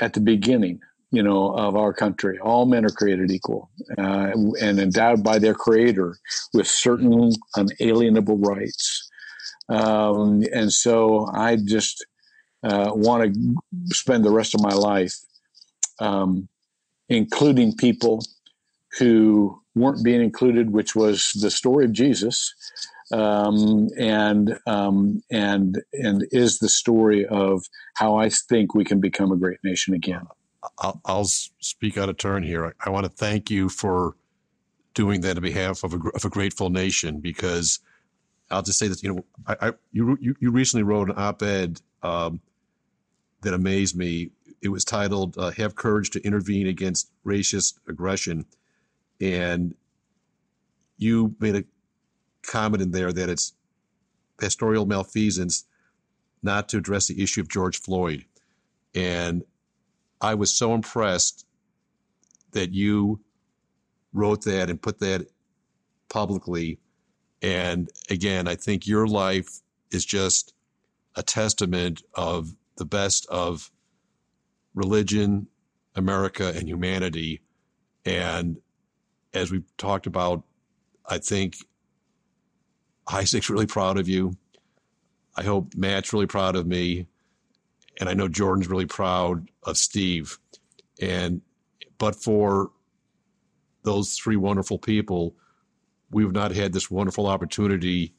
at 0.00 0.14
the 0.14 0.20
beginning, 0.20 0.80
you 1.10 1.22
know, 1.22 1.54
of 1.54 1.76
our 1.76 1.92
country. 1.92 2.38
All 2.38 2.66
men 2.66 2.84
are 2.84 2.90
created 2.90 3.30
equal 3.30 3.70
uh, 3.98 4.32
and 4.60 4.78
endowed 4.78 5.24
by 5.24 5.38
their 5.38 5.54
Creator 5.54 6.16
with 6.54 6.66
certain 6.66 7.32
unalienable 7.56 8.38
rights. 8.38 9.08
Um, 9.68 10.42
and 10.52 10.72
so 10.72 11.28
I 11.32 11.56
just 11.56 12.06
uh, 12.62 12.92
want 12.94 13.34
to 13.34 13.56
spend 13.94 14.24
the 14.24 14.30
rest 14.30 14.54
of 14.54 14.62
my 14.62 14.74
life 14.74 15.14
um, 16.00 16.48
including 17.08 17.74
people 17.76 18.22
who 18.98 19.60
weren't 19.74 20.04
being 20.04 20.22
included, 20.22 20.72
which 20.72 20.96
was 20.96 21.32
the 21.40 21.50
story 21.50 21.84
of 21.84 21.92
Jesus, 21.92 22.54
um, 23.12 23.88
and 23.98 24.58
um, 24.66 25.22
and 25.30 25.82
and 25.92 26.26
is 26.30 26.58
the 26.58 26.68
story 26.68 27.26
of 27.26 27.64
how 27.94 28.16
I 28.16 28.30
think 28.30 28.74
we 28.74 28.84
can 28.84 29.00
become 29.00 29.30
a 29.30 29.36
great 29.36 29.58
nation 29.62 29.94
again. 29.94 30.26
I'll, 30.78 31.00
I'll 31.04 31.24
speak 31.24 31.96
out 31.96 32.08
of 32.08 32.16
turn 32.16 32.42
here. 32.42 32.66
I, 32.66 32.72
I, 32.86 32.90
want 32.90 33.04
to 33.04 33.10
thank 33.10 33.50
you 33.50 33.68
for 33.68 34.16
doing 34.94 35.20
that 35.20 35.36
on 35.36 35.42
behalf 35.42 35.84
of 35.84 35.94
a, 35.94 35.98
of 36.14 36.24
a 36.24 36.28
grateful 36.28 36.70
nation 36.70 37.20
because 37.20 37.78
I'll 38.50 38.62
just 38.62 38.78
say 38.78 38.88
that 38.88 39.02
you 39.02 39.14
know 39.14 39.24
I, 39.46 39.68
I 39.68 39.72
you, 39.92 40.18
you, 40.20 40.34
you 40.40 40.50
recently 40.50 40.82
wrote 40.82 41.08
an 41.08 41.14
op-ed 41.16 41.80
um, 42.02 42.40
that 43.42 43.54
amazed 43.54 43.96
me. 43.96 44.30
It 44.62 44.68
was 44.68 44.84
titled 44.84 45.36
uh, 45.38 45.50
"Have 45.52 45.76
Courage 45.76 46.10
to 46.10 46.24
Intervene 46.24 46.66
Against 46.66 47.10
Racist 47.24 47.74
Aggression," 47.88 48.46
and 49.20 49.74
you 50.98 51.34
made 51.40 51.56
a 51.56 51.64
comment 52.42 52.82
in 52.82 52.90
there 52.90 53.12
that 53.12 53.28
it's 53.28 53.54
pastoral 54.38 54.86
malfeasance 54.86 55.64
not 56.42 56.68
to 56.68 56.78
address 56.78 57.08
the 57.08 57.22
issue 57.22 57.40
of 57.40 57.48
George 57.48 57.80
Floyd, 57.80 58.24
and 58.94 59.42
I 60.20 60.34
was 60.34 60.56
so 60.56 60.74
impressed 60.74 61.46
that 62.52 62.72
you 62.72 63.20
wrote 64.12 64.44
that 64.44 64.70
and 64.70 64.80
put 64.80 64.98
that 65.00 65.26
publicly. 66.08 66.78
And 67.42 67.90
again, 68.08 68.48
I 68.48 68.54
think 68.54 68.86
your 68.86 69.06
life 69.06 69.60
is 69.90 70.04
just 70.04 70.54
a 71.14 71.22
testament 71.22 72.02
of 72.14 72.54
the 72.76 72.84
best 72.84 73.26
of 73.26 73.70
religion, 74.74 75.46
America, 75.94 76.52
and 76.54 76.68
humanity. 76.68 77.42
And 78.04 78.58
as 79.36 79.50
we've 79.50 79.76
talked 79.76 80.06
about, 80.06 80.42
I 81.08 81.18
think 81.18 81.56
Isaac's 83.06 83.50
really 83.50 83.66
proud 83.66 83.98
of 83.98 84.08
you. 84.08 84.36
I 85.36 85.42
hope 85.42 85.74
Matt's 85.76 86.12
really 86.12 86.26
proud 86.26 86.56
of 86.56 86.66
me. 86.66 87.06
And 88.00 88.08
I 88.08 88.14
know 88.14 88.28
Jordan's 88.28 88.68
really 88.68 88.86
proud 88.86 89.48
of 89.62 89.76
Steve. 89.76 90.38
And 91.00 91.42
but 91.98 92.16
for 92.16 92.70
those 93.84 94.14
three 94.16 94.36
wonderful 94.36 94.78
people, 94.78 95.34
we 96.10 96.22
have 96.24 96.32
not 96.32 96.52
had 96.52 96.72
this 96.72 96.90
wonderful 96.90 97.26
opportunity 97.26 98.12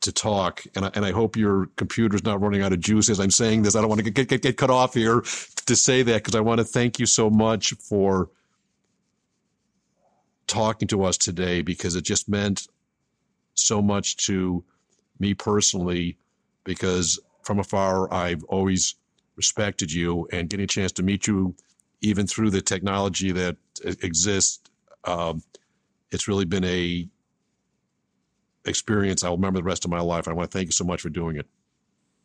to 0.00 0.12
talk, 0.12 0.64
and 0.76 0.84
I, 0.86 0.90
and 0.94 1.04
I 1.04 1.10
hope 1.10 1.36
your 1.36 1.66
computer's 1.76 2.22
not 2.22 2.40
running 2.40 2.62
out 2.62 2.72
of 2.72 2.80
juice 2.80 3.10
as 3.10 3.18
I'm 3.18 3.32
saying 3.32 3.62
this. 3.62 3.74
I 3.74 3.80
don't 3.80 3.88
want 3.88 4.02
to 4.04 4.10
get 4.10 4.28
get, 4.28 4.42
get 4.42 4.56
cut 4.56 4.70
off 4.70 4.94
here 4.94 5.22
to 5.66 5.76
say 5.76 6.02
that 6.02 6.22
because 6.22 6.34
I 6.34 6.40
want 6.40 6.58
to 6.58 6.64
thank 6.64 6.98
you 6.98 7.06
so 7.06 7.28
much 7.28 7.72
for 7.74 8.30
talking 10.48 10.88
to 10.88 11.04
us 11.04 11.16
today 11.16 11.62
because 11.62 11.94
it 11.94 12.04
just 12.04 12.28
meant 12.28 12.66
so 13.54 13.80
much 13.80 14.16
to 14.16 14.64
me 15.20 15.34
personally 15.34 16.16
because 16.64 17.20
from 17.42 17.58
afar 17.58 18.12
I've 18.12 18.42
always 18.44 18.94
respected 19.36 19.92
you 19.92 20.26
and 20.32 20.48
getting 20.48 20.64
a 20.64 20.68
chance 20.68 20.92
to 20.92 21.02
meet 21.02 21.26
you 21.26 21.54
even 22.00 22.26
through 22.26 22.50
the 22.50 22.60
technology 22.60 23.32
that 23.32 23.56
exists 23.84 24.60
um, 25.04 25.42
it's 26.10 26.28
really 26.28 26.44
been 26.44 26.64
a 26.64 27.08
experience 28.64 29.24
I'll 29.24 29.36
remember 29.36 29.58
the 29.58 29.64
rest 29.64 29.84
of 29.84 29.90
my 29.90 30.00
life. 30.00 30.28
I 30.28 30.32
want 30.32 30.50
to 30.50 30.56
thank 30.56 30.66
you 30.68 30.72
so 30.72 30.84
much 30.84 31.00
for 31.00 31.08
doing 31.08 31.36
it. 31.36 31.46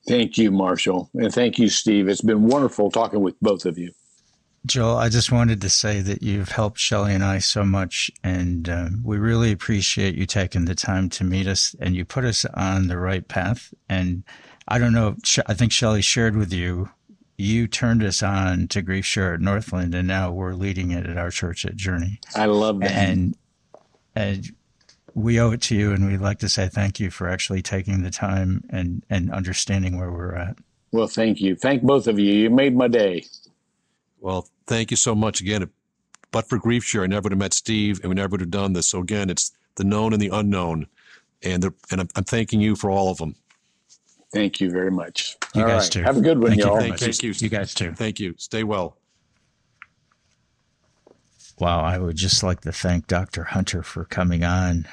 Thank 0.07 0.37
you, 0.37 0.51
Marshall. 0.51 1.09
And 1.13 1.33
thank 1.33 1.57
you, 1.57 1.69
Steve. 1.69 2.09
It's 2.09 2.21
been 2.21 2.47
wonderful 2.47 2.91
talking 2.91 3.21
with 3.21 3.39
both 3.39 3.65
of 3.65 3.77
you. 3.77 3.93
Joel, 4.65 4.95
I 4.95 5.09
just 5.09 5.31
wanted 5.31 5.59
to 5.61 5.69
say 5.69 5.99
that 5.99 6.23
you've 6.23 6.49
helped 6.49 6.79
Shelly 6.79 7.13
and 7.13 7.23
I 7.23 7.39
so 7.39 7.65
much, 7.65 8.09
and 8.23 8.69
uh, 8.69 8.89
we 9.03 9.17
really 9.17 9.51
appreciate 9.51 10.15
you 10.15 10.25
taking 10.25 10.65
the 10.65 10.75
time 10.75 11.09
to 11.09 11.25
meet 11.25 11.47
us, 11.47 11.75
and 11.81 11.95
you 11.95 12.05
put 12.05 12.23
us 12.23 12.45
on 12.53 12.87
the 12.87 12.97
right 12.97 13.27
path. 13.27 13.73
And 13.89 14.23
I 14.69 14.79
don't 14.79 14.93
know, 14.93 15.17
I 15.47 15.53
think 15.53 15.73
Shelly 15.73 16.01
shared 16.01 16.37
with 16.37 16.53
you, 16.53 16.89
you 17.37 17.67
turned 17.67 18.03
us 18.03 18.23
on 18.23 18.69
to 18.69 18.81
Grief 18.81 19.05
Share 19.05 19.33
at 19.33 19.41
Northland, 19.41 19.93
and 19.93 20.07
now 20.07 20.31
we're 20.31 20.53
leading 20.53 20.91
it 20.91 21.05
at 21.07 21.17
our 21.17 21.29
church 21.29 21.65
at 21.65 21.75
Journey. 21.75 22.21
I 22.33 22.45
love 22.45 22.79
that. 22.79 22.91
And, 22.91 23.35
and 24.15 24.49
we 25.13 25.41
owe 25.41 25.51
it 25.51 25.61
to 25.63 25.75
you, 25.75 25.91
and 25.91 26.07
we'd 26.09 26.21
like 26.21 26.39
to 26.39 26.47
say 26.47 26.69
thank 26.69 27.01
you 27.01 27.11
for 27.11 27.27
actually 27.27 27.61
taking 27.61 28.03
the 28.03 28.11
time 28.11 28.63
and, 28.69 29.03
and 29.09 29.29
understanding 29.29 29.97
where 29.97 30.11
we're 30.11 30.35
at. 30.35 30.57
Well, 30.93 31.07
thank 31.07 31.41
you. 31.41 31.57
Thank 31.57 31.81
both 31.81 32.07
of 32.07 32.17
you. 32.17 32.33
You 32.33 32.49
made 32.49 32.77
my 32.77 32.87
day. 32.87 33.25
Well, 34.21 34.47
thank 34.67 34.91
you 34.91 34.97
so 34.97 35.15
much 35.15 35.41
again. 35.41 35.69
But 36.31 36.49
for 36.49 36.57
Grief 36.57 36.83
Share, 36.83 37.03
I 37.03 37.07
never 37.07 37.23
would 37.23 37.31
have 37.31 37.39
met 37.39 37.53
Steve, 37.53 37.99
and 37.99 38.09
we 38.09 38.15
never 38.15 38.29
would 38.31 38.41
have 38.41 38.51
done 38.51 38.73
this. 38.73 38.87
So 38.87 38.99
again, 38.99 39.29
it's 39.29 39.51
the 39.75 39.83
known 39.83 40.13
and 40.13 40.21
the 40.21 40.29
unknown, 40.29 40.87
and 41.43 41.63
and 41.91 42.01
I'm, 42.01 42.09
I'm 42.15 42.23
thanking 42.23 42.59
you 42.59 42.75
for 42.75 42.89
all 42.89 43.11
of 43.11 43.17
them. 43.17 43.35
Thank 44.31 44.59
you 44.59 44.71
very 44.71 44.89
much. 44.89 45.37
You 45.53 45.61
all 45.61 45.67
guys 45.67 45.83
right. 45.83 45.91
too. 45.91 46.01
Have 46.01 46.17
a 46.17 46.21
good 46.21 46.39
one, 46.39 46.49
thank 46.49 46.61
y'all. 46.61 46.81
You, 46.81 46.97
thank 46.97 47.21
you. 47.21 47.33
You 47.37 47.49
guys 47.49 47.73
too. 47.75 47.93
Thank 47.93 48.19
you. 48.19 48.33
Stay 48.37 48.63
well. 48.63 48.97
Wow, 51.59 51.81
I 51.81 51.99
would 51.99 52.15
just 52.15 52.41
like 52.41 52.61
to 52.61 52.71
thank 52.71 53.05
Dr. 53.05 53.43
Hunter 53.43 53.83
for 53.83 54.05
coming 54.05 54.43
on 54.43 54.87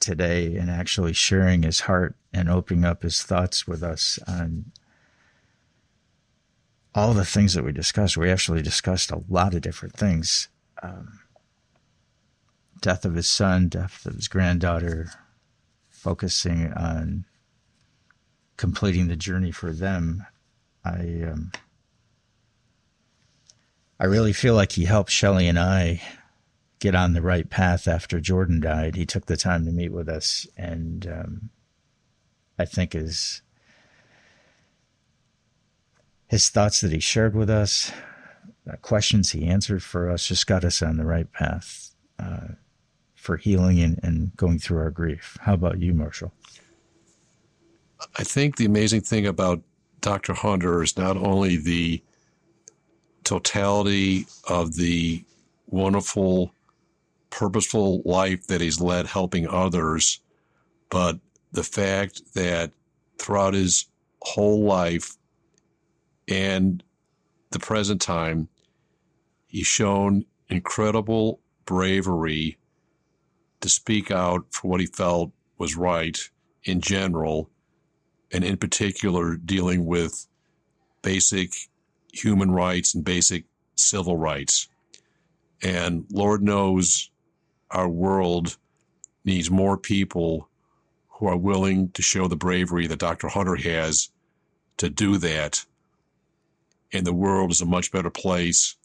today 0.00 0.56
and 0.56 0.70
actually 0.70 1.12
sharing 1.12 1.62
his 1.62 1.80
heart 1.80 2.16
and 2.32 2.48
opening 2.48 2.84
up 2.84 3.02
his 3.02 3.22
thoughts 3.22 3.66
with 3.66 3.82
us 3.82 4.18
on 4.26 4.72
all 6.98 7.14
the 7.14 7.24
things 7.24 7.54
that 7.54 7.64
we 7.64 7.70
discussed. 7.70 8.16
We 8.16 8.30
actually 8.30 8.60
discussed 8.60 9.12
a 9.12 9.22
lot 9.28 9.54
of 9.54 9.62
different 9.62 9.94
things 9.94 10.48
um, 10.82 11.20
death 12.80 13.04
of 13.04 13.14
his 13.14 13.28
son, 13.28 13.68
death 13.68 14.04
of 14.06 14.14
his 14.14 14.28
granddaughter, 14.28 15.10
focusing 15.90 16.72
on 16.72 17.24
completing 18.56 19.08
the 19.08 19.16
journey 19.16 19.50
for 19.52 19.72
them. 19.72 20.26
I 20.84 21.22
um, 21.30 21.52
I 24.00 24.04
really 24.04 24.32
feel 24.32 24.54
like 24.54 24.72
he 24.72 24.84
helped 24.84 25.10
Shelly 25.10 25.48
and 25.48 25.58
I 25.58 26.02
get 26.80 26.94
on 26.94 27.12
the 27.12 27.22
right 27.22 27.48
path 27.48 27.88
after 27.88 28.20
Jordan 28.20 28.60
died. 28.60 28.94
He 28.94 29.06
took 29.06 29.26
the 29.26 29.36
time 29.36 29.64
to 29.64 29.72
meet 29.72 29.92
with 29.92 30.08
us, 30.08 30.46
and 30.56 31.06
um, 31.06 31.50
I 32.58 32.64
think 32.64 32.92
his 32.92 33.42
his 36.28 36.48
thoughts 36.48 36.80
that 36.82 36.92
he 36.92 37.00
shared 37.00 37.34
with 37.34 37.50
us, 37.50 37.90
questions 38.82 39.32
he 39.32 39.46
answered 39.46 39.82
for 39.82 40.10
us, 40.10 40.26
just 40.26 40.46
got 40.46 40.64
us 40.64 40.82
on 40.82 40.98
the 40.98 41.04
right 41.04 41.32
path 41.32 41.94
uh, 42.18 42.48
for 43.14 43.38
healing 43.38 43.80
and, 43.80 43.98
and 44.02 44.36
going 44.36 44.58
through 44.58 44.78
our 44.78 44.90
grief. 44.90 45.38
How 45.40 45.54
about 45.54 45.80
you, 45.80 45.94
Marshall? 45.94 46.32
I 48.16 48.24
think 48.24 48.56
the 48.56 48.66
amazing 48.66 49.00
thing 49.00 49.26
about 49.26 49.62
Dr. 50.00 50.34
Hunter 50.34 50.82
is 50.82 50.96
not 50.96 51.16
only 51.16 51.56
the 51.56 52.02
totality 53.24 54.26
of 54.48 54.76
the 54.76 55.24
wonderful 55.66 56.52
purposeful 57.30 58.02
life 58.04 58.46
that 58.46 58.60
he's 58.60 58.80
led 58.80 59.06
helping 59.06 59.48
others, 59.48 60.20
but 60.90 61.18
the 61.52 61.64
fact 61.64 62.34
that 62.34 62.72
throughout 63.18 63.54
his 63.54 63.86
whole 64.22 64.62
life 64.62 65.16
and 66.28 66.82
the 67.50 67.58
present 67.58 68.00
time, 68.00 68.48
he's 69.46 69.66
shown 69.66 70.24
incredible 70.48 71.40
bravery 71.64 72.58
to 73.60 73.68
speak 73.68 74.10
out 74.10 74.46
for 74.50 74.68
what 74.68 74.80
he 74.80 74.86
felt 74.86 75.32
was 75.56 75.76
right 75.76 76.18
in 76.64 76.80
general, 76.80 77.50
and 78.30 78.44
in 78.44 78.56
particular, 78.56 79.36
dealing 79.36 79.86
with 79.86 80.26
basic 81.02 81.52
human 82.12 82.50
rights 82.50 82.94
and 82.94 83.04
basic 83.04 83.44
civil 83.74 84.16
rights. 84.16 84.68
And 85.62 86.06
Lord 86.10 86.42
knows 86.42 87.10
our 87.70 87.88
world 87.88 88.56
needs 89.24 89.50
more 89.50 89.76
people 89.76 90.48
who 91.08 91.26
are 91.26 91.36
willing 91.36 91.90
to 91.90 92.02
show 92.02 92.28
the 92.28 92.36
bravery 92.36 92.86
that 92.86 92.98
Dr. 92.98 93.28
Hunter 93.28 93.56
has 93.56 94.10
to 94.76 94.88
do 94.88 95.18
that. 95.18 95.64
And 96.92 97.06
the 97.06 97.12
world 97.12 97.50
is 97.50 97.60
a 97.60 97.66
much 97.66 97.92
better 97.92 98.10
place 98.10 98.76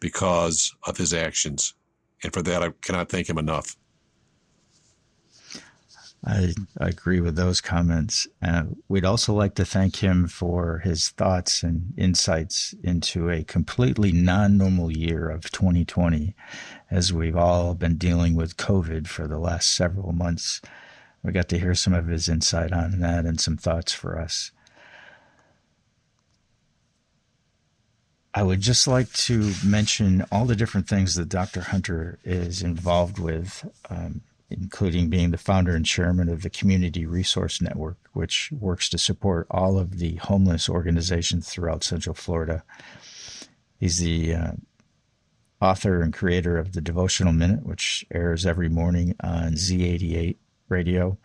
because 0.00 0.74
of 0.86 0.96
his 0.96 1.12
actions. 1.14 1.74
And 2.22 2.32
for 2.32 2.42
that, 2.42 2.62
I 2.62 2.70
cannot 2.80 3.08
thank 3.08 3.28
him 3.28 3.38
enough. 3.38 3.76
I, 6.24 6.52
I 6.78 6.88
agree 6.88 7.20
with 7.20 7.36
those 7.36 7.62
comments. 7.62 8.28
Uh, 8.42 8.64
we'd 8.88 9.06
also 9.06 9.32
like 9.32 9.54
to 9.54 9.64
thank 9.64 9.96
him 9.96 10.28
for 10.28 10.78
his 10.84 11.08
thoughts 11.10 11.62
and 11.62 11.94
insights 11.96 12.74
into 12.82 13.30
a 13.30 13.42
completely 13.42 14.12
non 14.12 14.58
normal 14.58 14.94
year 14.94 15.30
of 15.30 15.50
2020, 15.50 16.34
as 16.90 17.12
we've 17.12 17.36
all 17.36 17.74
been 17.74 17.96
dealing 17.96 18.34
with 18.34 18.58
COVID 18.58 19.08
for 19.08 19.26
the 19.26 19.38
last 19.38 19.74
several 19.74 20.12
months. 20.12 20.60
We 21.22 21.32
got 21.32 21.48
to 21.50 21.58
hear 21.58 21.74
some 21.74 21.94
of 21.94 22.08
his 22.08 22.28
insight 22.28 22.72
on 22.72 23.00
that 23.00 23.24
and 23.24 23.40
some 23.40 23.56
thoughts 23.56 23.92
for 23.92 24.18
us. 24.18 24.50
I 28.32 28.42
would 28.42 28.60
just 28.60 28.86
like 28.86 29.12
to 29.12 29.52
mention 29.64 30.24
all 30.30 30.44
the 30.44 30.56
different 30.56 30.88
things 30.88 31.14
that 31.14 31.28
Dr. 31.28 31.62
Hunter 31.62 32.18
is 32.24 32.62
involved 32.62 33.18
with. 33.18 33.68
Um, 33.88 34.22
including 34.50 35.08
being 35.08 35.30
the 35.30 35.38
founder 35.38 35.74
and 35.74 35.86
chairman 35.86 36.28
of 36.28 36.42
the 36.42 36.50
Community 36.50 37.06
Resource 37.06 37.60
Network, 37.60 37.98
which 38.12 38.50
works 38.52 38.88
to 38.88 38.98
support 38.98 39.46
all 39.50 39.78
of 39.78 39.98
the 39.98 40.16
homeless 40.16 40.68
organizations 40.68 41.48
throughout 41.48 41.84
Central 41.84 42.14
Florida. 42.14 42.64
He's 43.78 43.98
the 43.98 44.34
uh, 44.34 44.52
author 45.60 46.02
and 46.02 46.12
creator 46.12 46.58
of 46.58 46.72
the 46.72 46.80
Devotional 46.80 47.32
Minute, 47.32 47.64
which 47.64 48.04
airs 48.12 48.44
every 48.44 48.68
morning 48.68 49.14
on 49.22 49.52
Z88 49.52 50.36
radio. 50.68 51.16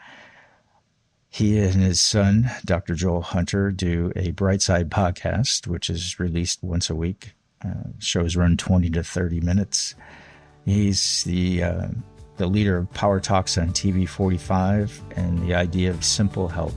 He 1.36 1.60
and 1.60 1.74
his 1.74 2.00
son, 2.00 2.50
Dr. 2.64 2.96
Joel 2.96 3.22
Hunter, 3.22 3.70
do 3.70 4.10
a 4.16 4.32
Brightside 4.32 4.88
podcast, 4.88 5.68
which 5.68 5.90
is 5.90 6.18
released 6.18 6.64
once 6.64 6.90
a 6.90 6.96
week. 6.96 7.34
Uh, 7.62 7.90
shows 8.00 8.38
run 8.38 8.56
20 8.56 8.90
to 8.92 9.04
30 9.04 9.42
minutes. 9.42 9.96
He's 10.64 11.26
the 11.26 11.62
uh, 11.62 11.88
the 12.38 12.48
leader 12.48 12.78
of 12.78 12.94
Power 12.94 13.20
Talks 13.20 13.58
on 13.58 13.72
TV 13.72 14.08
45, 14.08 15.02
and 15.18 15.46
the 15.46 15.56
idea 15.56 15.90
of 15.90 16.06
simple 16.06 16.48
help. 16.48 16.72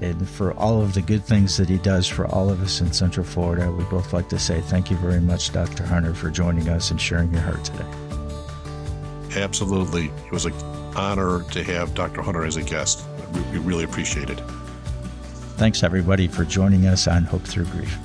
And 0.00 0.28
for 0.28 0.54
all 0.54 0.82
of 0.82 0.94
the 0.94 1.02
good 1.02 1.24
things 1.24 1.56
that 1.58 1.68
he 1.68 1.78
does 1.78 2.08
for 2.08 2.26
all 2.26 2.50
of 2.50 2.60
us 2.60 2.80
in 2.80 2.92
Central 2.92 3.24
Florida, 3.24 3.70
we 3.70 3.84
both 3.84 4.12
like 4.12 4.28
to 4.30 4.40
say 4.40 4.60
thank 4.60 4.90
you 4.90 4.96
very 4.96 5.20
much, 5.20 5.52
Dr. 5.52 5.84
Hunter, 5.86 6.14
for 6.14 6.30
joining 6.30 6.68
us 6.68 6.90
and 6.90 7.00
sharing 7.00 7.32
your 7.32 7.42
heart 7.42 7.64
today. 7.64 7.86
Absolutely. 9.40 10.06
It 10.26 10.32
was 10.32 10.46
an 10.46 10.54
honor 10.96 11.44
to 11.52 11.62
have 11.62 11.94
Dr. 11.94 12.22
Hunter 12.22 12.44
as 12.44 12.56
a 12.56 12.62
guest. 12.64 13.07
We 13.32 13.58
really 13.58 13.84
appreciate 13.84 14.30
it. 14.30 14.40
Thanks, 15.56 15.82
everybody, 15.82 16.28
for 16.28 16.44
joining 16.44 16.86
us 16.86 17.08
on 17.08 17.24
Hope 17.24 17.42
Through 17.42 17.66
Grief. 17.66 17.98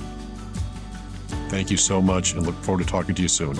Thank 1.48 1.70
you 1.70 1.76
so 1.76 2.02
much 2.02 2.32
and 2.32 2.44
look 2.44 2.56
forward 2.56 2.84
to 2.84 2.90
talking 2.90 3.14
to 3.14 3.22
you 3.22 3.28
soon. 3.28 3.54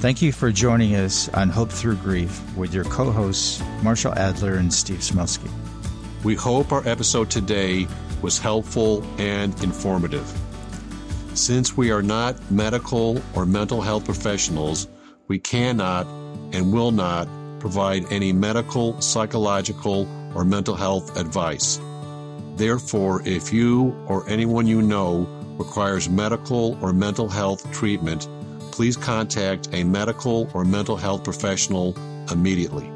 Thank 0.00 0.20
you 0.20 0.32
for 0.32 0.50
joining 0.50 0.96
us 0.96 1.28
on 1.28 1.48
Hope 1.48 1.70
Through 1.70 1.96
Grief 1.96 2.42
with 2.56 2.74
your 2.74 2.82
co 2.82 3.12
hosts, 3.12 3.62
Marshall 3.82 4.12
Adler 4.14 4.56
and 4.56 4.74
Steve 4.74 4.98
Smelsky. 4.98 5.48
We 6.24 6.34
hope 6.34 6.72
our 6.72 6.86
episode 6.88 7.30
today 7.30 7.86
was 8.20 8.38
helpful 8.38 9.04
and 9.18 9.54
informative. 9.62 10.26
Since 11.34 11.76
we 11.76 11.92
are 11.92 12.02
not 12.02 12.50
medical 12.50 13.22
or 13.34 13.46
mental 13.46 13.80
health 13.80 14.04
professionals, 14.04 14.88
we 15.28 15.38
cannot 15.38 16.06
and 16.52 16.72
will 16.72 16.90
not 16.90 17.28
provide 17.62 18.12
any 18.12 18.32
medical, 18.32 19.00
psychological, 19.00 20.08
or 20.34 20.44
mental 20.44 20.74
health 20.74 21.16
advice. 21.16 21.80
Therefore, 22.56 23.22
if 23.24 23.52
you 23.52 23.94
or 24.08 24.28
anyone 24.28 24.66
you 24.66 24.82
know 24.82 25.28
requires 25.58 26.08
medical 26.08 26.76
or 26.82 26.92
mental 26.92 27.28
health 27.28 27.70
treatment, 27.72 28.26
please 28.72 28.96
contact 28.96 29.68
a 29.72 29.84
medical 29.84 30.50
or 30.54 30.64
mental 30.64 30.96
health 30.96 31.22
professional 31.22 31.96
immediately. 32.32 32.90